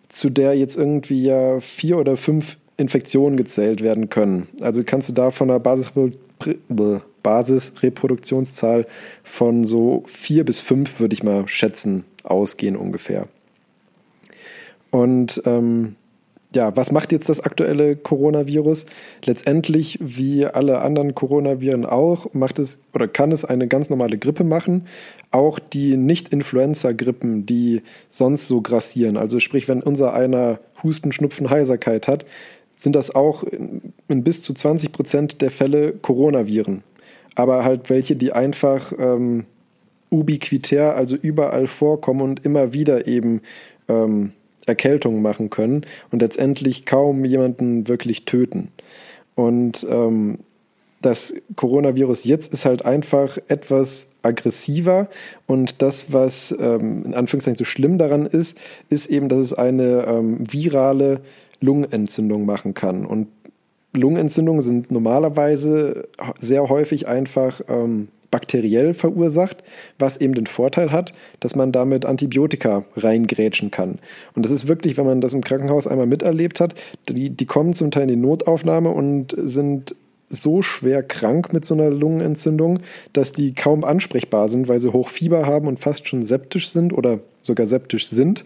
[0.09, 4.49] zu der jetzt irgendwie ja vier oder fünf Infektionen gezählt werden können.
[4.59, 5.93] Also kannst du da von einer Basis
[7.23, 8.87] Basisreproduktionszahl
[9.23, 13.27] von so vier bis fünf, würde ich mal schätzen, ausgehen ungefähr.
[14.91, 15.95] Und ähm,
[16.51, 18.87] ja, was macht jetzt das aktuelle Coronavirus?
[19.23, 24.43] Letztendlich, wie alle anderen Coronaviren auch, macht es oder kann es eine ganz normale Grippe
[24.43, 24.87] machen.
[25.29, 32.07] Auch die Nicht-Influenza-Grippen, die sonst so grassieren, also sprich, wenn unser einer Husten, Schnupfen, Heiserkeit
[32.07, 32.25] hat,
[32.75, 36.83] sind das auch in bis zu 20 Prozent der Fälle Coronaviren.
[37.35, 39.45] Aber halt welche, die einfach ähm,
[40.09, 43.41] ubiquitär, also überall vorkommen und immer wieder eben
[43.87, 44.31] ähm,
[44.65, 48.69] Erkältungen machen können und letztendlich kaum jemanden wirklich töten.
[49.35, 50.39] Und ähm,
[51.01, 55.07] das Coronavirus jetzt ist halt einfach etwas aggressiver
[55.47, 58.57] und das, was ähm, in Anführungszeichen so schlimm daran ist,
[58.89, 61.21] ist eben, dass es eine ähm, virale
[61.61, 63.05] Lungenentzündung machen kann.
[63.05, 63.27] Und
[63.93, 66.07] Lungenentzündungen sind normalerweise
[66.39, 69.63] sehr häufig einfach ähm, bakteriell verursacht,
[69.97, 73.99] was eben den Vorteil hat, dass man damit Antibiotika reingrätschen kann.
[74.35, 76.75] Und das ist wirklich, wenn man das im Krankenhaus einmal miterlebt hat,
[77.07, 79.95] die, die kommen zum Teil in die Notaufnahme und sind
[80.29, 82.79] so schwer krank mit so einer Lungenentzündung,
[83.13, 87.19] dass die kaum ansprechbar sind, weil sie Hochfieber haben und fast schon septisch sind oder
[87.41, 88.45] sogar septisch sind.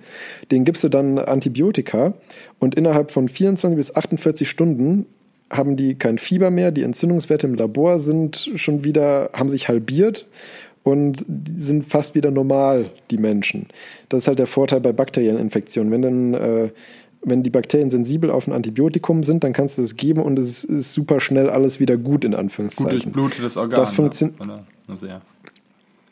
[0.49, 2.13] Den gibst du dann Antibiotika
[2.59, 5.07] und innerhalb von 24 bis 48 Stunden
[5.53, 10.27] haben die kein Fieber mehr, die Entzündungswerte im Labor sind schon wieder, haben sich halbiert
[10.83, 11.25] und
[11.55, 13.67] sind fast wieder normal, die Menschen.
[14.09, 15.91] Das ist halt der Vorteil bei bakteriellen Infektionen.
[15.91, 16.69] Wenn dann äh,
[17.25, 20.63] wenn die Bakterien sensibel auf ein Antibiotikum sind, dann kannst du es geben und es
[20.63, 22.91] ist super schnell alles wieder gut, in Anführungszeichen.
[22.91, 23.79] Gut durchblutetes Organ.
[23.79, 24.37] Das funktioniert.
[24.87, 25.21] Also, ja.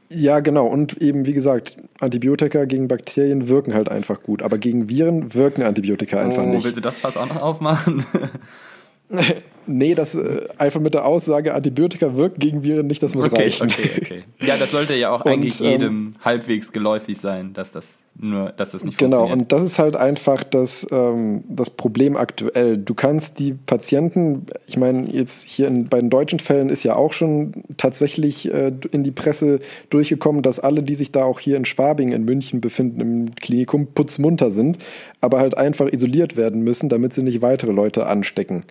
[0.09, 0.67] ja, genau.
[0.67, 4.41] Und eben, wie gesagt, Antibiotika gegen Bakterien wirken halt einfach gut.
[4.41, 6.63] Aber gegen Viren wirken Antibiotika einfach oh, nicht.
[6.63, 8.05] Willst du das fast auch noch aufmachen?
[9.11, 9.43] ね。
[9.77, 13.67] Nee, das äh, einfach mit der Aussage, Antibiotika wirken gegen Viren nicht, das muss okay, reichen.
[13.67, 14.23] Okay, okay.
[14.39, 18.51] Ja, das sollte ja auch und, eigentlich ähm, jedem halbwegs geläufig sein, dass das nur,
[18.51, 19.31] dass das nicht genau, funktioniert.
[19.31, 22.77] Genau, und das ist halt einfach das, ähm, das Problem aktuell.
[22.77, 26.95] Du kannst die Patienten, ich meine, jetzt hier in, bei den deutschen Fällen ist ja
[26.95, 29.59] auch schon tatsächlich äh, in die Presse
[29.89, 33.87] durchgekommen, dass alle, die sich da auch hier in Schwabing in München befinden, im Klinikum,
[33.87, 34.77] putzmunter sind,
[35.21, 38.63] aber halt einfach isoliert werden müssen, damit sie nicht weitere Leute anstecken.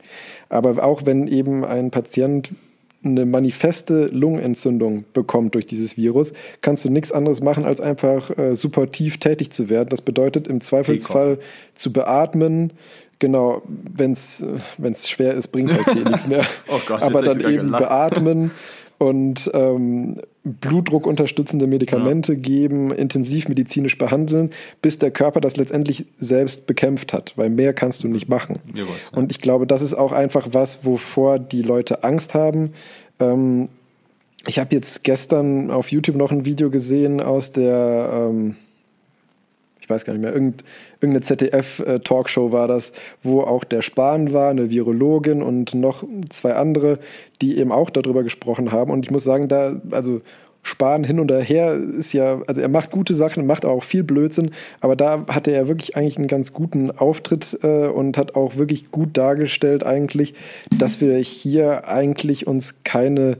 [0.50, 2.50] Aber auch wenn eben ein Patient
[3.02, 8.54] eine manifeste Lungenentzündung bekommt durch dieses Virus, kannst du nichts anderes machen, als einfach äh,
[8.54, 9.88] supportiv tätig zu werden.
[9.88, 11.38] Das bedeutet im Zweifelsfall
[11.74, 12.74] zu beatmen.
[13.18, 14.42] Genau, wenn es
[15.08, 16.46] schwer ist, bringt halt hier nichts mehr.
[16.68, 17.84] oh Gott, Aber dann eben gelacht.
[17.84, 18.50] beatmen
[19.00, 22.38] und ähm, Blutdruck unterstützende Medikamente ja.
[22.38, 24.50] geben, intensiv medizinisch behandeln,
[24.82, 28.58] bis der Körper das letztendlich selbst bekämpft hat, weil mehr kannst du nicht machen.
[28.74, 29.18] Ja, was, ja.
[29.18, 32.74] Und ich glaube, das ist auch einfach was, wovor die Leute Angst haben.
[33.20, 33.70] Ähm,
[34.46, 38.56] ich habe jetzt gestern auf YouTube noch ein Video gesehen aus der ähm,
[39.90, 45.42] weiß gar nicht mehr, irgendeine ZDF-Talkshow war das, wo auch der Spahn war, eine Virologin
[45.42, 46.98] und noch zwei andere,
[47.42, 48.90] die eben auch darüber gesprochen haben.
[48.90, 50.20] Und ich muss sagen, da, also
[50.62, 54.50] Spahn hin und her ist ja, also er macht gute Sachen, macht auch viel Blödsinn,
[54.80, 58.90] aber da hatte er wirklich eigentlich einen ganz guten Auftritt äh, und hat auch wirklich
[58.90, 60.34] gut dargestellt eigentlich,
[60.78, 63.38] dass wir hier eigentlich uns keine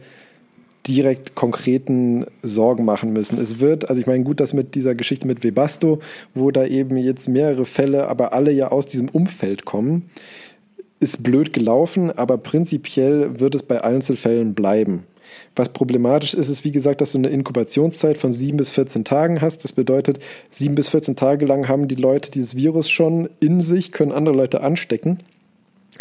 [0.86, 3.40] direkt konkreten Sorgen machen müssen.
[3.40, 6.00] Es wird, also ich meine, gut, das mit dieser Geschichte mit Webasto,
[6.34, 10.10] wo da eben jetzt mehrere Fälle, aber alle ja aus diesem Umfeld kommen,
[10.98, 15.04] ist blöd gelaufen, aber prinzipiell wird es bei Einzelfällen bleiben.
[15.56, 19.40] Was problematisch ist, ist wie gesagt, dass du eine Inkubationszeit von 7 bis 14 Tagen
[19.40, 19.64] hast.
[19.64, 20.18] Das bedeutet,
[20.50, 24.34] 7 bis 14 Tage lang haben die Leute dieses Virus schon in sich, können andere
[24.34, 25.18] Leute anstecken,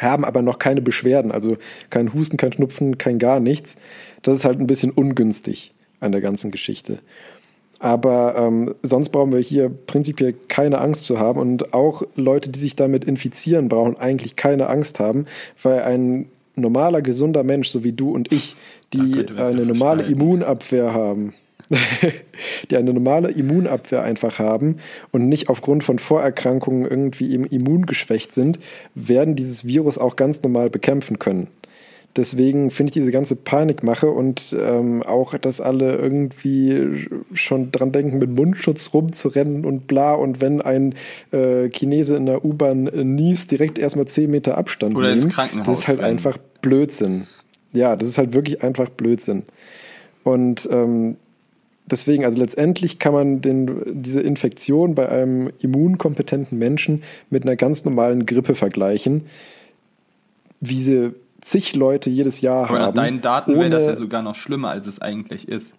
[0.01, 1.57] haben aber noch keine Beschwerden, also
[1.89, 3.76] kein Husten, kein Schnupfen, kein gar nichts.
[4.21, 6.99] Das ist halt ein bisschen ungünstig an der ganzen Geschichte.
[7.80, 11.39] Aber ähm, sonst brauchen wir hier prinzipiell keine Angst zu haben.
[11.39, 15.26] Und auch Leute, die sich damit infizieren, brauchen eigentlich keine Angst haben,
[15.63, 18.55] weil ein normaler, gesunder Mensch, so wie du und ich,
[18.91, 21.34] die eine normale Immunabwehr haben,
[22.72, 24.78] die eine normale Immunabwehr einfach haben
[25.12, 28.60] und nicht aufgrund von Vorerkrankungen irgendwie immungeschwächt sind,
[28.96, 31.48] werden dieses Virus auch ganz normal bekämpfen können.
[32.16, 38.18] Deswegen finde ich diese ganze Panikmache und ähm, auch, dass alle irgendwie schon dran denken,
[38.18, 40.16] mit Mundschutz rumzurennen und bla.
[40.16, 40.96] Und wenn ein
[41.32, 42.86] äh, Chinese in der U-Bahn
[43.16, 45.34] niest, direkt erstmal 10 Meter Abstand Oder ins nehmen.
[45.34, 46.10] Krankenhaus Das ist halt rennen.
[46.10, 47.28] einfach Blödsinn.
[47.74, 49.44] Ja, das ist halt wirklich einfach Blödsinn.
[50.24, 51.18] Und ähm,
[51.91, 57.86] deswegen, also letztendlich kann man den, diese Infektion bei einem immunkompetenten Menschen mit einer ganz
[57.86, 59.26] normalen Grippe vergleichen,
[60.60, 62.95] wie sie zig Leute jedes Jahr Aber nach haben.
[62.95, 65.74] deinen Daten wäre das ja sogar noch schlimmer, als es eigentlich ist.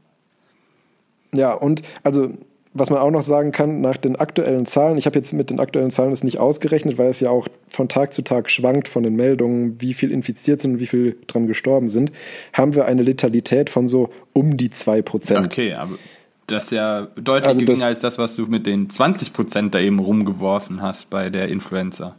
[1.33, 2.33] Ja, und also
[2.73, 5.59] was man auch noch sagen kann, nach den aktuellen Zahlen, ich habe jetzt mit den
[5.59, 9.03] aktuellen Zahlen das nicht ausgerechnet, weil es ja auch von Tag zu Tag schwankt von
[9.03, 12.13] den Meldungen, wie viel infiziert sind und wie viel dran gestorben sind,
[12.53, 15.45] haben wir eine Letalität von so um die 2%.
[15.45, 15.99] Okay, aber
[16.47, 19.99] das ist ja deutlich Also geringer als das, was du mit den 20% da eben
[19.99, 22.17] rumgeworfen hast bei der Influenza.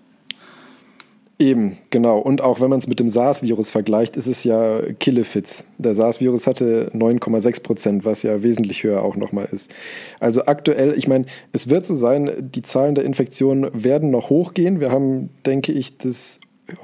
[1.41, 2.19] Eben, genau.
[2.19, 5.65] Und auch wenn man es mit dem SARS-Virus vergleicht, ist es ja Killefits.
[5.79, 9.73] Der SARS-Virus hatte 9,6 Prozent, was ja wesentlich höher auch nochmal ist.
[10.19, 14.79] Also aktuell, ich meine, es wird so sein, die Zahlen der Infektionen werden noch hochgehen.
[14.79, 16.39] Wir haben, denke ich, das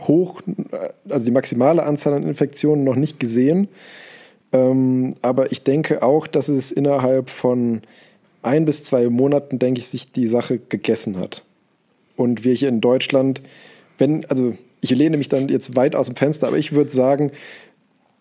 [0.08, 0.42] hoch,
[1.08, 3.68] also die maximale Anzahl an Infektionen noch nicht gesehen.
[4.54, 7.84] Ähm, aber ich denke auch, dass es innerhalb von
[8.42, 11.44] ein bis zwei Monaten, denke ich, sich die Sache gegessen hat.
[12.16, 13.44] Und wir hier in Deutschland,
[13.98, 17.32] wenn, also ich lehne mich dann jetzt weit aus dem Fenster, aber ich würde sagen,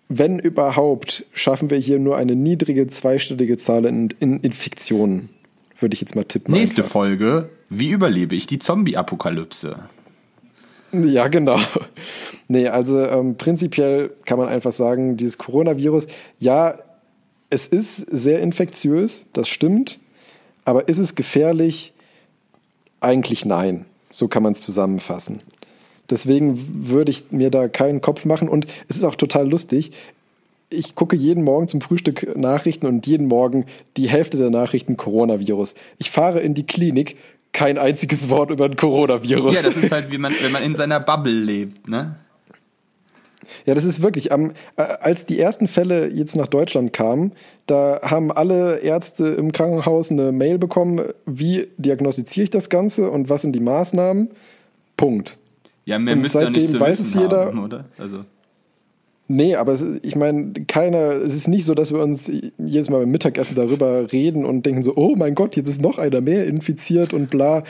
[0.09, 5.31] wenn überhaupt, schaffen wir hier nur eine niedrige zweistellige Zahl in, in Infektionen.
[5.79, 6.55] Würde ich jetzt mal tippen.
[6.55, 6.93] Nächste einfach.
[6.93, 9.81] Folge, wie überlebe ich die Zombie-Apokalypse?
[10.93, 11.59] Ja, genau.
[12.49, 16.07] Nee, also ähm, prinzipiell kann man einfach sagen, dieses Coronavirus,
[16.39, 16.79] ja,
[17.51, 19.99] es ist sehr infektiös, das stimmt,
[20.65, 21.93] aber ist es gefährlich?
[23.01, 23.85] Eigentlich nein.
[24.11, 25.43] So kann man es zusammenfassen.
[26.11, 29.93] Deswegen würde ich mir da keinen Kopf machen und es ist auch total lustig.
[30.69, 33.67] Ich gucke jeden Morgen zum Frühstück Nachrichten und jeden Morgen
[33.97, 35.75] die Hälfte der Nachrichten Coronavirus.
[35.99, 37.17] Ich fahre in die Klinik,
[37.53, 39.55] kein einziges Wort über ein Coronavirus.
[39.55, 42.17] Ja, das ist halt, wie man, wenn man in seiner Bubble lebt, ne?
[43.65, 44.33] Ja, das ist wirklich.
[44.33, 47.33] Am, äh, als die ersten Fälle jetzt nach Deutschland kamen,
[47.67, 53.29] da haben alle Ärzte im Krankenhaus eine Mail bekommen, wie diagnostiziere ich das Ganze und
[53.29, 54.31] was sind die Maßnahmen.
[54.97, 55.39] Punkt.
[55.87, 57.47] Ja, mehr Und müsst ihr nicht seitdem zu weiß es jeder.
[57.47, 57.87] haben, oder?
[57.97, 58.25] Also,
[59.29, 63.01] Nee, aber es, ich meine, keiner, es ist nicht so, dass wir uns jedes Mal
[63.01, 66.47] beim Mittagessen darüber reden und denken so, oh mein Gott, jetzt ist noch einer mehr
[66.47, 67.65] infiziert und bla.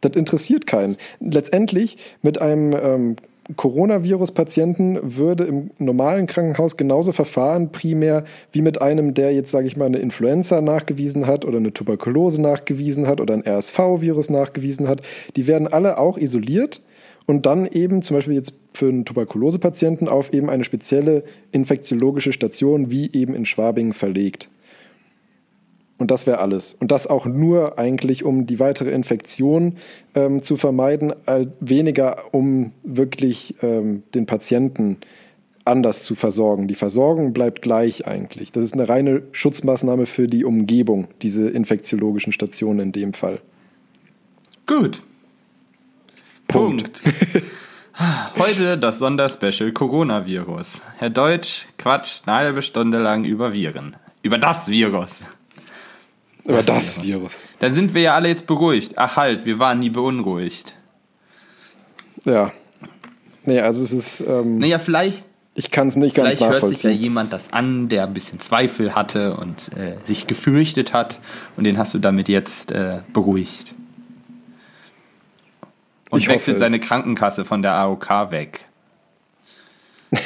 [0.00, 0.96] Das interessiert keinen.
[1.20, 3.16] Letztendlich mit einem ähm,
[3.56, 9.76] Coronavirus-Patienten würde im normalen Krankenhaus genauso verfahren, primär wie mit einem, der jetzt, sage ich
[9.76, 15.02] mal, eine Influenza nachgewiesen hat oder eine Tuberkulose nachgewiesen hat oder ein RSV-Virus nachgewiesen hat.
[15.36, 16.80] Die werden alle auch isoliert
[17.26, 22.90] und dann eben zum Beispiel jetzt für einen Tuberkulose-Patienten auf eben eine spezielle infektiologische Station
[22.90, 24.48] wie eben in Schwabing verlegt.
[25.98, 26.74] Und das wäre alles.
[26.80, 29.76] Und das auch nur eigentlich, um die weitere Infektion
[30.16, 31.12] ähm, zu vermeiden,
[31.60, 34.96] weniger um wirklich ähm, den Patienten
[35.64, 36.66] anders zu versorgen.
[36.66, 38.50] Die Versorgung bleibt gleich eigentlich.
[38.50, 43.40] Das ist eine reine Schutzmaßnahme für die Umgebung, diese infektiologischen Stationen in dem Fall.
[44.66, 45.02] gut.
[46.52, 47.02] Punkt.
[47.02, 47.16] Punkt.
[48.38, 50.82] Heute das Sonderspecial Coronavirus.
[50.98, 53.96] Herr Deutsch quatscht eine halbe Stunde lang über Viren.
[54.22, 55.20] Über das Virus.
[56.44, 57.06] Aber Das das, Virus.
[57.06, 57.44] Virus.
[57.60, 58.94] Dann sind wir ja alle jetzt beruhigt.
[58.96, 60.74] Ach halt, wir waren nie beunruhigt.
[62.24, 62.52] Ja.
[63.44, 65.24] Nee, also es ist, ähm, Naja, vielleicht,
[65.54, 68.40] ich kann es nicht ganz vielleicht hört sich ja jemand das an, der ein bisschen
[68.40, 71.20] Zweifel hatte und äh, sich gefürchtet hat.
[71.56, 73.72] Und den hast du damit jetzt äh, beruhigt.
[76.12, 76.60] Und Ich wechselt es.
[76.60, 78.66] seine Krankenkasse von der AOK weg.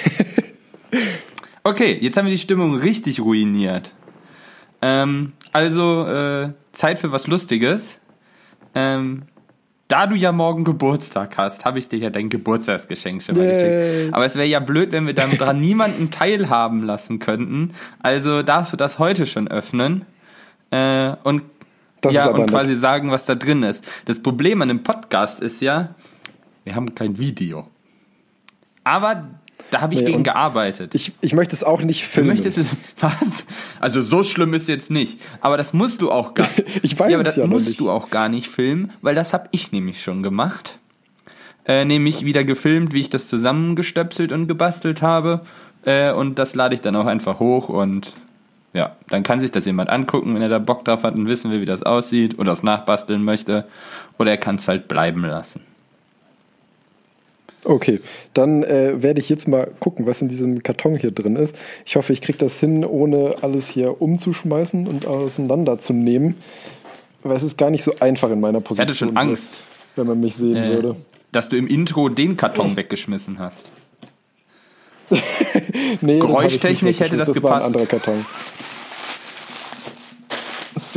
[1.63, 3.93] okay, jetzt haben wir die Stimmung richtig ruiniert.
[4.83, 8.01] Ähm, also, äh, Zeit für was Lustiges.
[8.75, 9.23] Ähm,
[9.87, 13.55] da du ja morgen Geburtstag hast, habe ich dir ja dein Geburtstagsgeschenk schon mal Yay.
[13.55, 14.15] geschickt.
[14.15, 17.75] Aber es wäre ja blöd, wenn wir dann dran niemanden teilhaben lassen könnten.
[18.01, 20.05] Also darfst du das heute schon öffnen.
[20.73, 21.43] Äh, und
[22.01, 22.51] Das ja, und nett.
[22.51, 23.85] quasi sagen, was da drin ist.
[24.05, 25.95] Das Problem an dem Podcast ist ja,
[26.65, 27.67] wir haben kein Video.
[28.85, 29.25] Aber
[29.71, 30.95] da habe ich Nee, gegen gearbeitet.
[30.95, 32.29] Ich, ich möchte es auch nicht Du filmen.
[32.31, 32.67] möchtest es,
[33.01, 33.47] was?
[33.81, 35.21] Also so schlimm ist jetzt nicht.
[35.41, 36.49] Aber das musst du auch gar
[36.83, 37.81] Ich weiß ja, aber das ja musst nicht.
[37.81, 40.79] du auch gar nicht filmen, weil das habe ich nämlich schon gemacht.
[41.67, 45.41] Äh, nämlich wieder gefilmt, wie ich das zusammengestöpselt und gebastelt habe.
[45.85, 48.13] Äh, und das lade ich dann auch einfach hoch und
[48.77, 51.51] ja, dann kann sich das jemand angucken, wenn er da Bock drauf hat und wissen
[51.51, 53.65] will, wie das aussieht oder es nachbasteln möchte.
[54.19, 55.63] Oder er kann es halt bleiben lassen.
[57.65, 58.01] Okay,
[58.35, 61.57] dann äh, werde ich jetzt mal gucken, was in diesem Karton hier drin ist.
[61.85, 66.37] Ich hoffe, ich kriege das hin, ohne alles hier umzuschmeißen und auseinanderzunehmen.
[67.25, 68.87] Weil es ist gar nicht so einfach in meiner Ich Position.
[68.89, 69.63] hatte schon Angst,
[69.97, 70.97] Wenn man mich sehen äh, würde.
[71.33, 73.67] dass du im Intro den Karton weggeschmissen hast.
[76.01, 77.75] Nee, ich geräuschtechnisch hätte das das war ein gepasst.
[77.75, 78.27] anderer Karton.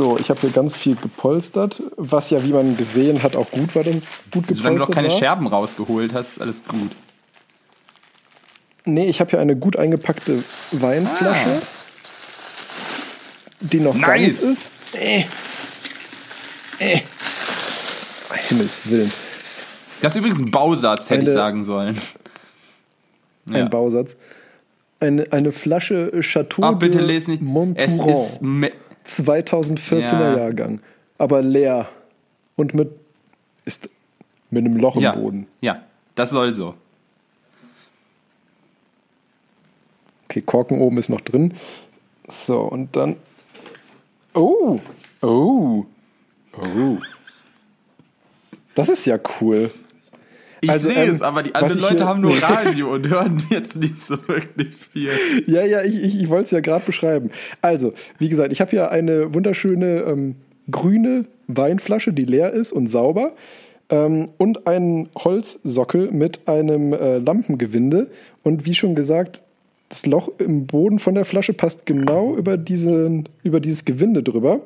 [0.00, 3.74] So, ich habe hier ganz viel gepolstert, was ja, wie man gesehen hat, auch gut
[3.74, 5.18] war, dass es gut gepolstert Solange du noch keine war.
[5.18, 6.92] Scherben rausgeholt hast, ist alles gut.
[8.86, 11.66] Nee, ich habe hier eine gut eingepackte Weinflasche, Ah.
[13.60, 14.06] die noch Nice.
[14.06, 14.70] ganz ist.
[14.94, 15.24] Äh.
[16.78, 17.00] Äh.
[18.48, 19.12] Himmels Willen.
[20.00, 22.00] Das ist übrigens ein Bausatz, hätte ich Eine- sagen sollen.
[23.50, 23.68] Ein Ja.
[23.68, 24.16] Bausatz.
[24.98, 27.42] Eine, eine Flasche Chateau Ah, bitte de les nicht.
[27.42, 28.08] Es Montouron.
[28.08, 28.40] ist
[29.06, 30.36] 2014er Ja.
[30.36, 30.80] Jahrgang.
[31.18, 31.88] Aber leer.
[32.56, 32.90] Und mit,
[33.64, 33.88] ist,
[34.50, 35.46] mit einem Loch im ja, Boden.
[35.60, 35.82] ja,
[36.14, 36.74] das soll so.
[40.24, 41.54] Okay, Korken oben ist noch drin.
[42.28, 43.16] So, und dann.
[44.34, 44.78] Oh!
[45.22, 45.84] Oh!
[46.56, 46.98] Oh!
[48.74, 49.70] Das ist ja cool.
[50.60, 53.76] Ich Also, sehe ähm, es, aber die anderen Leute haben nur Radio und hören jetzt
[53.76, 55.10] nicht so wirklich viel.
[55.46, 57.30] Ja, ja, ich, ich, ich wollte es ja gerade beschreiben.
[57.60, 60.36] Also, wie gesagt, ich habe hier eine wunderschöne ähm,
[60.70, 63.32] grüne Weinflasche, die leer ist und sauber.
[63.88, 68.10] Ähm, und einen Holzsockel mit einem äh, Lampengewinde.
[68.42, 69.42] Und wie schon gesagt,
[69.88, 74.60] das Loch im Boden von der Flasche passt genau über, diesen, über dieses Gewinde drüber.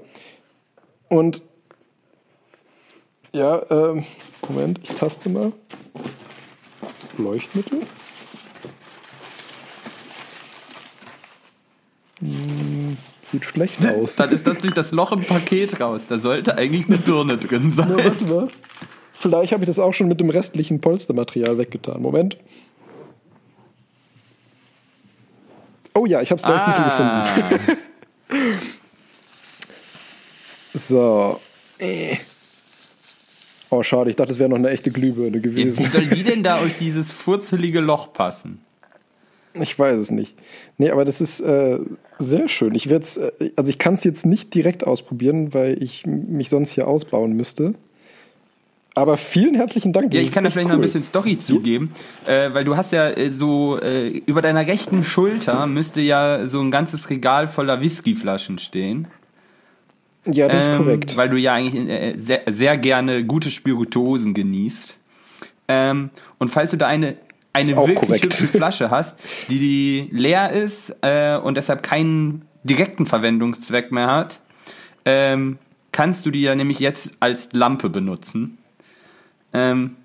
[1.08, 1.42] Und
[3.34, 4.04] ja, ähm,
[4.48, 5.52] Moment, ich taste mal.
[7.18, 7.80] Leuchtmittel.
[12.20, 12.96] Hm,
[13.30, 14.16] Sieht schlecht aus.
[14.16, 16.06] Dann ist das durch das Loch im Paket raus.
[16.08, 17.96] Da sollte eigentlich eine Birne drin Na, sein.
[17.96, 18.48] warte mal.
[19.12, 22.02] Vielleicht habe ich das auch schon mit dem restlichen Polstermaterial weggetan.
[22.02, 22.36] Moment.
[25.94, 28.58] Oh ja, ich habe das Leuchtmittel gefunden.
[28.58, 28.58] Ah,
[30.78, 31.40] So.
[31.78, 32.16] Äh.
[33.74, 34.08] Oh, schade.
[34.08, 35.84] Ich dachte, das wäre noch eine echte Glühbirne wie gewesen.
[35.86, 38.60] soll die denn da durch dieses furzelige Loch passen?
[39.54, 40.36] Ich weiß es nicht.
[40.78, 41.78] Nee, aber das ist äh,
[42.18, 42.74] sehr schön.
[42.74, 46.70] Ich werde äh, also ich kann es jetzt nicht direkt ausprobieren, weil ich mich sonst
[46.70, 47.74] hier ausbauen müsste.
[48.94, 50.14] Aber vielen herzlichen Dank.
[50.14, 50.82] Ja, ich kann da vielleicht noch ein cool.
[50.82, 51.90] bisschen Story zugeben,
[52.26, 56.60] äh, weil du hast ja äh, so äh, über deiner rechten Schulter müsste ja so
[56.60, 59.08] ein ganzes Regal voller Whiskyflaschen stehen.
[60.26, 61.16] Ja, das ist Ähm, korrekt.
[61.16, 64.96] Weil du ja eigentlich äh, sehr, sehr gerne gute Spirituosen genießt.
[65.68, 67.16] Ähm, und falls du da eine,
[67.52, 68.24] eine Ist wirklich korrekt.
[68.24, 69.18] hübsche Flasche hast,
[69.48, 74.40] die, die leer ist äh, und deshalb keinen direkten Verwendungszweck mehr hat,
[75.04, 75.58] ähm,
[75.92, 78.58] kannst du die ja nämlich jetzt als Lampe benutzen.
[79.52, 79.96] Ähm,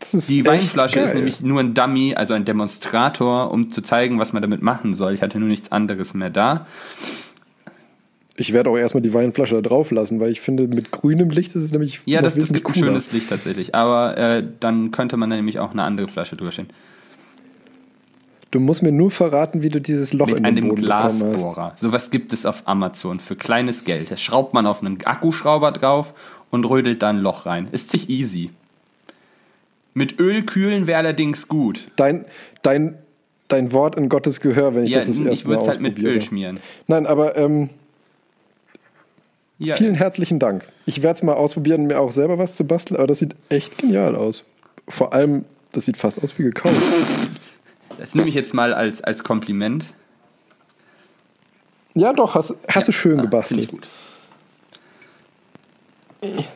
[0.00, 1.16] ist die Weinflasche ist geil.
[1.16, 5.12] nämlich nur ein Dummy, also ein Demonstrator, um zu zeigen, was man damit machen soll.
[5.12, 6.66] Ich hatte nur nichts anderes mehr da.
[8.40, 11.54] Ich werde auch erstmal die Weinflasche da drauf lassen, weil ich finde, mit grünem Licht
[11.54, 12.86] ist es nämlich Ja, das, das gibt ein cooler.
[12.86, 13.74] schönes Licht tatsächlich.
[13.74, 16.70] Aber äh, dann könnte man da nämlich auch eine andere Flasche drüber stellen.
[18.50, 20.82] Du musst mir nur verraten, wie du dieses Loch Mit in den einem Boden.
[20.82, 21.74] Glasbohrer.
[21.76, 24.10] Sowas gibt es auf Amazon für kleines Geld.
[24.10, 26.14] Das schraubt man auf einen Akkuschrauber drauf
[26.50, 27.68] und rödelt da ein Loch rein.
[27.72, 28.50] Ist sich easy.
[29.92, 31.88] Mit Öl kühlen wäre allerdings gut.
[31.96, 32.24] Dein,
[32.62, 32.96] dein,
[33.48, 35.68] dein Wort in Gottes Gehör, wenn ich Ja, das das ich erste Mal würde es
[35.68, 35.98] halt mit.
[35.98, 36.58] Öl schmieren.
[36.86, 37.70] Nein, aber ähm,
[39.62, 40.64] Ja, vielen herzlichen Dank.
[40.86, 43.76] Ich werde es mal ausprobieren, mir auch selber was zu basteln, aber das sieht echt
[43.78, 44.44] genial aus.
[44.88, 46.80] Vor allem, das sieht fast aus wie gekauft.
[47.98, 49.84] das nehme ich jetzt mal als, als Kompliment.
[51.94, 53.60] Ja, doch, hast, hast du schön Finde gebastelt.
[53.64, 53.86] ich gut.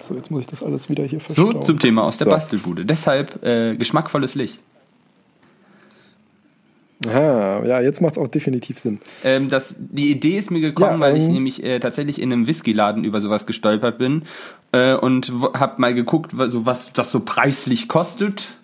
[0.01, 1.63] So, jetzt muss ich das alles wieder hier So verstauen.
[1.63, 2.31] zum Thema aus der So.
[2.31, 2.85] Bastelbude.
[2.87, 4.61] Deshalb äh, geschmackvolles Licht.
[7.07, 9.01] Ah, ja, jetzt macht es auch definitiv Sinn.
[9.25, 12.33] Ähm, das, die Idee ist mir gekommen, Ja, weil ich ähm, nämlich äh, tatsächlich in
[12.33, 14.23] einem Whiskyladen über sowas gestolpert bin
[14.73, 18.57] äh, und habe mal geguckt, was, so, was das so preislich kostet.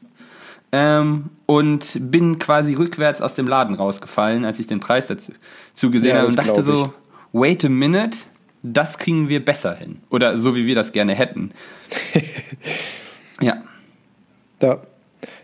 [0.73, 5.33] Ähm, und bin quasi rückwärts aus dem Laden rausgefallen, als ich den Preis dazu
[5.75, 6.93] zugesehen Ja, habe und dachte so,
[7.33, 8.17] wait a minute,
[8.63, 9.99] das kriegen wir besser hin.
[10.11, 11.51] Oder so wie wir das gerne hätten.
[13.41, 13.63] ja.
[14.63, 14.81] Ja.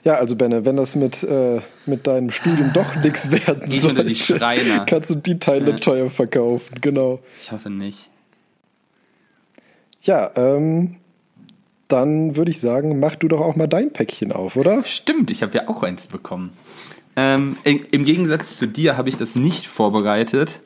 [0.07, 4.05] Ja, also Benne, wenn das mit, äh, mit deinem Studium doch nichts werden Geht sollte,
[4.05, 4.85] die Schreiner.
[4.87, 5.77] kannst du die Teile Ja.
[5.79, 7.19] teuer verkaufen, genau.
[7.43, 8.09] Ich hoffe nicht.
[10.03, 10.97] Ja, ähm,
[11.89, 14.85] dann würde ich sagen, mach du doch auch mal dein Päckchen auf, oder?
[14.85, 16.51] Stimmt, ich habe ja auch eins bekommen.
[17.17, 20.61] Ähm, im, Im Gegensatz zu dir habe ich das nicht vorbereitet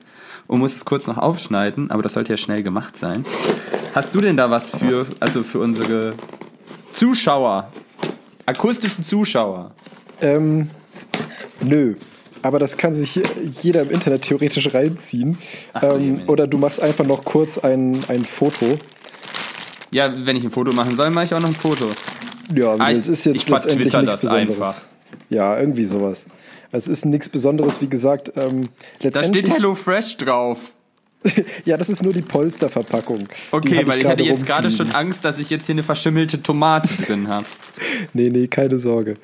[0.49, 3.25] und muss es kurz noch aufschneiden, aber das sollte ja schnell gemacht sein.
[3.95, 6.13] Hast du denn da was für, also für unsere
[6.93, 7.73] Zuschauer,
[8.51, 9.73] akustischen Zuschauer?
[10.21, 10.69] Ähm,
[11.61, 11.95] nö.
[12.43, 13.21] Aber das kann sich
[13.61, 15.39] jeder im Internet theoretisch reinziehen.
[15.75, 18.79] Ach, ähm, oder du machst einfach noch kurz ein, ein Foto.
[19.91, 21.87] Ja, wenn ich ein Foto machen soll, mache ich auch noch ein Foto.
[22.55, 24.57] Ja, Ah, es ist jetzt ich letztendlich nichts das Besonderes.
[24.57, 24.81] einfach.
[25.29, 26.25] Ja, irgendwie sowas.
[26.73, 28.33] Es ist nichts Besonderes, wie gesagt.
[28.37, 28.69] Ähm,
[29.03, 30.59] Da steht Hello Fresh drauf.
[31.65, 33.19] Ja, das ist nur die Polsterverpackung.
[33.19, 35.83] Die Okay, hab weil ich hatte jetzt gerade schon Angst, dass ich jetzt hier eine
[35.83, 37.45] verschimmelte Tomate drin habe.
[38.13, 39.15] Nee, nee, keine Sorge.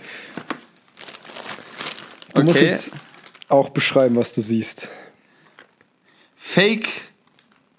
[2.35, 2.67] Du musst Okay.
[2.67, 2.93] jetzt
[3.49, 4.89] auch beschreiben, was du siehst.
[6.37, 6.89] Fake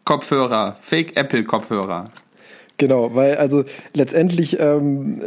[0.03, 2.10] Kopfhörer, Fake Apple Kopfhörer.
[2.78, 5.24] Genau, weil also letztendlich ähm,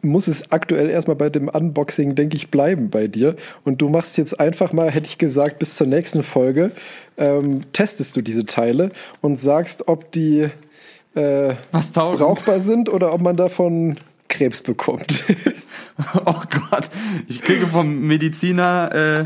[0.00, 3.36] muss es aktuell erstmal bei dem Unboxing, denke ich, bleiben bei dir.
[3.64, 6.70] Und du machst jetzt einfach mal, hätte ich gesagt, bis zur nächsten Folge
[7.16, 8.90] ähm, testest du diese Teile
[9.20, 10.48] und sagst, ob die
[11.14, 11.54] äh,
[11.92, 13.98] brauchbar sind oder ob man davon
[14.28, 15.24] Krebs bekommt.
[16.26, 16.90] Oh Gott,
[17.28, 19.24] ich kriege vom Mediziner, äh,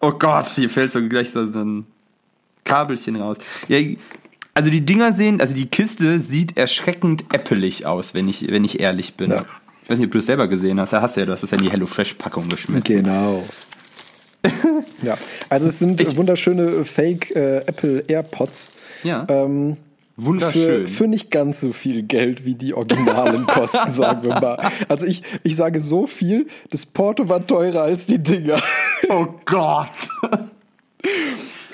[0.00, 1.86] oh Gott, hier fällt so gleich so ein
[2.64, 3.38] Kabelchen raus.
[3.68, 3.78] Ja,
[4.56, 8.80] also die Dinger sehen, also die Kiste sieht erschreckend äppelig aus, wenn ich, wenn ich
[8.80, 9.30] ehrlich bin.
[9.30, 9.44] Ja.
[9.84, 10.92] Ich weiß nicht, ob du es selber gesehen hast.
[10.92, 12.82] Da hast du ja, du hast es ja in die HelloFresh-Packung geschmissen.
[12.82, 13.44] Genau.
[15.02, 15.16] ja,
[15.48, 18.70] also es sind Ich- wunderschöne Fake äh, Apple AirPods.
[19.04, 19.76] Ja, Ähm,
[20.16, 20.88] wunderschön.
[20.88, 24.70] Für, für nicht ganz so viel Geld wie die Originalen kosten, sagen wir mal.
[24.88, 28.60] Also ich, ich sage so viel, das Porto war teurer als die Dinger.
[29.10, 29.90] oh Gott.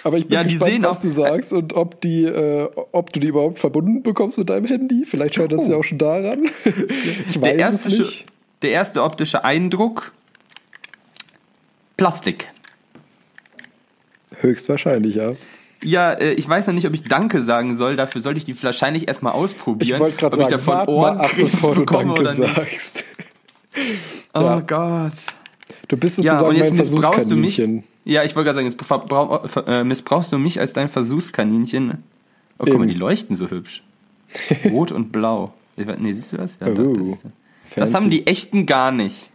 [0.04, 3.28] Aber ich bin Ja, gespannt, was du sagst und ob die, äh, ob du die
[3.28, 5.04] überhaupt verbunden bekommst mit deinem Handy.
[5.06, 6.48] Vielleicht scheitert es ja auch schon daran.
[7.30, 8.26] Ich weiß Der erste, es nicht.
[8.62, 10.12] der erste optische Eindruck,
[11.96, 12.48] Plastik.
[14.40, 15.32] Höchstwahrscheinlich, ja.
[15.84, 17.96] Ja, äh, ich weiß noch nicht, ob ich Danke sagen soll.
[17.96, 19.96] Dafür sollte ich die wahrscheinlich erstmal ausprobieren.
[19.96, 22.54] Ich wollte gerade ob ich sagen, davon mal ab, bevor du Danke oder nicht.
[22.56, 23.04] sagst.
[24.34, 24.60] Oh Ja.
[24.60, 25.12] Gott.
[25.88, 27.62] Du bist Ja, sozusagen und jetzt mein missbrauchst du mich.
[28.04, 32.02] Ja, ich wollte gerade sagen, jetzt äh, missbrauchst du mich als dein Versuchskaninchen.
[32.58, 33.82] Oh, guck mal, die leuchten so hübsch.
[34.64, 35.52] Rot und blau.
[35.76, 36.58] Nee, siehst du das?
[36.60, 37.24] Ja, doch, Oh, das, ist,
[37.76, 39.30] das haben die echten gar nicht.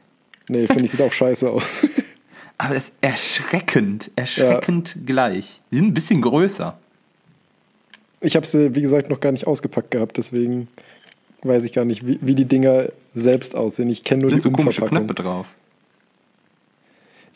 [0.50, 1.86] Nee, finde ich, sieht auch scheiße aus.
[2.58, 5.62] Aber das ist erschreckend, erschreckend gleich.
[5.72, 6.78] Die sind ein bisschen größer.
[8.20, 10.68] Ich habe sie, wie gesagt, noch gar nicht ausgepackt gehabt, deswegen
[11.44, 13.90] weiß ich gar nicht, wie, wie die Dinger selbst aussehen.
[13.90, 15.16] Ich kenne nur sind die so komische Umverpackung.
[15.16, 15.56] drauf.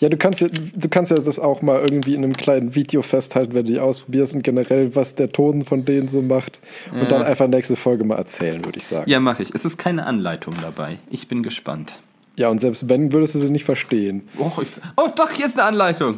[0.02, 3.04] Ja, du kannst ja, du kannst ja das auch mal irgendwie in einem kleinen Video
[3.04, 6.60] festhalten, wenn du die ausprobierst und generell, was der Ton von denen so macht.
[6.92, 9.10] Und dann einfach nächste Folge mal erzählen, würde ich sagen.
[9.10, 9.54] Ja, mache ich.
[9.54, 10.98] Es ist keine Anleitung dabei.
[11.12, 11.98] Ich bin gespannt.
[12.36, 14.24] Ja, und selbst wenn, würdest du sie nicht verstehen.
[14.40, 14.68] Oh, ich,
[14.98, 16.18] oh doch, hier ist eine Anleitung.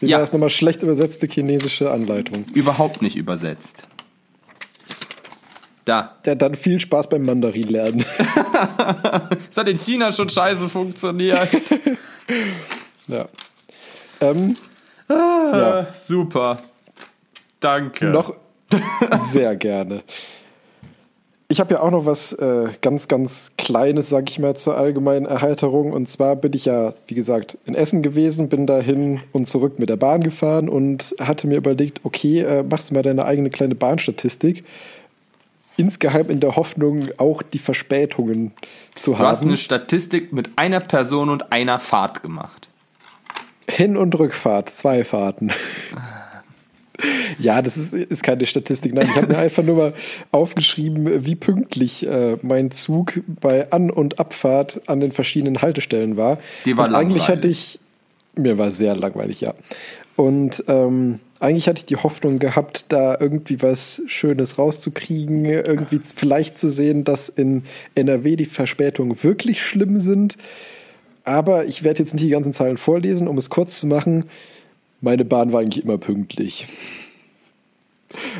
[0.00, 0.16] Wie Ja.
[0.18, 2.44] war das nochmal schlecht übersetzte chinesische Anleitung?
[2.52, 3.88] Überhaupt nicht übersetzt.
[5.86, 6.16] Da.
[6.26, 8.04] Ja, dann viel Spaß beim Mandarin lernen.
[9.50, 11.48] Es hat in China schon scheiße funktioniert.
[13.06, 13.26] ja.
[14.20, 14.54] Ähm,
[15.08, 15.86] ja.
[16.06, 16.58] Super.
[17.60, 18.06] Danke.
[18.06, 18.34] Noch
[19.20, 20.02] sehr gerne.
[21.48, 25.26] Ich habe ja auch noch was äh, ganz, ganz Kleines, sag ich mal, zur allgemeinen
[25.26, 25.92] Erheiterung.
[25.92, 29.88] Und zwar bin ich ja, wie gesagt, in Essen gewesen, bin dahin und zurück mit
[29.88, 33.76] der Bahn gefahren und hatte mir überlegt, okay, äh, machst du mal deine eigene kleine
[33.76, 34.64] Bahnstatistik.
[35.76, 38.52] Insgeheim in der Hoffnung, auch die Verspätungen
[38.94, 39.48] zu du hast haben.
[39.48, 42.68] eine Statistik mit einer Person und einer Fahrt gemacht.
[43.68, 45.52] Hin- und Rückfahrt, zwei Fahrten.
[47.38, 48.94] Ja, das ist, ist keine Statistik.
[48.94, 49.94] Nein, ich habe mir einfach nur mal
[50.32, 56.38] aufgeschrieben, wie pünktlich äh, mein Zug bei An- und Abfahrt an den verschiedenen Haltestellen war.
[56.64, 57.28] Die war und eigentlich langweilig.
[57.28, 57.78] hatte ich,
[58.34, 59.52] mir war sehr langweilig, ja.
[60.16, 66.58] Und ähm, eigentlich hatte ich die Hoffnung gehabt, da irgendwie was Schönes rauszukriegen, irgendwie vielleicht
[66.58, 67.64] zu sehen, dass in
[67.94, 70.36] NRW die Verspätungen wirklich schlimm sind.
[71.24, 74.24] Aber ich werde jetzt nicht die ganzen Zahlen vorlesen, um es kurz zu machen.
[75.00, 76.66] Meine Bahn war eigentlich immer pünktlich.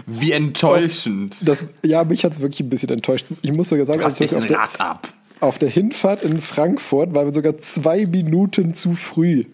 [0.06, 1.36] Wie enttäuschend.
[1.42, 3.26] Das, ja, mich hat es wirklich ein bisschen enttäuscht.
[3.42, 5.08] Ich muss sogar sagen, Du hast als echt ich ein auf der, Rad ab.
[5.40, 9.44] auf der Hinfahrt in Frankfurt waren wir sogar zwei Minuten zu früh.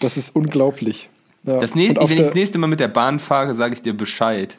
[0.00, 1.09] Das ist unglaublich.
[1.44, 3.96] Ja, Das auf wenn ich das nächste Mal mit der Bahn fahre, sage ich dir
[3.96, 4.56] Bescheid.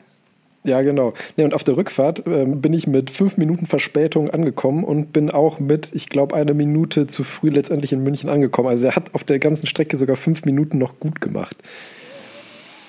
[0.64, 1.14] Ja, genau.
[1.38, 5.32] Nee, und auf der Rückfahrt ähm, bin ich mit fünf Minuten Verspätung angekommen und bin
[5.32, 8.70] auch mit, ich glaube, eine Minute zu früh letztendlich in München angekommen.
[8.70, 11.56] Also er hat auf der ganzen Strecke sogar fünf Minuten noch gut gemacht.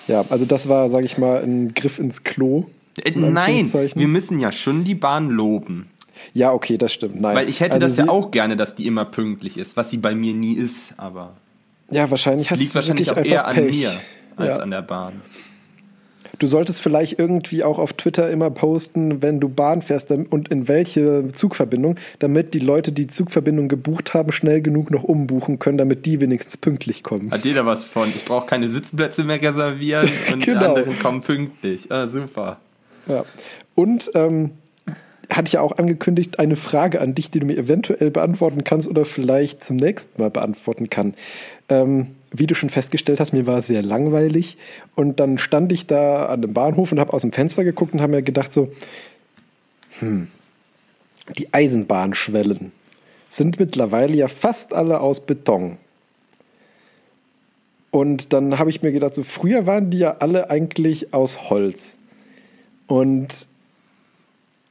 [0.06, 2.66] Ja, also das war, sage ich mal, ein Griff ins Klo.
[3.02, 5.88] Äh, in Nein, wir müssen ja schon die Bahn loben.
[6.34, 7.20] Ja, okay, das stimmt.
[7.20, 7.36] Nein.
[7.36, 9.96] Weil ich hätte Also das ja auch gerne, dass die immer pünktlich ist, was sie
[9.96, 11.36] bei mir nie ist, aber
[11.92, 13.76] Ja, wahrscheinlich hast liegt wahrscheinlich auch eher einfach an Pech.
[13.76, 13.92] mir
[14.36, 14.62] als Ja.
[14.62, 15.22] an der Bahn.
[16.38, 20.66] du solltest vielleicht irgendwie auch auf Twitter immer posten, wenn du Bahn fährst und in
[20.66, 26.04] welche Zugverbindung, damit die Leute, die Zugverbindung gebucht haben, schnell genug noch umbuchen können, damit
[26.04, 27.30] die wenigstens pünktlich kommen.
[27.30, 28.08] Hat jeder was von.
[28.08, 30.60] Ich brauche keine Sitzplätze mehr reservieren und genau.
[30.60, 31.92] die anderen kommen pünktlich.
[31.92, 32.58] Ah, super.
[33.06, 33.24] Ja.
[33.76, 34.50] Und ähm,
[35.30, 38.88] hatte ich ja auch angekündigt, eine Frage an dich, die du mir eventuell beantworten kannst
[38.88, 41.14] oder vielleicht zum nächsten Mal beantworten kann.
[41.68, 44.56] Ähm, wie du schon festgestellt hast, mir war es sehr langweilig
[44.94, 48.00] und dann stand ich da an dem Bahnhof und habe aus dem Fenster geguckt und
[48.00, 48.72] habe mir gedacht so,
[50.00, 50.28] hm,
[51.36, 52.72] die Eisenbahnschwellen
[53.28, 55.78] sind mittlerweile ja fast alle aus Beton.
[57.90, 61.96] Und dann habe ich mir gedacht, so früher waren die ja alle eigentlich aus Holz.
[62.86, 63.46] Und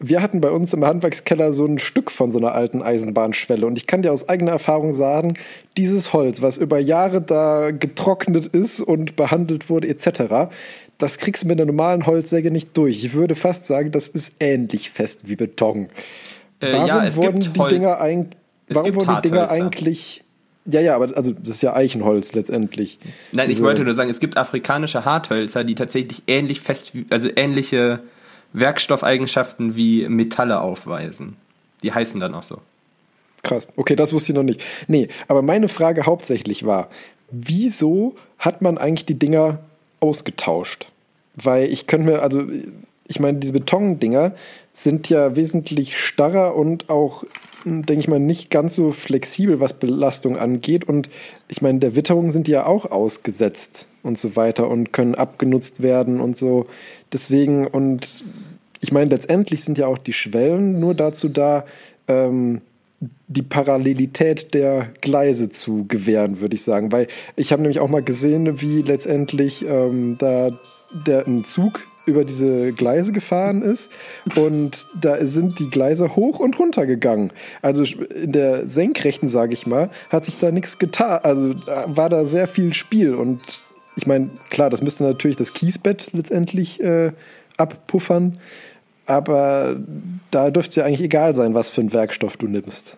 [0.01, 3.65] wir hatten bei uns im Handwerkskeller so ein Stück von so einer alten Eisenbahnschwelle.
[3.65, 5.35] Und ich kann dir aus eigener Erfahrung sagen,
[5.77, 10.51] dieses Holz, was über Jahre da getrocknet ist und behandelt wurde, etc.,
[10.97, 13.03] das kriegst du mit einer normalen Holzsäge nicht durch.
[13.03, 15.89] Ich würde fast sagen, das ist ähnlich fest wie Beton.
[16.59, 18.29] Äh, warum ja, wurden die Hol Dinger, ein,
[18.69, 20.23] warum wurden die Dinger eigentlich.
[20.65, 22.99] Ja, ja, aber also das ist ja Eichenholz letztendlich.
[23.31, 27.29] Nein, Diese, ich wollte nur sagen, es gibt afrikanische Harthölzer, die tatsächlich ähnlich fest, also
[27.35, 28.01] ähnliche
[28.53, 31.37] Werkstoffeigenschaften wie Metalle aufweisen.
[31.83, 32.59] Die heißen dann auch so.
[33.43, 33.67] Krass.
[33.75, 34.63] Okay, das wusste ich noch nicht.
[34.87, 36.89] Nee, aber meine Frage hauptsächlich war,
[37.31, 39.59] wieso hat man eigentlich die Dinger
[39.99, 40.87] ausgetauscht?
[41.35, 42.43] Weil ich könnte mir, also
[43.07, 44.33] ich meine, diese Betondinger
[44.73, 47.23] sind ja wesentlich starrer und auch,
[47.65, 50.83] denke ich mal, nicht ganz so flexibel, was Belastung angeht.
[50.83, 51.09] Und
[51.47, 55.81] ich meine, der Witterung sind die ja auch ausgesetzt und so weiter und können abgenutzt
[55.81, 56.67] werden und so.
[57.13, 58.23] Deswegen, und
[58.79, 61.65] ich meine, letztendlich sind ja auch die Schwellen nur dazu da,
[62.07, 62.61] ähm,
[63.27, 66.91] die Parallelität der Gleise zu gewähren, würde ich sagen.
[66.91, 70.51] Weil ich habe nämlich auch mal gesehen, wie letztendlich ähm, da
[71.05, 73.91] der ein Zug über diese Gleise gefahren ist
[74.35, 77.31] und da sind die Gleise hoch und runter gegangen.
[77.61, 81.19] Also in der Senkrechten, sage ich mal, hat sich da nichts getan.
[81.23, 81.55] Also
[81.85, 83.39] war da sehr viel Spiel und
[83.95, 87.11] ich meine, klar, das müsste natürlich das Kiesbett letztendlich äh,
[87.57, 88.39] abpuffern,
[89.05, 89.75] aber
[90.31, 92.97] da dürfte es ja eigentlich egal sein, was für einen Werkstoff du nimmst.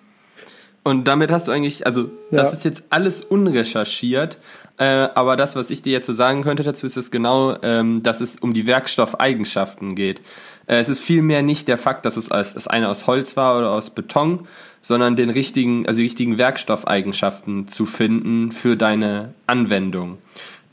[0.84, 2.58] Und damit hast du eigentlich, also das ja.
[2.58, 4.38] ist jetzt alles unrecherchiert,
[4.78, 8.04] äh, aber das, was ich dir jetzt so sagen könnte dazu, ist es genau, ähm,
[8.04, 10.20] dass es um die Werkstoffeigenschaften geht.
[10.68, 13.58] Äh, es ist vielmehr nicht der Fakt, dass es als, das eine aus Holz war
[13.58, 14.48] oder aus Beton,
[14.82, 20.18] sondern den richtigen, also die richtigen Werkstoffeigenschaften zu finden für deine Anwendung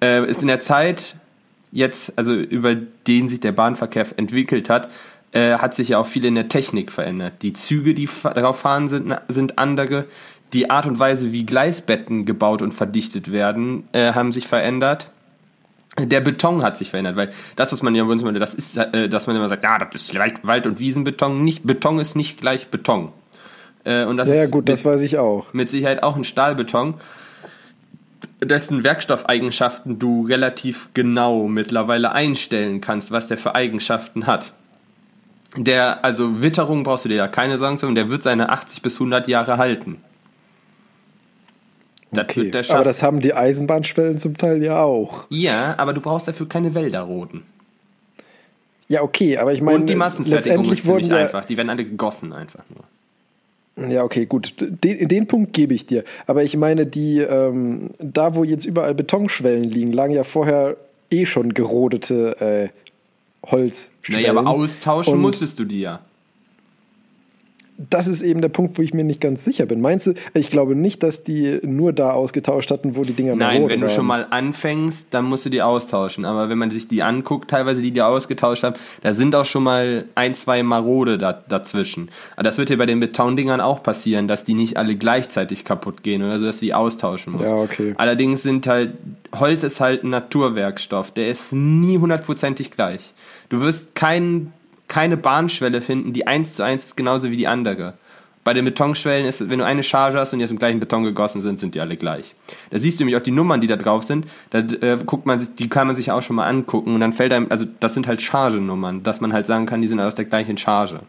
[0.02, 1.16] äh, ist in der Zeit
[1.72, 4.90] jetzt, also über den sich der Bahnverkehr entwickelt hat,
[5.32, 7.34] äh, hat sich ja auch viel in der Technik verändert.
[7.42, 10.06] Die Züge, die darauf fahren, sind, sind andere.
[10.52, 15.10] Die Art und Weise, wie Gleisbetten gebaut und verdichtet werden, äh, haben sich verändert.
[15.98, 19.26] Der Beton hat sich verändert, weil das, was man ja uns das ist, äh, dass
[19.26, 21.44] man immer sagt, ja, das ist Wald- und Wiesenbeton.
[21.44, 23.12] Nicht, Beton ist nicht gleich Beton.
[23.84, 25.52] Äh, und das ja, ja, gut, das weiß ich auch.
[25.52, 26.94] Mit Sicherheit auch ein Stahlbeton
[28.42, 34.52] dessen Werkstoffeigenschaften du relativ genau mittlerweile einstellen kannst, was der für Eigenschaften hat.
[35.56, 38.94] Der, also Witterung brauchst du dir ja keine Sorgen zu der wird seine 80 bis
[38.94, 39.98] 100 Jahre halten.
[42.12, 42.50] Das okay.
[42.70, 45.26] aber das haben die Eisenbahnschwellen zum Teil ja auch.
[45.28, 47.44] Ja, aber du brauchst dafür keine Wälder roden.
[48.88, 51.44] Ja, okay, aber ich meine, Und die Massenfertigung ist ziemlich ja einfach.
[51.44, 52.82] Die werden alle gegossen einfach nur.
[53.88, 54.54] Ja, okay, gut.
[54.58, 56.04] Den, den Punkt gebe ich dir.
[56.26, 60.76] Aber ich meine, die, ähm, da wo jetzt überall Betonschwellen liegen, lagen ja vorher
[61.10, 62.70] eh schon gerodete
[63.42, 64.22] äh, Holzschwellen.
[64.22, 66.00] Naja, aber austauschen Und musstest du die ja
[67.88, 69.80] das ist eben der Punkt, wo ich mir nicht ganz sicher bin.
[69.80, 73.68] Meinst du, ich glaube nicht, dass die nur da ausgetauscht hatten, wo die Dinger Nein,
[73.68, 73.94] wenn du waren.
[73.94, 76.26] schon mal anfängst, dann musst du die austauschen.
[76.26, 79.62] Aber wenn man sich die anguckt, teilweise die, die ausgetauscht haben, da sind auch schon
[79.62, 82.10] mal ein, zwei Marode da, dazwischen.
[82.34, 86.02] Aber das wird dir bei den Betondingern auch passieren, dass die nicht alle gleichzeitig kaputt
[86.02, 87.46] gehen oder so, dass du die austauschen musst.
[87.46, 87.94] Ja, okay.
[87.96, 88.92] Allerdings sind halt,
[89.38, 93.14] Holz ist halt ein Naturwerkstoff, der ist nie hundertprozentig gleich.
[93.48, 94.52] Du wirst keinen
[94.90, 97.94] keine Bahnschwelle finden, die eins zu eins ist genauso wie die andere.
[98.42, 101.04] Bei den Betonschwellen ist, wenn du eine Charge hast und die aus dem gleichen Beton
[101.04, 102.34] gegossen sind, sind die alle gleich.
[102.70, 104.26] Da siehst du nämlich auch die Nummern, die da drauf sind.
[104.50, 107.12] Da äh, guckt man sich, die kann man sich auch schon mal angucken und dann
[107.12, 110.16] fällt einem, also das sind halt Chargenummern, dass man halt sagen kann, die sind aus
[110.16, 111.00] der gleichen Charge.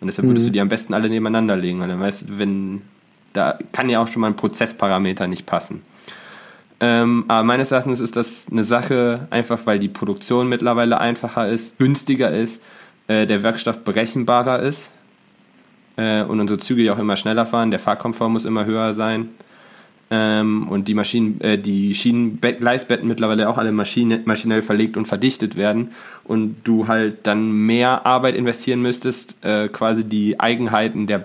[0.00, 0.50] Und deshalb würdest mhm.
[0.50, 1.80] du die am besten alle nebeneinander legen.
[1.80, 2.82] Und dann weißt du, wenn,
[3.32, 5.82] da kann ja auch schon mal ein Prozessparameter nicht passen.
[6.80, 11.78] Ähm, aber meines Erachtens ist das eine Sache, einfach weil die Produktion mittlerweile einfacher ist,
[11.78, 12.60] günstiger ist
[13.12, 14.90] äh, der Werkstoff berechenbarer ist
[15.96, 17.70] äh, und unsere Züge ja auch immer schneller fahren.
[17.70, 19.28] Der Fahrkomfort muss immer höher sein.
[20.10, 25.56] ähm, und die Maschinen, äh, die Schienengleisbetten mittlerweile auch alle Maschine, maschinell verlegt und verdichtet
[25.56, 25.92] werden
[26.24, 31.24] und du halt dann mehr Arbeit investieren müsstest, äh, quasi die Eigenheiten der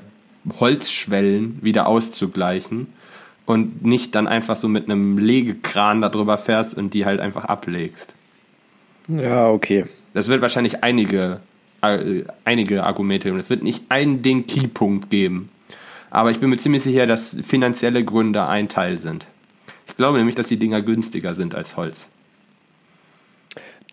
[0.60, 2.88] Holzschwellen wieder auszugleichen
[3.46, 8.16] und nicht dann einfach so mit einem Legekran darüber fährst und die halt einfach ablegst.
[9.10, 9.86] Ja, okay.
[10.14, 11.42] Das wird wahrscheinlich einige,
[11.82, 13.38] einige Argumente geben.
[13.38, 15.50] Es wird nicht einen den Keypunkt geben.
[16.10, 19.28] Aber ich bin mir ziemlich sicher, dass finanzielle Gründe ein Teil sind.
[19.88, 22.08] Ich glaube nämlich, dass die Dinger günstiger sind als Holz.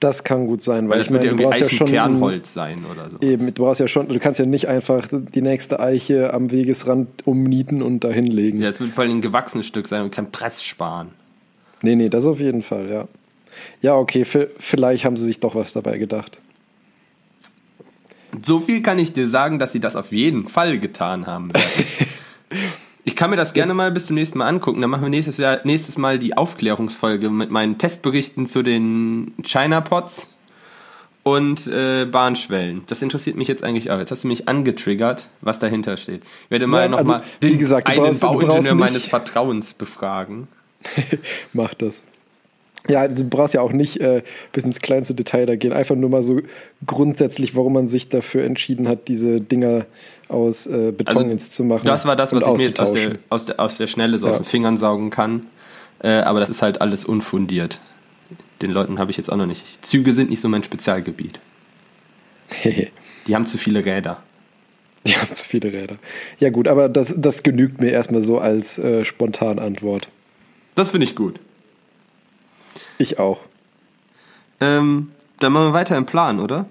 [0.01, 3.16] Das kann gut sein, Weil weil es wird irgendwie ja schon Eichenkernholz sein oder so.
[3.20, 7.27] Eben, du brauchst ja schon, du kannst ja nicht einfach die nächste Eiche am Wegesrand
[7.27, 8.61] umnieten und da hinlegen.
[8.61, 11.09] Ja, es wird vor allem ein gewachsenes Stück sein und kein Press sparen.
[11.81, 13.09] Nee, nee, das auf jeden Fall, ja.
[13.81, 16.39] Ja, okay, vi- vielleicht haben sie sich doch was dabei gedacht.
[18.43, 21.51] So viel kann ich dir sagen, dass sie das auf jeden Fall getan haben.
[23.06, 24.81] Ich kann mir das gerne mal bis zum nächsten Mal angucken.
[24.81, 30.28] Dann machen wir nächstes, Jahr, nächstes Mal die Aufklärungsfolge mit meinen Testberichten zu den China-Pots
[31.23, 32.82] und äh, Bahnschwellen.
[32.86, 33.98] Das interessiert mich jetzt eigentlich auch.
[33.98, 36.23] Jetzt hast du mich angetriggert, was dahinter steht.
[36.44, 40.48] Ich werde mal Ja, also, nochmal wie den gesagt, einen brauchst- Bauingenieur meines Vertrauens befragen.
[41.52, 42.02] Mach das.
[42.89, 45.73] Ja, also du brauchst ja auch nicht äh, bis ins kleinste Detail da gehen.
[45.73, 46.40] Einfach nur mal so
[46.86, 49.86] grundsätzlich, warum man sich dafür entschieden hat, diese Dinger
[50.28, 51.86] aus äh, Beton Also, jetzt zu machen.
[51.86, 54.27] Das war das, was ich mir jetzt aus der, aus der, aus der Schnelle so
[54.27, 54.32] Ja.
[54.32, 55.47] aus den Fingern saugen kann.
[56.02, 57.81] Äh, aber das ist halt alles unfundiert.
[58.61, 59.85] Den Leuten habe ich jetzt auch noch nicht.
[59.85, 61.40] Züge sind nicht so mein Spezialgebiet.
[63.27, 64.23] Die haben zu viele Räder.
[65.06, 65.97] Die haben zu viele Räder.
[66.39, 70.09] Ja gut, aber das, das genügt mir erstmal so als äh, Spontanantwort.
[70.74, 71.40] Das finde ich gut.
[72.99, 73.41] Ich auch.
[74.61, 75.11] Ähm,
[75.41, 76.66] dann machen wir weiter im Plan, oder?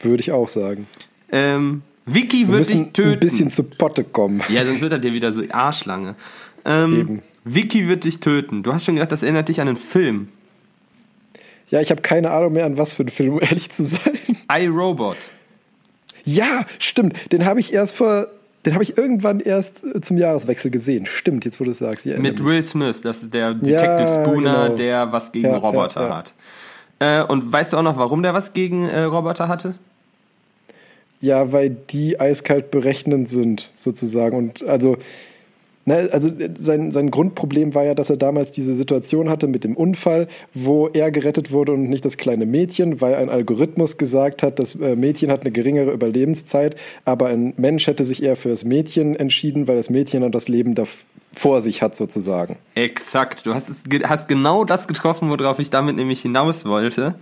[0.00, 0.86] Würde ich auch sagen.
[1.30, 3.12] Ähm, Vicky Wir wird dich töten.
[3.12, 4.42] ein bisschen zu Potte kommen.
[4.48, 6.14] ja, sonst wird er dir wieder so Arschlange.
[6.64, 7.22] Ähm, Eben.
[7.44, 8.62] Vicky wird dich töten.
[8.62, 10.28] Du hast schon gesagt, das erinnert dich an einen Film.
[11.70, 14.18] Ja, ich habe keine Ahnung mehr an was für einen Film, um ehrlich zu sein.
[14.52, 15.16] iRobot.
[16.24, 17.32] Ja, stimmt.
[17.32, 18.28] Den habe ich erst vor,
[18.64, 21.06] den habe ich irgendwann erst äh, zum Jahreswechsel gesehen.
[21.06, 22.06] Stimmt, jetzt wo du es sagst.
[22.06, 22.44] Mit.
[22.44, 24.76] Will Smith, das ist der Detective Ja, Spooner, genau.
[24.76, 26.16] der was gegen Ja, Roboter ja.
[26.16, 26.32] hat.
[26.98, 29.74] Äh, und weißt du auch noch, warum der was gegen äh, Roboter hatte?
[31.20, 34.36] Ja, weil die eiskalt berechnend sind, sozusagen.
[34.36, 34.98] Und also,
[35.84, 39.76] ne, also sein, sein Grundproblem war ja, dass er damals diese Situation hatte mit dem
[39.76, 44.58] Unfall, wo er gerettet wurde und nicht das kleine Mädchen, weil ein Algorithmus gesagt hat,
[44.58, 48.64] das äh, Mädchen hat eine geringere Überlebenszeit, aber ein Mensch hätte sich eher für das
[48.64, 50.84] Mädchen entschieden, weil das Mädchen dann das Leben da
[51.34, 52.56] vor sich hat, sozusagen.
[52.74, 53.44] Exakt.
[53.46, 57.16] Du hast, es, hast genau das getroffen, worauf ich damit nämlich hinaus wollte.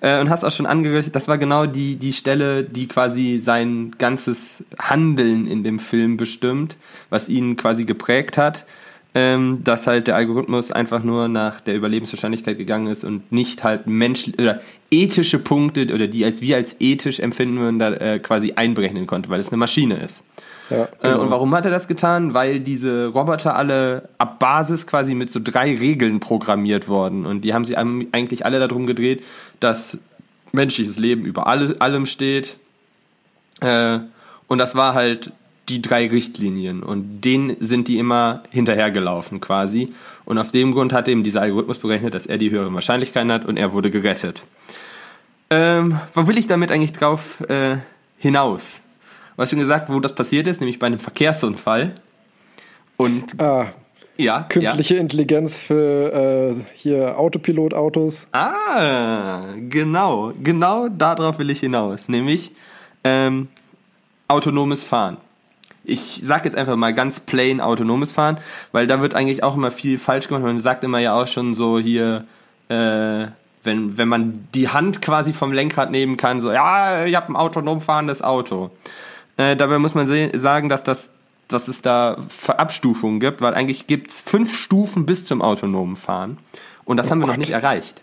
[0.00, 3.92] Äh, und hast auch schon angerichtet, das war genau die, die Stelle, die quasi sein
[3.98, 6.76] ganzes Handeln in dem Film bestimmt,
[7.10, 8.66] was ihn quasi geprägt hat.
[9.14, 13.86] Ähm, dass halt der Algorithmus einfach nur nach der Überlebenswahrscheinlichkeit gegangen ist und nicht halt
[13.86, 14.60] mensch oder
[14.90, 19.30] ethische Punkte oder die als wir als ethisch empfinden würden, da äh, quasi einberechnen konnte,
[19.30, 20.22] weil es eine Maschine ist.
[20.68, 21.22] Ja, Äh, genau.
[21.22, 22.34] und warum hat er das getan?
[22.34, 27.24] Weil diese Roboter alle ab Basis quasi mit so drei Regeln programmiert wurden.
[27.24, 29.22] Und die haben sich am- eigentlich alle darum gedreht,
[29.60, 29.98] dass
[30.52, 32.58] menschliches Leben über alle, allem steht.
[33.60, 34.00] Äh,
[34.46, 35.32] und das war halt
[35.68, 36.82] die drei Richtlinien.
[36.82, 39.92] Und denen sind die immer hinterhergelaufen quasi.
[40.24, 43.44] Und auf dem Grund hat eben dieser Algorithmus berechnet, dass er die höheren Wahrscheinlichkeiten hat
[43.44, 44.42] und er wurde gerettet.
[45.50, 47.76] Ähm, wo will ich damit eigentlich drauf äh,
[48.18, 48.80] hinaus?
[49.36, 51.94] Du hast schon gesagt, wo das passiert ist, nämlich bei einem Verkehrsunfall.
[52.96, 53.72] Und ah,
[54.18, 58.26] ja, künstliche Intelligenz für äh, hier Autopilotautos.
[58.34, 58.52] ja.
[58.52, 62.50] Ah, genau, genau darauf will ich hinaus, nämlich
[63.04, 63.48] ähm,
[64.26, 65.16] autonomes Fahren.
[65.84, 68.38] Ich sag jetzt einfach mal ganz plain autonomes Fahren,
[68.72, 70.42] weil da wird eigentlich auch immer viel falsch gemacht.
[70.42, 72.24] Man sagt immer ja auch schon so hier,
[72.68, 73.26] äh,
[73.62, 77.36] wenn, wenn man die Hand quasi vom Lenkrad nehmen kann, so, ja, ich habe ein
[77.36, 78.70] autonom fahrendes Auto.
[79.36, 81.12] Äh, dabei muss man sagen, dass, das,
[81.48, 86.38] dass es da Abstufungen gibt, weil eigentlich gibt's fünf Stufen bis zum autonomen Fahren.
[86.84, 88.02] Und das haben wir noch nicht erreicht.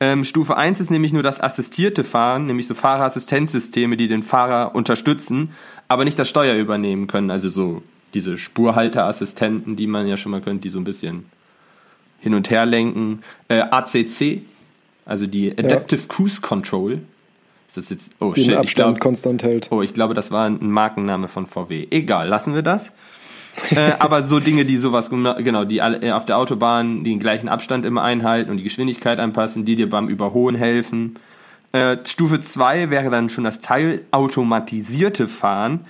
[0.00, 4.74] Ähm, Stufe 1 ist nämlich nur das assistierte Fahren, nämlich so Fahrerassistenzsysteme, die den Fahrer
[4.74, 5.50] unterstützen,
[5.88, 7.30] aber nicht das Steuer übernehmen können.
[7.30, 7.82] Also so
[8.14, 11.26] diese Spurhalterassistenten, die man ja schon mal kennt, die so ein bisschen
[12.20, 13.22] hin und her lenken.
[13.48, 14.42] Äh, ACC,
[15.04, 17.00] also die Adaptive Cruise Control.
[17.68, 19.68] Ist das jetzt, oh Den shit, ich Abstand glaube, konstant hält.
[19.70, 21.86] Oh, ich glaube, das war ein Markenname von VW.
[21.90, 22.92] Egal, lassen wir das.
[23.70, 27.48] äh, aber so Dinge, die sowas, genau, die alle, äh, auf der Autobahn den gleichen
[27.48, 31.16] Abstand immer einhalten und die Geschwindigkeit anpassen, die dir beim Überholen helfen.
[31.72, 35.84] Äh, Stufe 2 wäre dann schon das teilautomatisierte Fahren.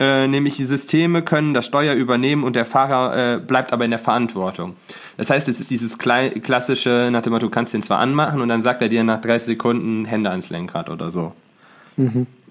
[0.00, 3.90] Äh, nämlich die Systeme können das Steuer übernehmen und der Fahrer äh, bleibt aber in
[3.90, 4.74] der Verantwortung.
[5.20, 8.40] Das heißt, es ist dieses klei- klassische, nach dem Motto, du kannst den zwar anmachen
[8.40, 11.34] und dann sagt er dir nach 30 Sekunden Hände ans Lenkrad oder so.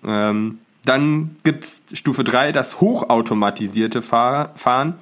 [0.06, 4.94] Ähm, dann gibt's Stufe 3, das hochautomatisierte Fahr Fahren.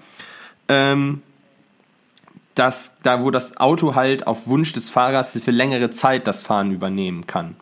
[0.69, 1.21] Ähm,
[2.55, 6.71] das, da wo das Auto halt auf Wunsch des Fahrers für längere Zeit das Fahren
[6.71, 7.57] übernehmen kann.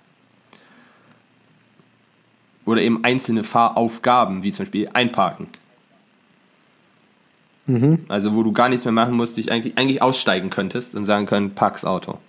[2.64, 5.48] Oder eben einzelne Fahraufgaben, wie zum Beispiel einparken.
[8.10, 11.26] Also wo du gar nichts mehr machen musst, dich eigentlich, eigentlich aussteigen könntest und sagen
[11.26, 12.20] können, parks Auto.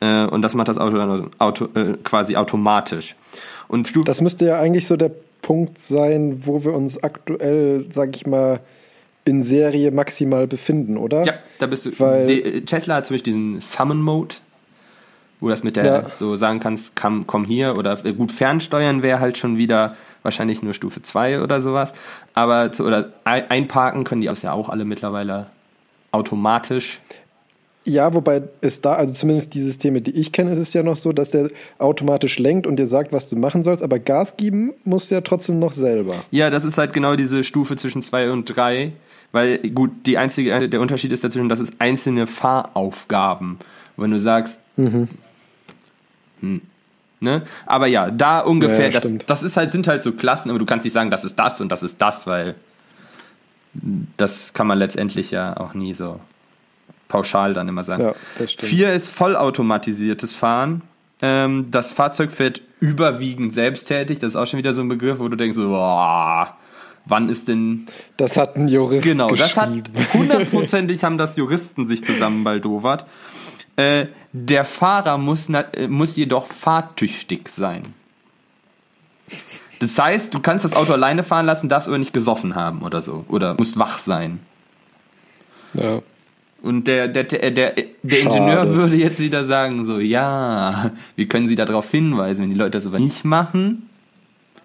[0.00, 3.16] Äh, und das macht das Auto dann auto, äh, quasi automatisch.
[3.66, 5.10] Und Stufe Das müsste ja eigentlich so der
[5.42, 8.60] Punkt sein, wo wir uns aktuell, sag ich mal,
[9.24, 11.24] in Serie maximal befinden, oder?
[11.24, 11.90] Ja, da bist du.
[11.98, 14.36] Weil- Tesla hat zum Beispiel diesen Summon Mode,
[15.40, 16.10] wo das mit der Ja.
[16.12, 20.62] so sagen kannst, komm, komm hier oder äh, gut fernsteuern wäre halt schon wieder wahrscheinlich
[20.62, 21.94] nur Stufe 2 oder sowas.
[22.34, 25.46] Aber zu, oder ein- einparken können die aus ja auch alle mittlerweile
[26.12, 27.00] automatisch.
[27.84, 30.96] Ja, wobei es da, also zumindest die Systeme, die ich kenne, ist es ja noch
[30.96, 31.48] so, dass der
[31.78, 35.20] automatisch lenkt und dir sagt, was du machen sollst, aber Gas geben musst du ja
[35.22, 36.14] trotzdem noch selber.
[36.30, 38.92] Ja, das ist halt genau diese Stufe zwischen 2 und 3.
[39.30, 43.58] Weil, gut, die einzige, der Unterschied ist dazwischen, das ist einzelne Fahraufgaben.
[43.98, 44.58] Wenn du sagst,
[46.40, 46.60] hm.
[47.20, 47.42] Ne?
[47.66, 50.66] Aber ja, da ungefähr, Ja, das, das ist halt, sind halt so Klassen, aber du
[50.66, 52.54] kannst nicht sagen, das ist das und das ist das, weil
[54.16, 56.20] das kann man letztendlich ja auch nie so
[57.08, 58.04] pauschal dann immer sagen.
[58.04, 58.68] Ja, das stimmt.
[58.68, 60.82] Vier ist vollautomatisiertes Fahren.
[61.20, 64.20] Ähm, das Fahrzeug fährt überwiegend selbsttätig.
[64.20, 66.56] Das ist auch schon wieder so ein Begriff, wo du denkst, so, boah,
[67.06, 67.86] wann ist denn
[68.16, 69.70] Das hat ein Jurist Genau, das hat
[70.14, 73.04] hundertprozentig haben das Juristen sich zusammen baldowert.
[73.78, 77.84] Äh, der Fahrer muss, äh, muss jedoch fahrtüchtig sein.
[79.78, 83.00] Das heißt, du kannst das Auto alleine fahren lassen, darfst aber nicht gesoffen haben oder
[83.00, 83.24] so.
[83.28, 84.40] Oder musst wach sein.
[85.74, 86.02] Ja.
[86.60, 87.72] Und der, der, der, der,
[88.02, 88.36] der Schade.
[88.36, 92.72] Ingenieur würde jetzt wieder sagen, so, ja, wie können Sie darauf hinweisen, wenn die Leute
[92.72, 93.88] das aber nicht machen,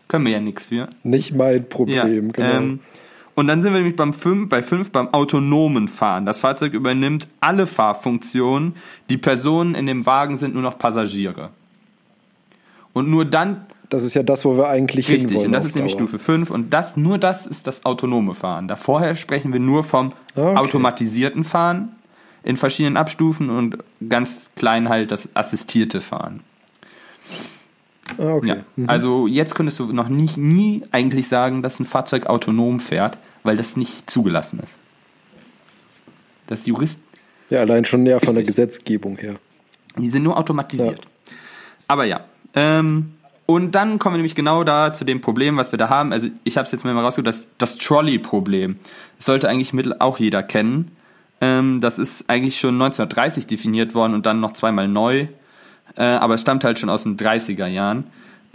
[0.07, 0.89] können wir ja nichts für.
[1.03, 2.49] Nicht mein Problem, genau.
[2.49, 2.79] ähm,
[3.35, 6.25] und dann sind wir nämlich beim 5, bei 5 beim autonomen Fahren.
[6.25, 8.75] Das Fahrzeug übernimmt alle Fahrfunktionen.
[9.09, 11.49] Die Personen in dem Wagen sind nur noch Passagiere.
[12.93, 15.47] Und nur dann, das ist ja das, wo wir eigentlich richtig, hinwollen.
[15.47, 16.07] und das ist nämlich Dauer.
[16.07, 16.51] Stufe 5.
[16.51, 18.67] Und das, nur das ist das autonome Fahren.
[18.67, 20.55] Da vorher sprechen wir nur vom Okay.
[20.57, 21.89] automatisierten Fahren
[22.43, 23.77] in verschiedenen Abstufen und
[24.09, 26.41] ganz klein halt das assistierte Fahren.
[28.17, 28.57] Ah, okay.
[28.75, 28.85] Ja.
[28.87, 33.55] Also jetzt könntest du noch nicht, nie eigentlich sagen, dass ein Fahrzeug autonom fährt, weil
[33.57, 34.73] das nicht zugelassen ist.
[36.47, 36.99] Das Jurist,
[37.49, 38.43] Ja, allein schon näher von der.
[38.43, 39.35] Gesetzgebung her.
[39.97, 41.01] die sind nur automatisiert.
[41.87, 42.25] Aber ja.
[42.55, 43.13] Ähm,
[43.45, 46.11] und dann kommen wir nämlich genau da zu dem Problem, was wir da haben.
[46.13, 48.77] Also ich habe es jetzt mal rausgesucht, das, das Trolley-Problem.
[49.17, 50.91] Das sollte eigentlich mittel auch jeder kennen.
[51.41, 55.27] Ähm, das ist eigentlich schon 1930 definiert worden und dann noch zweimal neu.
[55.95, 58.05] Äh, aber es stammt halt schon aus den 30er Jahren.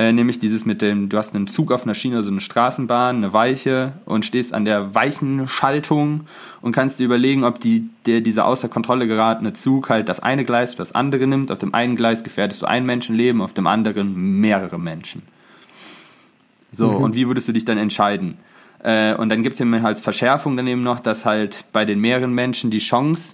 [0.00, 3.16] Äh, nämlich dieses mit dem, du hast einen Zug auf einer Schiene, so eine Straßenbahn,
[3.16, 6.20] eine Weiche und stehst an der Weichenschaltung
[6.60, 10.44] und kannst dir überlegen, ob die, der, dieser außer Kontrolle geratene Zug halt das eine
[10.44, 11.50] Gleis oder das andere nimmt.
[11.50, 15.22] Auf dem einen Gleis gefährdest du ein Menschenleben, auf dem anderen mehrere Menschen.
[16.70, 18.36] So, und wie würdest du dich dann entscheiden?
[18.84, 22.32] Äh, und dann gibt es eben als Verschärfung daneben noch, dass halt bei den mehreren
[22.32, 23.32] Menschen die Chance,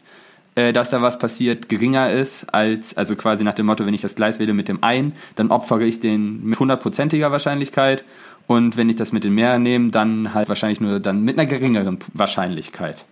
[0.56, 4.02] äh, dass da was passiert, geringer ist, als, also quasi nach dem Motto, wenn ich
[4.02, 8.04] das Gleis wähle mit dem einen, dann opfere ich den mit hundertprozentiger Wahrscheinlichkeit.
[8.46, 11.46] Und wenn ich das mit den mehreren nehme, dann halt wahrscheinlich nur dann mit einer
[11.46, 13.04] geringeren Wahrscheinlichkeit.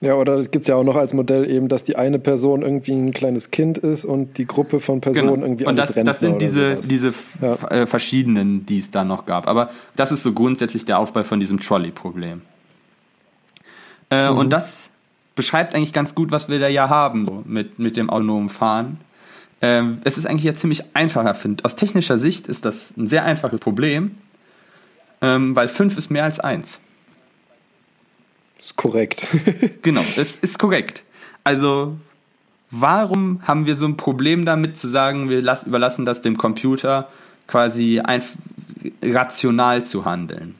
[0.00, 2.62] Ja, oder das gibt es ja auch noch als Modell eben, dass die eine Person
[2.62, 5.70] irgendwie ein kleines Kind ist und die Gruppe von Personen irgendwie Genau.
[5.70, 6.86] Und alles das, Rentner das sind diese, sowas.
[6.88, 7.12] diese
[7.42, 7.54] Ja.
[7.70, 9.48] äh, verschiedenen, die es da noch gab.
[9.48, 12.42] Aber das ist so grundsätzlich der Aufbau von diesem Trolley-Problem.
[14.10, 14.38] Äh, Mhm.
[14.38, 14.90] Und das
[15.38, 18.98] beschreibt eigentlich ganz gut, was wir da ja haben so, mit, mit dem autonomen Fahren.
[19.62, 23.24] Ähm, es ist eigentlich ja ziemlich einfacher, finde Aus technischer Sicht ist das ein sehr
[23.24, 24.16] einfaches Problem,
[25.22, 26.80] ähm, weil 5 ist mehr als 1.
[28.58, 29.28] ist korrekt.
[29.82, 31.04] Genau, es ist korrekt.
[31.44, 31.96] Also,
[32.72, 37.08] warum haben wir so ein Problem damit zu sagen, wir lass, überlassen das dem Computer
[37.46, 38.32] quasi einf
[39.04, 40.56] rational zu handeln?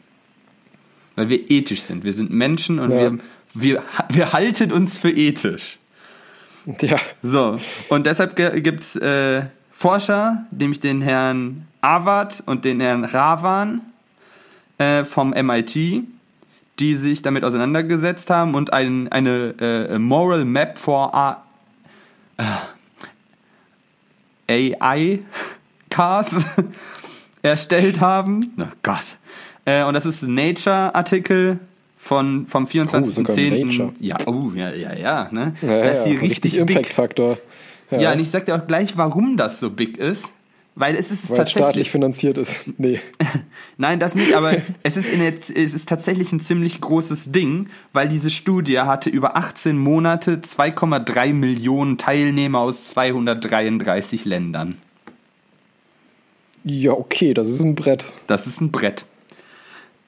[1.16, 2.05] Weil wir ethisch sind.
[2.05, 3.10] Wir sind Menschen und Ja.
[3.10, 3.18] wir,
[3.60, 5.78] wir, wir halten uns für ethisch.
[6.80, 7.59] ja, So,
[7.89, 13.82] und deshalb gibt es äh, Forscher, nämlich den Herrn Awad und den Herrn Ravan
[14.78, 16.02] äh, vom MIT,
[16.78, 21.44] die sich damit auseinandergesetzt haben und ein, eine äh, Moral Map for A
[24.51, 25.20] AI
[25.90, 26.44] Cars
[27.43, 28.52] erstellt haben.
[28.59, 29.18] Oh Gott.
[29.64, 31.59] Äh, und das ist ein Nature-Artikel
[32.00, 32.66] von, vom Oh,
[33.02, 33.64] sogar 24.10.
[33.64, 33.92] Nature.
[33.98, 35.52] ja, oh, ja, ja, ja, ne?
[35.60, 36.60] Ja, da ist die ja, richtig, big.
[36.76, 37.38] Impact-Faktor.
[37.90, 38.12] Ja.
[38.12, 40.32] und ich sag dir auch gleich, warum das so big ist.
[40.76, 41.64] Weil es ist Weil es tatsächlich.
[41.64, 42.70] staatlich finanziert ist.
[42.78, 43.00] Nee.
[43.78, 47.68] Nein, das nicht, aber es ist, in der, es ist tatsächlich ein ziemlich großes Ding,
[47.92, 54.76] weil diese Studie hatte über 18 Monate 2,3 Millionen Teilnehmer aus 233 Ländern.
[56.62, 58.12] Ja, okay, das ist ein Brett.
[58.28, 59.04] Das ist ein Brett.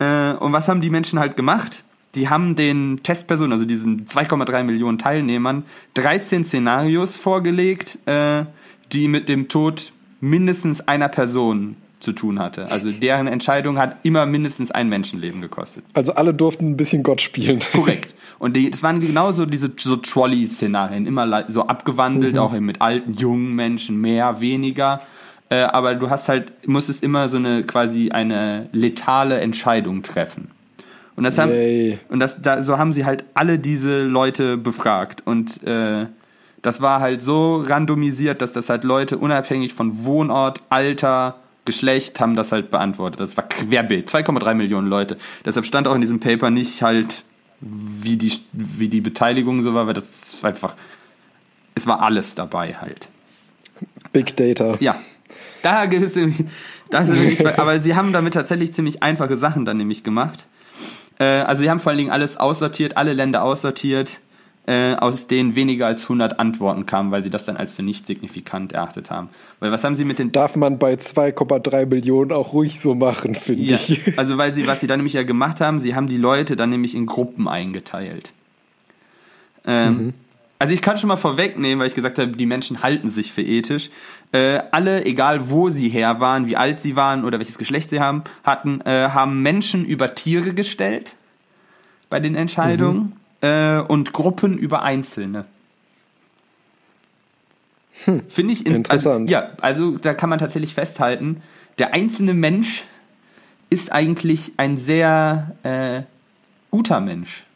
[0.01, 1.85] Äh, und was haben die Menschen halt gemacht?
[2.17, 5.65] Die haben den Testpersonen, also diesen 2,3 Millionen Teilnehmern,
[5.95, 8.45] 13 Szenarios vorgelegt, äh,
[8.93, 12.71] die mit dem Tod mindestens einer Person zu tun hatte.
[12.71, 15.85] Also deren Entscheidung hat immer mindestens ein Menschenleben gekostet.
[15.93, 17.61] Also alle durften ein bisschen Gott spielen.
[17.73, 18.15] Korrekt.
[18.39, 24.01] Und das waren genauso diese so Trolley-Szenarien, immer so abgewandelt, auch mit alten, jungen Menschen,
[24.01, 25.03] mehr, weniger.
[25.51, 30.51] Äh, aber du hast halt, musstest immer so eine quasi eine letale Entscheidung treffen.
[31.17, 31.99] Und das haben, Yay.
[32.09, 35.23] und das, da, so haben sie halt alle diese Leute befragt.
[35.27, 36.07] Und äh,
[36.63, 42.37] das war halt so randomisiert, dass das halt Leute unabhängig von Wohnort, Alter, Geschlecht haben
[42.37, 43.21] das halt beantwortet.
[43.21, 44.09] Das war querbild.
[44.09, 45.19] 2,3 Millionen Leute.
[45.45, 47.25] Deshalb stand auch in diesem Paper nicht halt,
[47.61, 50.75] wie die, wie die Beteiligung so war, weil das war einfach,
[51.75, 53.09] es war alles dabei halt.
[54.13, 54.77] Big Data.
[54.81, 54.99] Ja.
[55.63, 56.15] Da gibt es
[56.91, 60.45] das ist wirklich, aber sie haben damit tatsächlich ziemlich einfache Sachen dann nämlich gemacht.
[61.19, 64.21] Äh, also sie haben vor allen Dingen alles aussortiert, alle Länder aussortiert,
[64.67, 68.07] äh, aus denen weniger als 100 Antworten kamen, weil sie das dann als für nicht
[68.07, 69.29] signifikant erachtet haben.
[69.59, 73.35] Weil was haben sie mit den Darf man bei 2,3 Millionen auch ruhig so machen,
[73.35, 74.01] finde ja, ich.
[74.19, 76.71] also weil sie, was sie dann nämlich ja gemacht haben, sie haben die Leute dann
[76.71, 78.33] nämlich in Gruppen eingeteilt.
[79.67, 80.15] Ähm,
[80.61, 83.41] Also ich kann schon mal vorwegnehmen, weil ich gesagt habe, die Menschen halten sich für
[83.41, 83.89] ethisch.
[84.33, 87.99] Äh, alle, egal wo sie her waren, wie alt sie waren oder welches Geschlecht sie
[87.99, 91.17] haben, hatten, äh, haben Menschen über Tiere gestellt
[92.11, 95.47] bei den Entscheidungen äh, und Gruppen über Einzelne.
[98.29, 99.33] Finde ich in, Interessant.
[99.33, 101.41] Also, ja, also da kann man tatsächlich festhalten,
[101.79, 102.85] der einzelne Mensch
[103.71, 106.03] ist eigentlich ein sehr äh,
[106.71, 107.47] guter Mensch.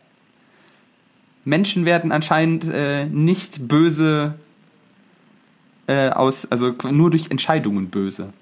[1.44, 4.34] Menschen werden anscheinend äh, nicht böse
[5.86, 8.32] äh, aus, also nur durch Entscheidungen böse.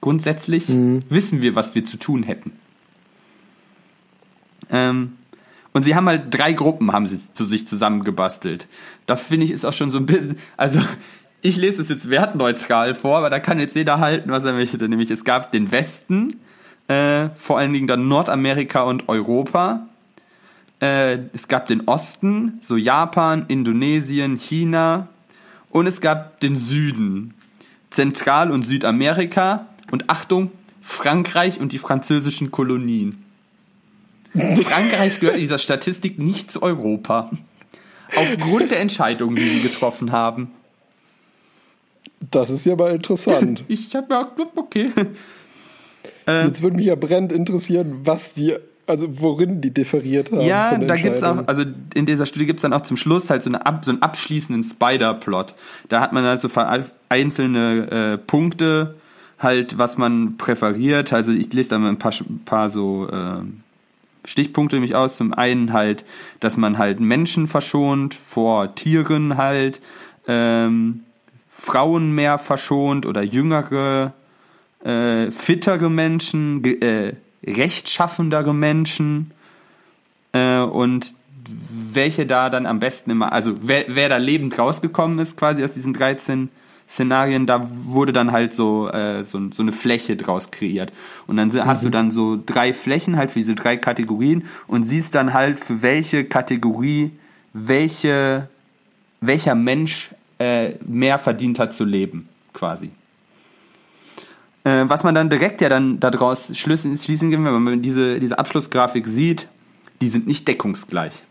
[0.00, 2.52] Grundsätzlich wissen wir, was wir zu tun hätten.
[4.70, 5.12] Ähm,
[5.72, 8.66] und sie haben halt drei Gruppen haben sie zu sich zusammengebastelt.
[9.06, 10.80] Da finde ich ist auch schon so ein bisschen, also
[11.42, 14.88] ich lese es jetzt wertneutral vor, aber da kann jetzt jeder halten, was er möchte.
[14.88, 16.36] Nämlich es gab den Westen,
[16.88, 19.86] äh, vor allen Dingen dann Nordamerika und Europa.
[20.80, 25.08] Äh, es gab den Osten, so Japan, Indonesien, China.
[25.70, 27.34] Und es gab den Süden,
[27.90, 29.66] Zentral- und Südamerika.
[29.90, 30.50] Und Achtung,
[30.82, 33.24] Frankreich und die französischen Kolonien.
[34.32, 37.30] Frankreich gehört in dieser Statistik nicht zu Europa.
[38.14, 40.50] Aufgrund der Entscheidungen, die sie getroffen haben.
[42.30, 43.64] Das ist ja mal interessant.
[43.68, 44.90] Ich habe ja, okay.
[46.26, 48.56] Jetzt würde mich ja brennend interessieren, was die,
[48.90, 50.40] also worin die differiert haben.
[50.42, 51.48] Ja, da gibt's auch, Entscheidungen.
[51.48, 51.64] also
[51.94, 55.54] in dieser Studie gibt's dann auch zum Schluss halt so, eine so einen abschließenden Spider-Plot.
[55.88, 56.48] Da hat man also
[57.08, 58.96] einzelne äh, Punkte,
[59.38, 61.12] halt, was man präferiert.
[61.12, 62.12] Also ich lese da mal ein paar,
[62.44, 63.42] paar so äh,
[64.24, 65.16] Stichpunkte nämlich aus.
[65.16, 66.04] Zum einen halt,
[66.40, 69.80] dass man halt Menschen verschont vor Tieren halt,
[70.28, 71.00] ähm,
[71.48, 74.12] Frauen mehr verschont oder jüngere,
[74.84, 77.12] äh, fittere Menschen, äh,
[77.46, 79.30] rechtschaffendere Menschen
[80.32, 81.14] äh, und
[81.92, 85.72] welche da dann am besten immer, also wer, wer da lebend rausgekommen ist quasi aus
[85.72, 86.48] diesen 13
[86.88, 90.92] Szenarien, da wurde dann halt so, äh, so, so eine Fläche draus kreiert.
[91.28, 94.82] Und dann si- hast du dann so drei Flächen halt für diese drei Kategorien und
[94.82, 97.12] siehst dann halt für welche Kategorie
[97.52, 98.48] welche,
[99.20, 102.90] welcher Mensch äh, mehr verdient hat zu leben, quasi.
[104.64, 108.38] Äh, was man dann direkt ja dann daraus schließen, schließen kann, wenn man diese, diese
[108.38, 109.48] Abschlussgrafik sieht,
[110.00, 111.22] die sind nicht deckungsgleich.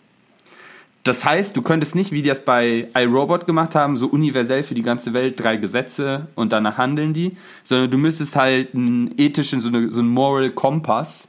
[1.04, 4.76] Das heißt, du könntest nicht, wie die das bei iRobot gemacht haben, so universell für
[4.76, 9.62] die ganze Welt drei Gesetze und danach handeln die, sondern du müsstest halt einen ethischen,
[9.62, 11.28] so, eine, so einen Moral Kompass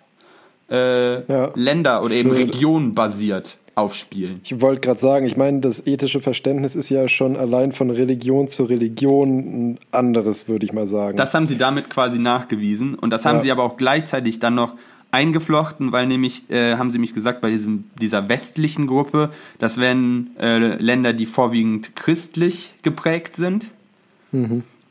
[0.70, 1.50] äh, Ja.
[1.54, 4.40] Länder oder eben Regionen basiert aufspielen.
[4.44, 8.48] Ich wollte gerade sagen, ich meine, das ethische Verständnis ist ja schon allein von Religion
[8.48, 9.28] zu Religion
[9.72, 11.16] ein anderes, würde ich mal sagen.
[11.16, 13.42] Das haben sie damit quasi nachgewiesen und das haben Ja.
[13.42, 14.74] sie aber auch gleichzeitig dann noch
[15.12, 20.30] eingeflochten, weil nämlich, äh, haben sie mich gesagt, bei diesem, dieser westlichen Gruppe, das wären
[20.38, 23.72] äh, Länder, die vorwiegend christlich geprägt sind.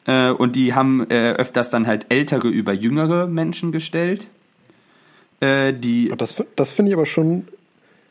[0.06, 4.28] Äh, und die haben äh, öfters dann halt ältere über jüngere Menschen gestellt.
[5.40, 7.48] Äh, die, Das, das finde ich aber schon.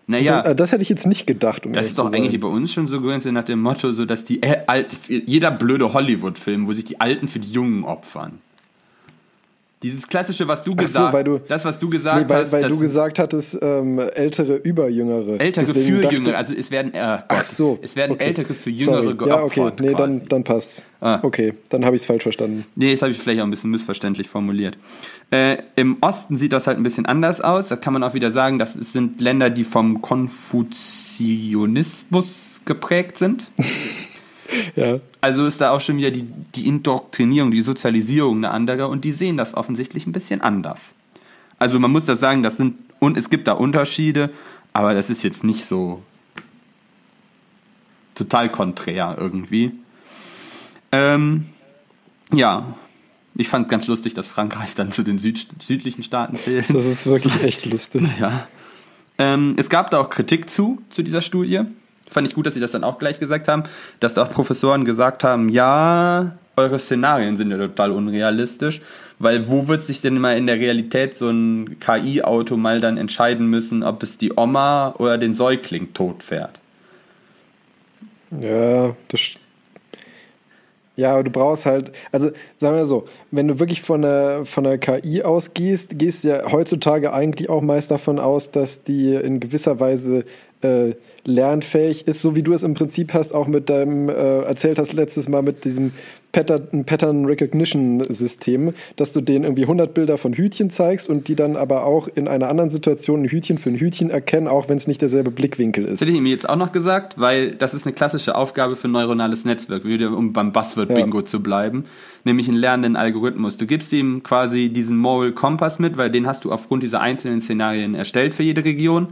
[0.08, 1.66] Naja, Das, das hätte ich jetzt nicht gedacht.
[1.66, 4.24] Um Das ist doch eigentlich bei uns schon so gewesen, nach dem Motto, so dass
[4.24, 8.40] die äh, alt, jeder blöde Hollywood-Film, wo sich die Alten für die Jungen opfern.
[9.80, 12.42] Dieses klassische, was du Ach so, gesagt, weil du- das, was du gesagt Nee, weil,
[12.42, 15.38] hast, weil du gesagt hattest, ähm, ältere über Jüngere.
[15.40, 17.78] ältere Deswegen für Jüngere, also es werden, äh, Gott, Ach so.
[17.80, 18.24] es werden okay.
[18.24, 19.16] ältere für Jüngere Sorry.
[19.16, 19.28] geopfert.
[19.28, 19.70] Ja, okay.
[19.80, 20.18] Nee, quasi.
[20.18, 20.84] dann, dann passt's.
[21.00, 21.20] Ah.
[21.22, 22.64] Okay, dann habe ich es falsch verstanden.
[22.74, 24.76] Nee, das habe ich vielleicht auch ein bisschen missverständlich formuliert.
[25.30, 27.68] Äh, Im Osten sieht das halt ein bisschen anders aus.
[27.68, 33.52] Da kann man auch wieder sagen, das sind Länder, die vom Konfuzianismus geprägt sind.
[34.76, 35.00] Ja.
[35.20, 36.22] Also ist da auch schon wieder die,
[36.54, 40.94] die Indoktrinierung, die Sozialisierung eine andere und die sehen das offensichtlich ein bisschen anders.
[41.58, 44.30] Also man muss das sagen, das sind, und es gibt da Unterschiede,
[44.72, 46.02] aber das ist jetzt nicht so
[48.14, 49.72] total konträr irgendwie.
[50.92, 51.46] Ähm,
[52.32, 52.76] ja,
[53.34, 56.66] ich fand ganz lustig, dass Frankreich dann zu den Süd südlichen Staaten zählt.
[56.74, 58.02] Das ist wirklich echt lustig.
[58.20, 58.48] Ja.
[59.18, 61.62] Ähm, es gab da auch Kritik zu, zu dieser Studie.
[62.10, 63.64] Fand ich gut, dass sie das dann auch gleich gesagt haben,
[64.00, 68.80] dass da auch Professoren gesagt haben, ja, eure Szenarien sind ja total unrealistisch,
[69.18, 73.48] weil wo wird sich denn mal in der Realität so ein KI-Auto mal dann entscheiden
[73.48, 76.58] müssen, ob es die Oma oder den Säugling tot fährt?
[78.40, 79.20] Ja, das.
[80.96, 84.64] Ja, aber du brauchst halt, also sagen wir so, wenn du wirklich von der, von
[84.64, 89.38] der KI ausgehst, gehst du ja heutzutage eigentlich auch meist davon aus, dass die in
[89.38, 90.24] gewisser Weise
[90.60, 90.94] äh,
[91.28, 94.94] lernfähig ist, so wie du es im Prinzip hast, auch mit deinem, äh, erzählt hast
[94.94, 95.92] letztes Mal mit diesem
[96.32, 101.34] Pattern, Pattern Recognition System, dass du denen irgendwie 100 Bilder von Hütchen zeigst und die
[101.34, 104.76] dann aber auch in einer anderen Situation ein Hütchen für ein Hütchen erkennen, auch wenn
[104.76, 106.00] es nicht derselbe Blickwinkel ist.
[106.00, 108.88] Das hätte ich mir jetzt auch noch gesagt, weil das ist eine klassische Aufgabe für
[108.88, 111.84] ein neuronales Netzwerk, wieder um beim Buzzword-Bingo zu bleiben,
[112.24, 113.56] nämlich einen lernenden Algorithmus.
[113.56, 117.40] Du gibst ihm quasi diesen Moral Kompass mit, weil den hast du aufgrund dieser einzelnen
[117.40, 119.08] Szenarien erstellt für jede Region.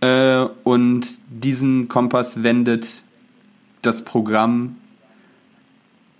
[0.00, 3.02] Äh, und diesen Kompass wendet
[3.82, 4.76] das Programm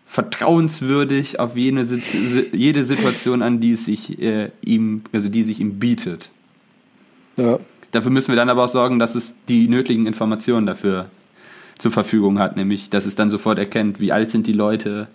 [0.07, 1.87] vertrauenswürdig auf jene,
[2.53, 6.31] jede Situation an, die es sich äh, ihm, also die sich ihm bietet.
[7.37, 7.61] Ja.
[7.93, 11.11] Dafür müssen wir dann aber auch sorgen, dass es die nötigen Informationen dafür
[11.79, 15.09] zur Verfügung hat, nämlich, dass es dann sofort erkennt, wie alt sind die Leute,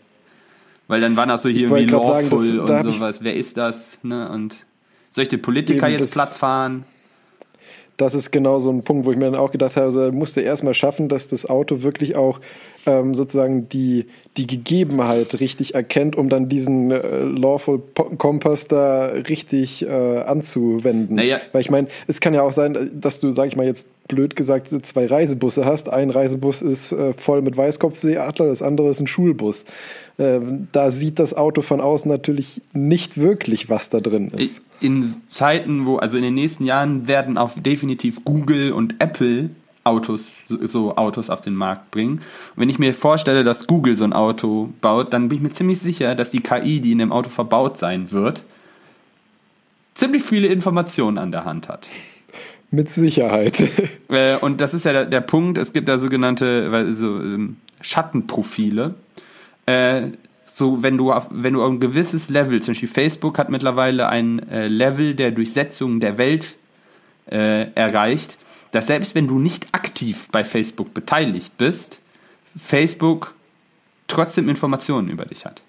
[0.88, 3.36] weil dann waren auch so hier wollte wie grad sagen, lawful das- und sowas, wer
[3.36, 4.66] ist das, ne, und
[5.12, 6.86] soll ich den Politiker jetzt das- platt fahren?
[7.98, 10.42] Das ist genau so ein Punkt, wo ich mir dann auch gedacht habe, also musste
[10.42, 12.40] erstmal schaffen, dass das Auto wirklich auch
[12.86, 14.06] ähm, sozusagen die,
[14.38, 17.82] die Gegebenheit richtig erkennt, um dann diesen äh, Lawful
[18.18, 21.16] Kompass da richtig äh, anzuwenden.
[21.16, 21.40] Naja.
[21.52, 24.36] Weil ich meine, es kann ja auch sein, dass du, sag ich mal jetzt blöd
[24.36, 25.90] gesagt, zwei Reisebusse hast.
[25.90, 29.66] Ein Reisebus ist äh, voll mit Weißkopfseeadler, das andere ist ein Schulbus.
[30.18, 34.62] Ähm, da sieht das Auto von außen natürlich nicht wirklich, was da drin ist.
[34.80, 39.50] In Zeiten, wo, also in den nächsten Jahren werden auch definitiv Google und Apple
[39.84, 42.14] Autos, so, so Autos auf den Markt bringen.
[42.14, 42.22] Und
[42.56, 45.80] wenn ich mir vorstelle, dass Google so ein Auto baut, dann bin ich mir ziemlich
[45.80, 48.44] sicher, dass die KI, die in dem Auto verbaut sein wird,
[49.94, 51.88] ziemlich viele Informationen an der Hand hat.
[52.76, 53.64] Mit Sicherheit.
[54.08, 58.94] Äh, und das ist ja der, der Punkt, es gibt da sogenannte so, ähm, Schattenprofile.
[59.66, 60.10] Äh,
[60.46, 64.08] so, wenn du, auf, wenn du auf ein gewisses Level, zum Beispiel Facebook hat mittlerweile
[64.08, 66.54] ein äh, Level der Durchsetzung der Welt
[67.32, 68.38] äh, erreicht,
[68.72, 72.00] dass selbst wenn du nicht aktiv bei Facebook beteiligt bist,
[72.56, 73.34] Facebook
[74.08, 75.64] trotzdem Informationen über dich hat.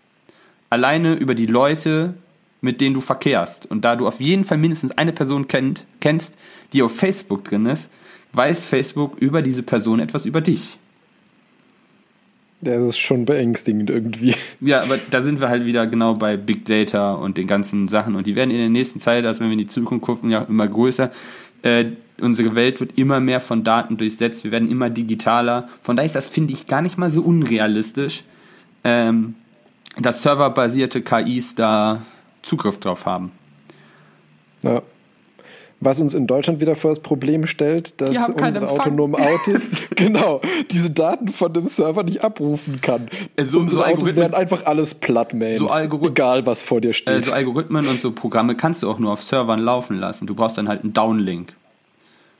[0.68, 2.14] Alleine über die Leute,
[2.66, 3.64] mit denen du verkehrst.
[3.64, 6.36] Und da du auf jeden Fall mindestens eine Person kennt, kennst,
[6.74, 7.88] die auf Facebook drin ist,
[8.34, 10.76] weiß Facebook über diese Person etwas über dich.
[12.60, 14.34] Das ist schon beängstigend irgendwie.
[14.60, 18.14] Ja, aber da sind wir halt wieder genau bei Big Data und den ganzen Sachen.
[18.14, 20.43] Und die werden in der nächsten Zeit, also wenn wir in die Zukunft gucken, ja
[20.43, 21.10] immer größer.
[21.62, 21.86] Äh,
[22.20, 24.43] unsere Welt wird immer mehr von Daten durchsetzt.
[24.44, 25.68] Wir werden immer digitaler.
[25.82, 28.24] Von daher ist das, finde ich, gar nicht mal so unrealistisch,
[28.84, 29.34] ähm,
[29.98, 32.02] dass serverbasierte KIs da
[32.47, 33.32] Zugriff drauf haben.
[34.62, 34.82] Ja.
[35.78, 38.68] Was uns in Deutschland wieder vor das Problem stellt, dass unsere Empfang.
[38.78, 40.40] autonomen Autos genau
[40.70, 43.09] diese Daten von dem Server nicht abrufen kann.
[43.36, 45.32] Äh, so- unsere so Autos werden einfach alles platt.
[45.59, 47.27] So Algorithmen- Egal, was vor dir steht.
[47.27, 50.27] so Algorithmen und so Programme kannst du auch nur auf Servern laufen lassen.
[50.27, 51.55] Du brauchst dann halt einen Downlink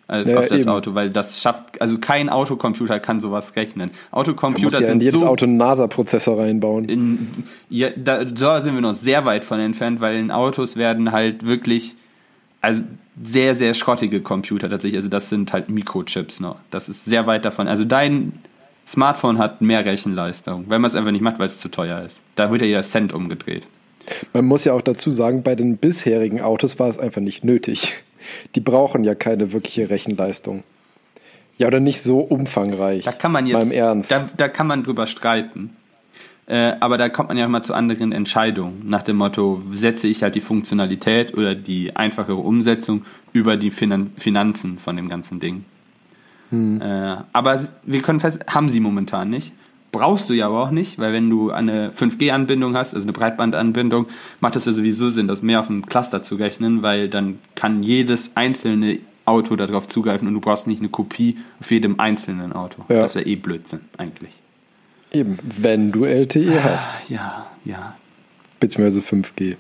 [0.09, 0.71] äh, Ja, auf das eben.
[0.71, 3.91] Auto, weil das schafft, also kein Autocomputer kann sowas rechnen.
[4.11, 6.89] Autocomputer ja in sind jedes so Auto einen NASA-Prozessor reinbauen.
[6.89, 11.13] in, ja, da, da sind wir noch sehr weit von entfernt, weil in Autos werden
[11.13, 11.97] halt wirklich
[12.61, 12.83] also
[13.23, 14.99] sehr, sehr schrottige Computer tatsächlich.
[14.99, 16.57] Also das sind halt Mikrochips noch.
[16.71, 17.69] Das ist sehr weit davon.
[17.69, 18.33] Also dein
[18.87, 22.23] Smartphone hat mehr Rechenleistung, wenn man es einfach nicht macht, weil es zu teuer ist.
[22.35, 23.67] Da wird ja jeder Cent umgedreht.
[24.33, 27.95] Man muss ja auch dazu sagen, bei den bisherigen Autos war es einfach nicht nötig.
[28.55, 30.65] Die brauchen ja keine wirkliche Rechenleistung.
[31.59, 33.05] Ja, oder nicht so umfangreich.
[33.05, 34.11] Da kann man jetzt, Ernst.
[34.11, 35.71] Da, da kann man drüber streiten.
[36.47, 38.83] Äh, aber da kommt man ja immer zu anderen Entscheidungen.
[38.85, 44.11] Nach dem Motto, setze ich halt die Funktionalität oder die einfachere Umsetzung über die Finan
[44.17, 45.65] Finanzen von dem ganzen Ding.
[46.51, 46.81] Hm.
[46.81, 49.53] Äh, aber wir können fest, haben sie momentan nicht.
[49.99, 54.07] Brauchst du ja aber auch nicht, weil wenn du eine 5G-Anbindung hast, also eine Breitbandanbindung,
[54.41, 57.83] macht es ja sowieso Sinn, das mehr auf ein Cluster zu rechnen, weil dann kann
[57.83, 62.85] jedes einzelne Auto darauf zugreifen und du brauchst nicht eine Kopie auf jedem einzelnen Auto.
[62.89, 63.01] Ja.
[63.01, 64.33] Das ist ja eh Blödsinn eigentlich.
[65.13, 66.91] Eben, wenn du LTE hast.
[67.09, 67.97] Ja, ja.
[68.61, 69.57] Beziehungsweise 5G.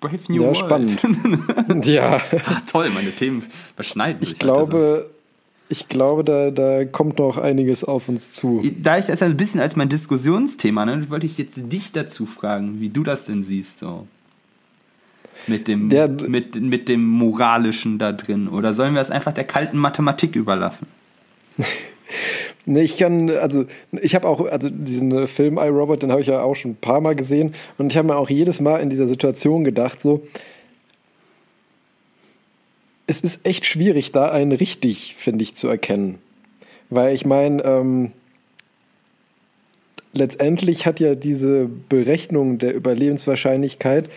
[0.00, 0.56] Brave New Ja, World.
[0.56, 1.86] spannend.
[1.86, 4.32] ja, Ach, toll, meine Themen überschneiden sich.
[4.32, 5.10] ich glaube,
[5.70, 8.60] ich glaube, da, da kommt noch einiges auf uns zu.
[8.82, 12.80] Da ich das ein bisschen als mein Diskussionsthema, ne, wollte ich jetzt dich dazu fragen,
[12.80, 14.06] wie du das denn siehst, so.
[15.46, 18.46] Mit dem, Der- mit, mit dem Moralischen da drin.
[18.48, 20.86] Oder sollen wir es einfach der kalten Mathematik überlassen?
[22.66, 23.64] Nee, ich kann, also
[24.02, 26.72] ich habe auch, also diesen äh, Film I, Robot, den habe ich ja auch schon
[26.72, 30.02] ein paar Mal gesehen und ich habe mir auch jedes Mal in dieser Situation gedacht,
[30.02, 30.22] so,
[33.10, 36.18] es ist echt schwierig, da einen richtig, finde ich, zu erkennen.
[36.90, 38.12] Weil ich meine, ähm,
[40.12, 44.08] letztendlich hat ja diese Berechnung der Überlebenswahrscheinlichkeit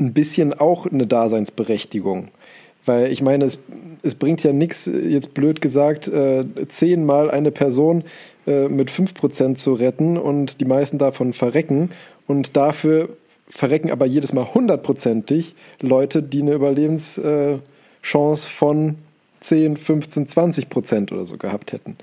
[0.00, 2.28] ein bisschen auch eine Daseinsberechtigung.
[2.86, 3.58] Weil ich meine, es,
[4.02, 8.04] es bringt ja nichts, jetzt blöd gesagt, äh, zehnmal eine Person
[8.46, 11.90] äh, mit 5% zu retten und die meisten davon verrecken
[12.26, 13.10] und dafür
[13.48, 17.62] verrecken aber jedes Mal hundertprozentig Leute, die eine Überlebenschance
[18.50, 18.96] von
[19.40, 21.96] 10, 15, 20 Prozent oder so gehabt hätten.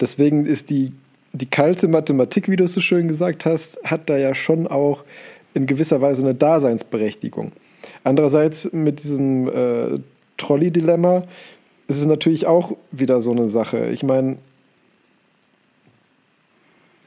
[0.00, 0.92] Deswegen ist die,
[1.32, 5.04] die kalte Mathematik, wie du es so schön gesagt hast, hat da ja schon auch
[5.54, 7.52] in gewisser Weise eine Daseinsberechtigung.
[8.04, 9.98] Andererseits mit diesem äh,
[10.38, 11.24] Trolley-Dilemma
[11.88, 13.86] ist es natürlich auch wieder so eine Sache.
[13.90, 14.38] Ich meine,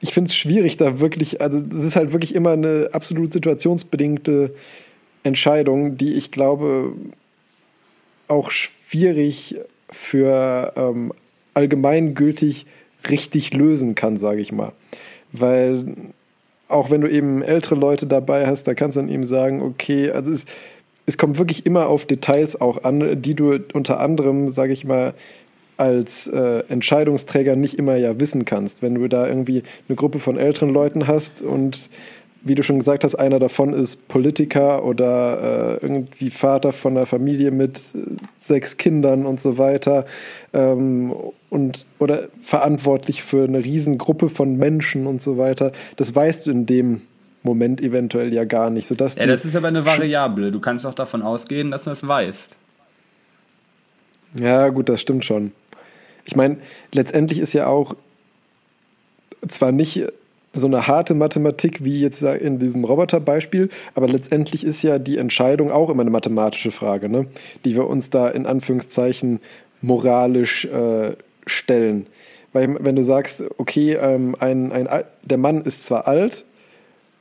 [0.02, 4.54] ich finde es schwierig, da wirklich, also es ist halt wirklich immer eine absolut situationsbedingte
[5.24, 6.94] Entscheidung, die ich glaube
[8.28, 9.60] auch schwierig
[9.92, 11.14] für ähm,
[11.54, 12.66] allgemeingültig
[13.10, 14.72] richtig lösen kann, sage ich mal.
[15.32, 15.96] Weil
[16.68, 20.12] auch wenn du eben ältere Leute dabei hast, da kannst du dann eben sagen, okay,
[20.12, 20.46] also es,
[21.06, 25.14] es kommt wirklich immer auf Details auch an, die du unter anderem, sage ich mal,
[25.80, 28.82] als äh, Entscheidungsträger nicht immer ja wissen kannst.
[28.82, 31.90] Wenn du da irgendwie eine Gruppe von älteren Leuten hast und
[32.42, 37.06] wie du schon gesagt hast, einer davon ist Politiker oder äh, irgendwie Vater von einer
[37.06, 40.06] Familie mit äh, sechs Kindern und so weiter
[40.54, 41.14] ähm,
[41.50, 45.72] und oder verantwortlich für eine Riesengruppe von Menschen und so weiter.
[45.98, 47.02] Das weißt du in dem
[47.44, 50.52] Moment eventuell ja gar nicht, sodass Ja, das ist aber eine Variable.
[50.52, 52.56] Du kannst doch davon ausgehen, dass du es weißt.
[54.40, 55.52] Ja, gut, das stimmt schon.
[56.26, 56.58] Ich meine,
[56.91, 57.96] letztendlich ist ja auch
[59.48, 60.06] zwar nicht
[60.54, 65.72] so eine harte Mathematik wie jetzt in diesem Roboterbeispiel, aber letztendlich ist ja die Entscheidung
[65.72, 67.28] auch immer eine mathematische Frage, ne?
[67.66, 69.40] die wir uns da in Anführungszeichen
[69.82, 71.16] moralisch äh,
[71.46, 72.08] stellen.
[72.52, 74.88] Weil wenn du sagst, okay, ähm, ein, ein,
[75.22, 76.46] der Mann ist zwar alt,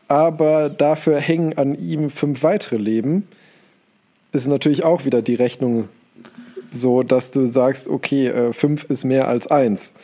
[0.09, 3.29] aber dafür hängen an ihm fünf weitere Leben,
[4.33, 5.89] ist natürlich auch wieder die Rechnung
[6.70, 9.95] so, dass du sagst, okay, äh, fünf ist mehr als eins.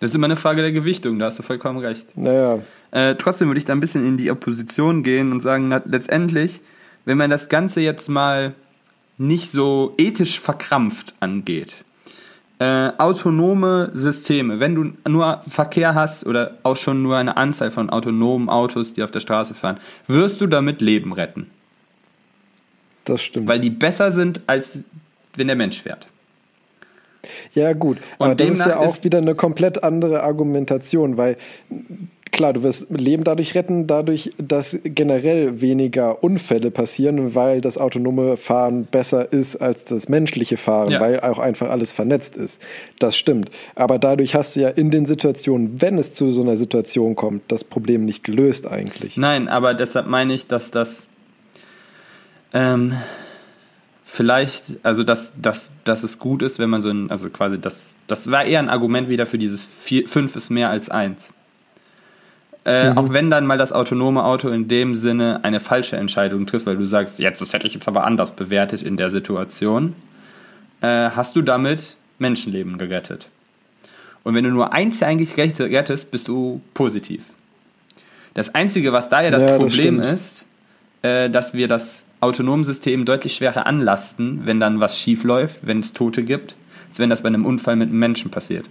[0.00, 2.06] Das ist immer eine Frage der Gewichtung, da hast du vollkommen recht.
[2.16, 2.60] Naja,
[2.92, 6.60] Äh, trotzdem würde ich da ein bisschen in die Opposition gehen und sagen, na, letztendlich,
[7.04, 8.54] wenn man das Ganze jetzt mal
[9.16, 11.72] nicht so ethisch verkrampft angeht,
[12.58, 17.90] äh, autonome Systeme, wenn du nur Verkehr hast oder auch schon nur eine Anzahl von
[17.90, 19.78] autonomen Autos, die auf der Straße fahren,
[20.08, 21.46] wirst du damit Leben retten.
[23.04, 23.46] das stimmt.
[23.48, 24.80] Weil die besser sind, als
[25.40, 26.06] wenn der Mensch fährt.
[27.52, 27.98] ja, gut.
[28.18, 31.36] Und Aber das ist ja auch ist- wieder eine komplett andere Argumentation, weil
[32.32, 38.36] klar, du wirst Leben dadurch retten, dadurch, dass generell weniger Unfälle passieren, weil das autonome
[38.36, 41.00] Fahren besser ist als das menschliche Fahren, Ja.
[41.00, 42.62] weil auch einfach alles vernetzt ist.
[43.00, 43.50] Das stimmt.
[43.74, 47.42] Aber dadurch hast du ja in den Situationen, wenn es zu so einer Situation kommt,
[47.48, 49.16] das Problem nicht gelöst eigentlich.
[49.16, 51.08] Nein, aber deshalb meine ich, dass das
[52.54, 52.94] ähm,
[54.10, 57.94] vielleicht, also dass, dass, dass es gut ist, wenn man so ein, also quasi das,
[58.08, 61.32] das war eher ein Argument wieder für dieses 5 ist mehr als 1.
[62.64, 66.66] Äh, Auch wenn dann mal das autonome Auto in dem Sinne eine falsche Entscheidung trifft,
[66.66, 69.94] weil du sagst, jetzt, das hätte ich jetzt aber anders bewertet in der Situation,
[70.82, 73.28] äh, hast du damit Menschenleben gerettet.
[74.24, 77.24] Und wenn du nur eins eigentlich rettest, bist du positiv.
[78.34, 80.06] Das Einzige, was da ja das Ja, das Problem stimmt.
[80.06, 80.46] ist,
[81.02, 85.92] äh, dass wir das Autonomsystem deutlich schwerer anlasten, wenn dann was schief läuft, wenn es
[85.92, 86.54] Tote gibt,
[86.88, 88.66] als wenn das bei einem Unfall mit einem Menschen passiert.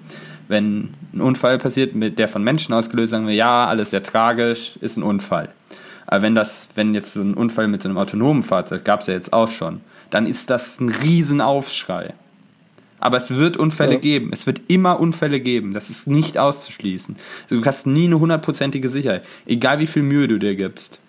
[0.47, 4.73] Wenn ein Unfall passiert, mit der von Menschen ausgelöst, sagen wir, ja, alles sehr tragisch,
[4.81, 5.49] ist ein Unfall.
[6.07, 9.07] Aber wenn das, wenn jetzt so ein Unfall mit so einem autonomen Fahrzeug, gab es
[9.07, 12.13] ja jetzt auch schon, dann ist das ein Riesenaufschrei.
[12.99, 13.99] Aber es wird Unfälle Ja.
[13.99, 14.31] geben.
[14.33, 15.73] Es wird immer Unfälle geben.
[15.73, 17.15] Das ist nicht auszuschließen.
[17.49, 19.23] Du hast nie eine hundertprozentige Sicherheit.
[19.45, 20.99] Egal wie viel Mühe du dir gibst.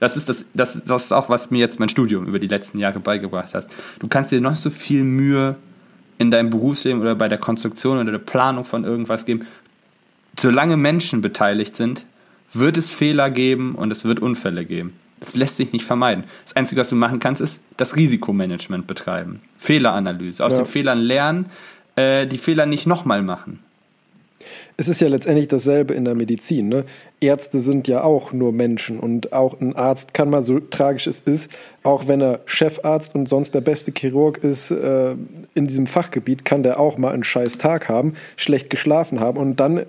[0.00, 2.78] Das ist, das, das, das ist auch, was mir jetzt mein Studium über die letzten
[2.78, 3.66] Jahre beigebracht hat.
[3.98, 5.56] Du kannst dir noch so viel Mühe
[6.18, 9.46] in deinem Berufsleben oder bei der Konstruktion oder der Planung von irgendwas geben.
[10.38, 12.04] Solange Menschen beteiligt sind,
[12.52, 14.92] wird es Fehler geben und es wird Unfälle geben.
[15.20, 16.24] Das lässt sich nicht vermeiden.
[16.44, 19.40] Das Einzige, was du machen kannst, ist das Risikomanagement betreiben.
[19.58, 20.44] Fehleranalyse.
[20.44, 20.58] Aus Ja.
[20.58, 21.46] den Fehlern lernen,
[21.96, 23.60] äh, die Fehler nicht nochmal machen.
[24.76, 26.68] Es ist ja letztendlich dasselbe in der Medizin.
[26.68, 26.84] Ne?
[27.20, 31.20] Ärzte sind ja auch nur Menschen und auch ein Arzt kann mal so tragisch es
[31.20, 31.50] ist,
[31.82, 35.14] auch wenn er Chefarzt und sonst der beste Chirurg ist äh,
[35.54, 39.60] in diesem Fachgebiet, kann der auch mal einen scheiß Tag haben, schlecht geschlafen haben und
[39.60, 39.86] dann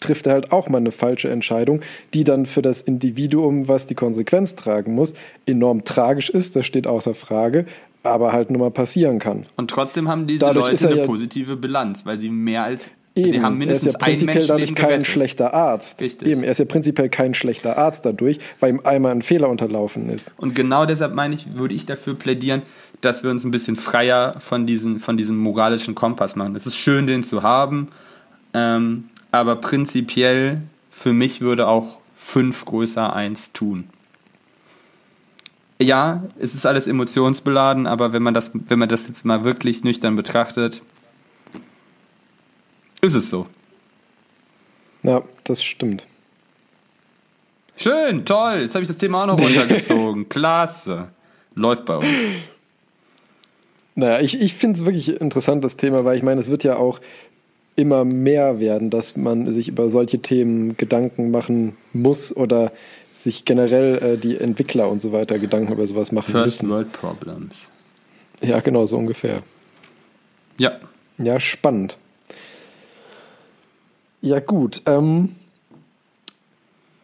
[0.00, 1.80] trifft er halt auch mal eine falsche Entscheidung,
[2.14, 5.14] die dann für das Individuum, was die Konsequenz tragen muss,
[5.46, 7.66] enorm tragisch ist, das steht außer Frage,
[8.02, 9.46] aber halt nur mal passieren kann.
[9.56, 13.30] Und trotzdem haben diese Dadurch Leute eine ja- positive Bilanz, weil sie mehr als Eben,
[13.30, 15.06] sie haben er ist mindestens ja prinzipiell dadurch kein gerettet.
[15.06, 16.02] schlechter Arzt.
[16.02, 16.28] Richtig.
[16.28, 20.10] Eben, er ist ja prinzipiell kein schlechter Arzt dadurch, weil ihm einmal ein Fehler unterlaufen
[20.10, 20.34] ist.
[20.36, 22.60] Und genau deshalb meine ich, würde ich dafür plädieren,
[23.00, 26.54] dass wir uns ein bisschen freier von, diesen, von diesem moralischen Kompass machen.
[26.56, 27.88] Es ist schön, den zu haben,
[28.52, 30.60] ähm, aber prinzipiell
[30.90, 33.84] für mich würde auch 5 größer 1 tun.
[35.78, 39.84] Ja, es ist alles emotionsbeladen, aber wenn man das, wenn man das jetzt mal wirklich
[39.84, 40.82] nüchtern betrachtet,
[43.00, 43.46] ist es so.
[45.02, 46.06] Ja, das stimmt.
[47.76, 48.60] Schön, toll.
[48.62, 50.28] Jetzt habe ich das Thema auch noch runtergezogen.
[50.28, 51.08] Klasse.
[51.54, 52.08] Läuft bei uns.
[53.94, 56.76] Naja, ich, ich finde es wirklich interessant, das Thema, weil ich meine, es wird ja
[56.76, 57.00] auch
[57.76, 62.72] immer mehr werden, dass man sich über solche Themen Gedanken machen muss oder
[63.12, 66.70] sich generell äh, die Entwickler und so weiter Gedanken über sowas machen First müssen.
[66.70, 67.54] World Problems.
[68.40, 69.42] Ja, genau, so ungefähr.
[70.58, 70.78] Ja.
[71.18, 71.96] Ja, spannend.
[74.20, 74.82] Ja, gut.
[74.86, 75.36] Ähm,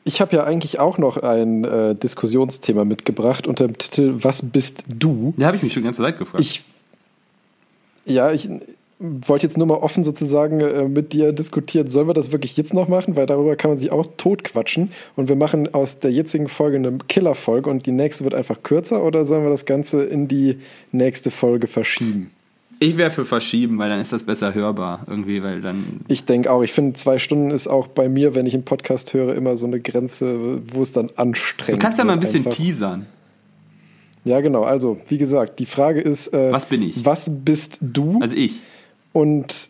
[0.05, 4.85] ich habe ja eigentlich auch noch ein äh, Diskussionsthema mitgebracht unter dem Titel Was bist
[4.89, 5.35] du?
[5.37, 6.43] Da habe ich mich schon ganz weit gefragt.
[6.43, 6.65] Ich,
[8.05, 8.49] ja, ich
[8.99, 11.89] wollte jetzt nur mal offen sozusagen äh, mit dir diskutieren.
[11.89, 13.17] Sollen wir das wirklich jetzt noch machen?
[13.17, 14.91] Weil darüber kann man sich auch totquatschen.
[15.17, 19.05] Und wir machen aus der jetzigen Folge eine Killer-Folge und die nächste wird einfach kürzer
[19.05, 20.59] oder sollen wir das Ganze in die
[20.93, 22.31] nächste Folge verschieben?
[22.83, 26.01] Ich wäre für verschieben, weil dann ist das besser hörbar irgendwie, weil dann.
[26.09, 29.15] Ich denke auch, ich finde, zwei Stunden ist auch bei mir, wenn ich einen Podcast
[29.15, 32.45] höre, immer so eine Grenze, wo es dann Du anstrengend kannst ja mal ein bisschen
[32.47, 32.53] einfach.
[32.57, 33.07] teasern.
[34.25, 34.63] Ja, genau.
[34.63, 37.05] Also, wie gesagt, die Frage ist: äh, Was bin ich?
[37.05, 38.19] Was bist du?
[38.21, 38.63] Also ich.
[39.13, 39.69] Und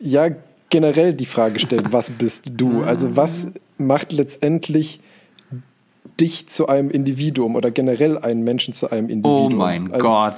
[0.00, 0.28] ja,
[0.70, 2.82] generell die Frage stellt: Was bist du?
[2.82, 5.00] Also, was macht letztendlich
[6.20, 9.54] dich zu einem Individuum oder generell einen Menschen zu einem Oh Individuum?
[9.56, 10.34] mein also, Gott.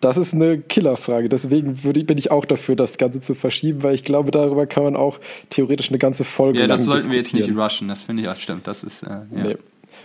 [0.00, 1.28] Das ist eine Killerfrage.
[1.28, 4.84] Deswegen würde, bin ich auch dafür, das Ganze zu verschieben, weil ich glaube, darüber kann
[4.84, 5.18] man auch
[5.50, 7.88] theoretisch eine ganze Folge Ja, das sollten wir jetzt nicht rushen.
[7.88, 8.66] Das finde ich auch stimmt.
[8.66, 9.02] Das ist.
[9.02, 9.24] Äh, ja.
[9.30, 9.56] Nee.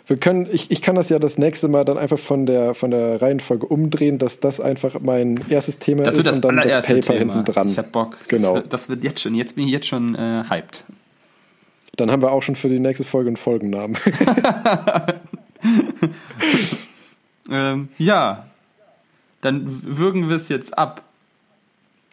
[0.07, 2.91] Wir können, ich, ich kann das ja das nächste Mal dann einfach von der, von
[2.91, 6.85] der Reihenfolge umdrehen, dass das einfach mein erstes Thema Das ist das und dann das
[6.85, 7.33] Paper Thema.
[7.33, 7.67] hinten dran.
[7.67, 8.17] Ich hab Bock.
[8.27, 8.53] Genau.
[8.53, 9.33] Das wird, das wird jetzt schon.
[9.33, 10.83] Jetzt bin ich jetzt schon äh, hyped.
[11.95, 13.97] Dann haben wir auch schon für die nächste Folge einen Folgennamen.
[17.49, 18.47] Ähm, ja.
[19.45, 21.03] Dann würgen wir es jetzt ab.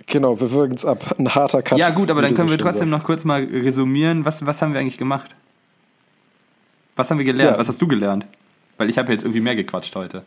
[0.06, 1.14] genau, wir würgen es ab.
[1.18, 1.78] Ein harter Cut.
[1.78, 4.26] Ja, gut, aber dann können wir trotzdem noch kurz mal resümieren.
[4.26, 5.34] Was, was haben wir eigentlich gemacht?
[6.94, 7.52] Was haben wir gelernt?
[7.52, 7.59] Ja.
[7.59, 8.26] Was hast du gelernt?
[8.76, 10.24] Weil ich habe jetzt irgendwie mehr gequatscht heute.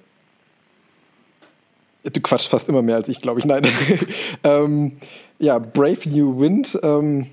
[2.04, 3.46] Du quatschst fast immer mehr als ich, glaube ich.
[3.46, 3.68] Nein.
[4.44, 4.94] ähm,
[5.38, 6.80] ja, Brave New Wind.
[6.82, 7.28] Ähm,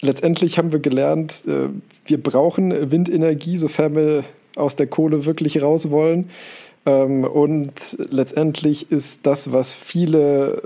[0.00, 1.68] letztendlich haben wir gelernt, äh,
[2.04, 4.24] wir brauchen Windenergie, sofern wir
[4.56, 6.30] aus der Kohle wirklich raus wollen.
[6.86, 10.62] Ähm, und letztendlich ist das, was viele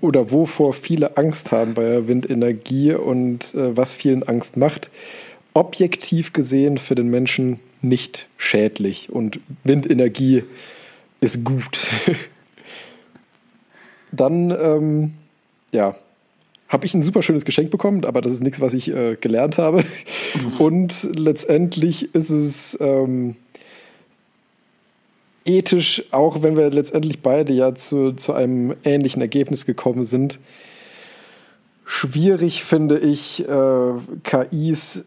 [0.00, 4.90] oder wovor viele Angst haben bei der Windenergie und äh, was vielen Angst macht,
[5.52, 9.10] objektiv gesehen für den Menschen nicht schädlich.
[9.10, 10.44] Und Windenergie
[11.20, 11.88] ist gut.
[14.12, 15.12] Dann, ähm,
[15.72, 15.96] ja,
[16.68, 19.56] habe ich ein super schönes Geschenk bekommen, aber das ist nichts, was ich äh, gelernt
[19.56, 19.84] habe.
[20.58, 23.36] Und letztendlich ist es ähm,
[25.46, 30.38] ethisch, auch wenn wir letztendlich beide ja zu, zu einem ähnlichen Ergebnis gekommen sind,
[31.84, 33.92] schwierig finde ich, äh,
[34.24, 35.04] KIs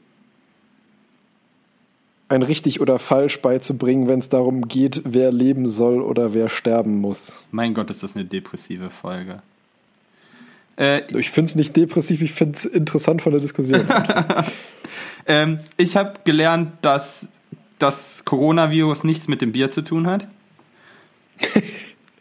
[2.30, 7.02] ein richtig oder falsch beizubringen, wenn es darum geht, wer leben soll oder wer sterben
[7.02, 7.34] muss.
[7.52, 9.42] Mein Gott, ist das eine depressive Folge.
[10.78, 13.82] Äh, Ich finde es nicht depressiv, ich finde es interessant von der Diskussion.
[15.26, 17.28] ähm, ich habe gelernt, dass
[17.80, 20.28] das Coronavirus nichts mit dem Bier zu tun hat.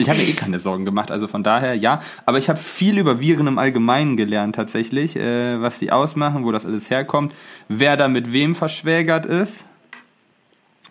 [0.00, 2.00] Ich habe mir eh keine Sorgen gemacht, also von daher ja.
[2.24, 6.52] Aber ich habe viel über Viren im Allgemeinen gelernt tatsächlich, äh, was die ausmachen, wo
[6.52, 7.34] das alles herkommt,
[7.66, 9.66] wer da mit wem verschwägert ist.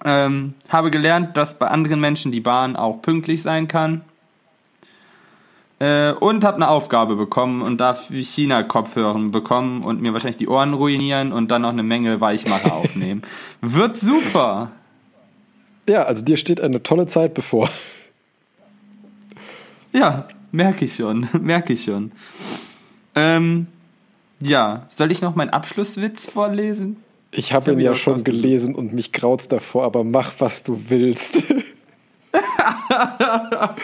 [0.03, 4.01] Ähm, habe gelernt, dass bei anderen Menschen die Bahn auch pünktlich sein kann.
[5.79, 10.73] Äh, und habe eine Aufgabe bekommen und darf China-Kopfhörer bekommen und mir wahrscheinlich die Ohren
[10.73, 13.21] ruinieren und dann noch eine Menge Weichmacher aufnehmen.
[13.61, 14.71] Wird super!
[15.87, 17.69] ja, also dir steht eine tolle Zeit bevor.
[19.93, 22.11] Ja, merke ich schon, merke ich schon.
[23.15, 23.67] Ähm,
[24.41, 26.97] ja, soll ich noch meinen Abschlusswitz vorlesen?
[27.31, 30.81] Ich habe hab ihn ja schon gelesen und mich graut's davor, aber mach, was du
[30.89, 31.43] willst.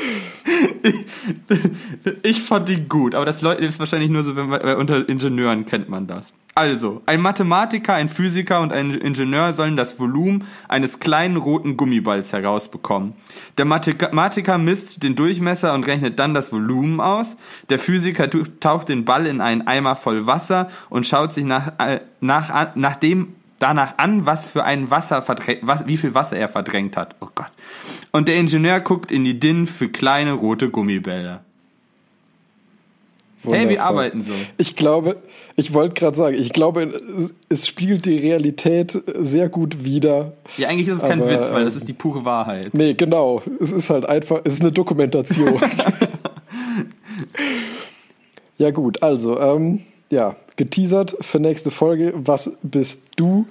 [2.23, 5.65] Ich fand ihn gut, aber das Leute ist wahrscheinlich nur so, wenn man, unter Ingenieuren
[5.65, 6.33] kennt man das.
[6.55, 12.31] Also, ein Mathematiker, ein Physiker und ein Ingenieur sollen das Volumen eines kleinen roten Gummiballs
[12.31, 13.13] herausbekommen.
[13.57, 17.37] Der Mathematiker misst den Durchmesser und rechnet dann das Volumen aus.
[17.69, 18.29] Der Physiker
[18.59, 22.97] taucht den Ball in einen Eimer voll Wasser und schaut sich nach, äh, nach, nach
[22.97, 23.33] dem
[23.63, 27.15] danach an, was für ein Wasser verdrängt, was, wie viel Wasser er verdrängt hat.
[27.21, 27.51] Oh Gott.
[28.11, 31.39] Und der Ingenieur guckt in die DIN für kleine rote Gummibälle.
[33.41, 33.69] Hey, Wundervoll.
[33.69, 34.33] wir arbeiten so.
[34.57, 35.15] Ich glaube,
[35.55, 40.33] ich wollte gerade sagen, ich glaube, es, es spiegelt die Realität sehr gut wider.
[40.57, 42.73] Ja, eigentlich ist es kein Aber, Witz, weil das ähm, ist die pure Wahrheit.
[42.73, 43.41] Nee, genau.
[43.61, 45.57] Es ist halt einfach, es ist eine Dokumentation.
[48.57, 52.13] ja, gut, also, ähm, ja, geteasert für nächste Folge.
[52.15, 53.45] Was bist du?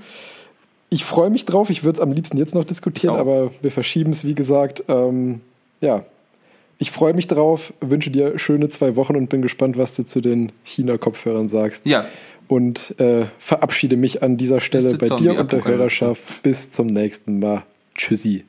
[0.90, 1.70] Ich freue mich drauf.
[1.70, 4.84] Ich würde es am liebsten jetzt noch diskutieren, aber wir verschieben es, wie gesagt.
[4.88, 5.40] Ähm,
[5.80, 6.04] ja,
[6.78, 10.20] ich freue mich drauf, wünsche dir schöne zwei Wochen und bin gespannt, was du zu
[10.20, 11.86] den China-Kopfhörern sagst.
[11.86, 12.06] Ja,
[12.48, 15.64] Und äh, verabschiede mich an dieser Stelle bei dir und der.
[15.64, 16.42] Hörerschaft.
[16.42, 17.62] Bis zum nächsten Mal.
[17.94, 18.44] Tschüssi.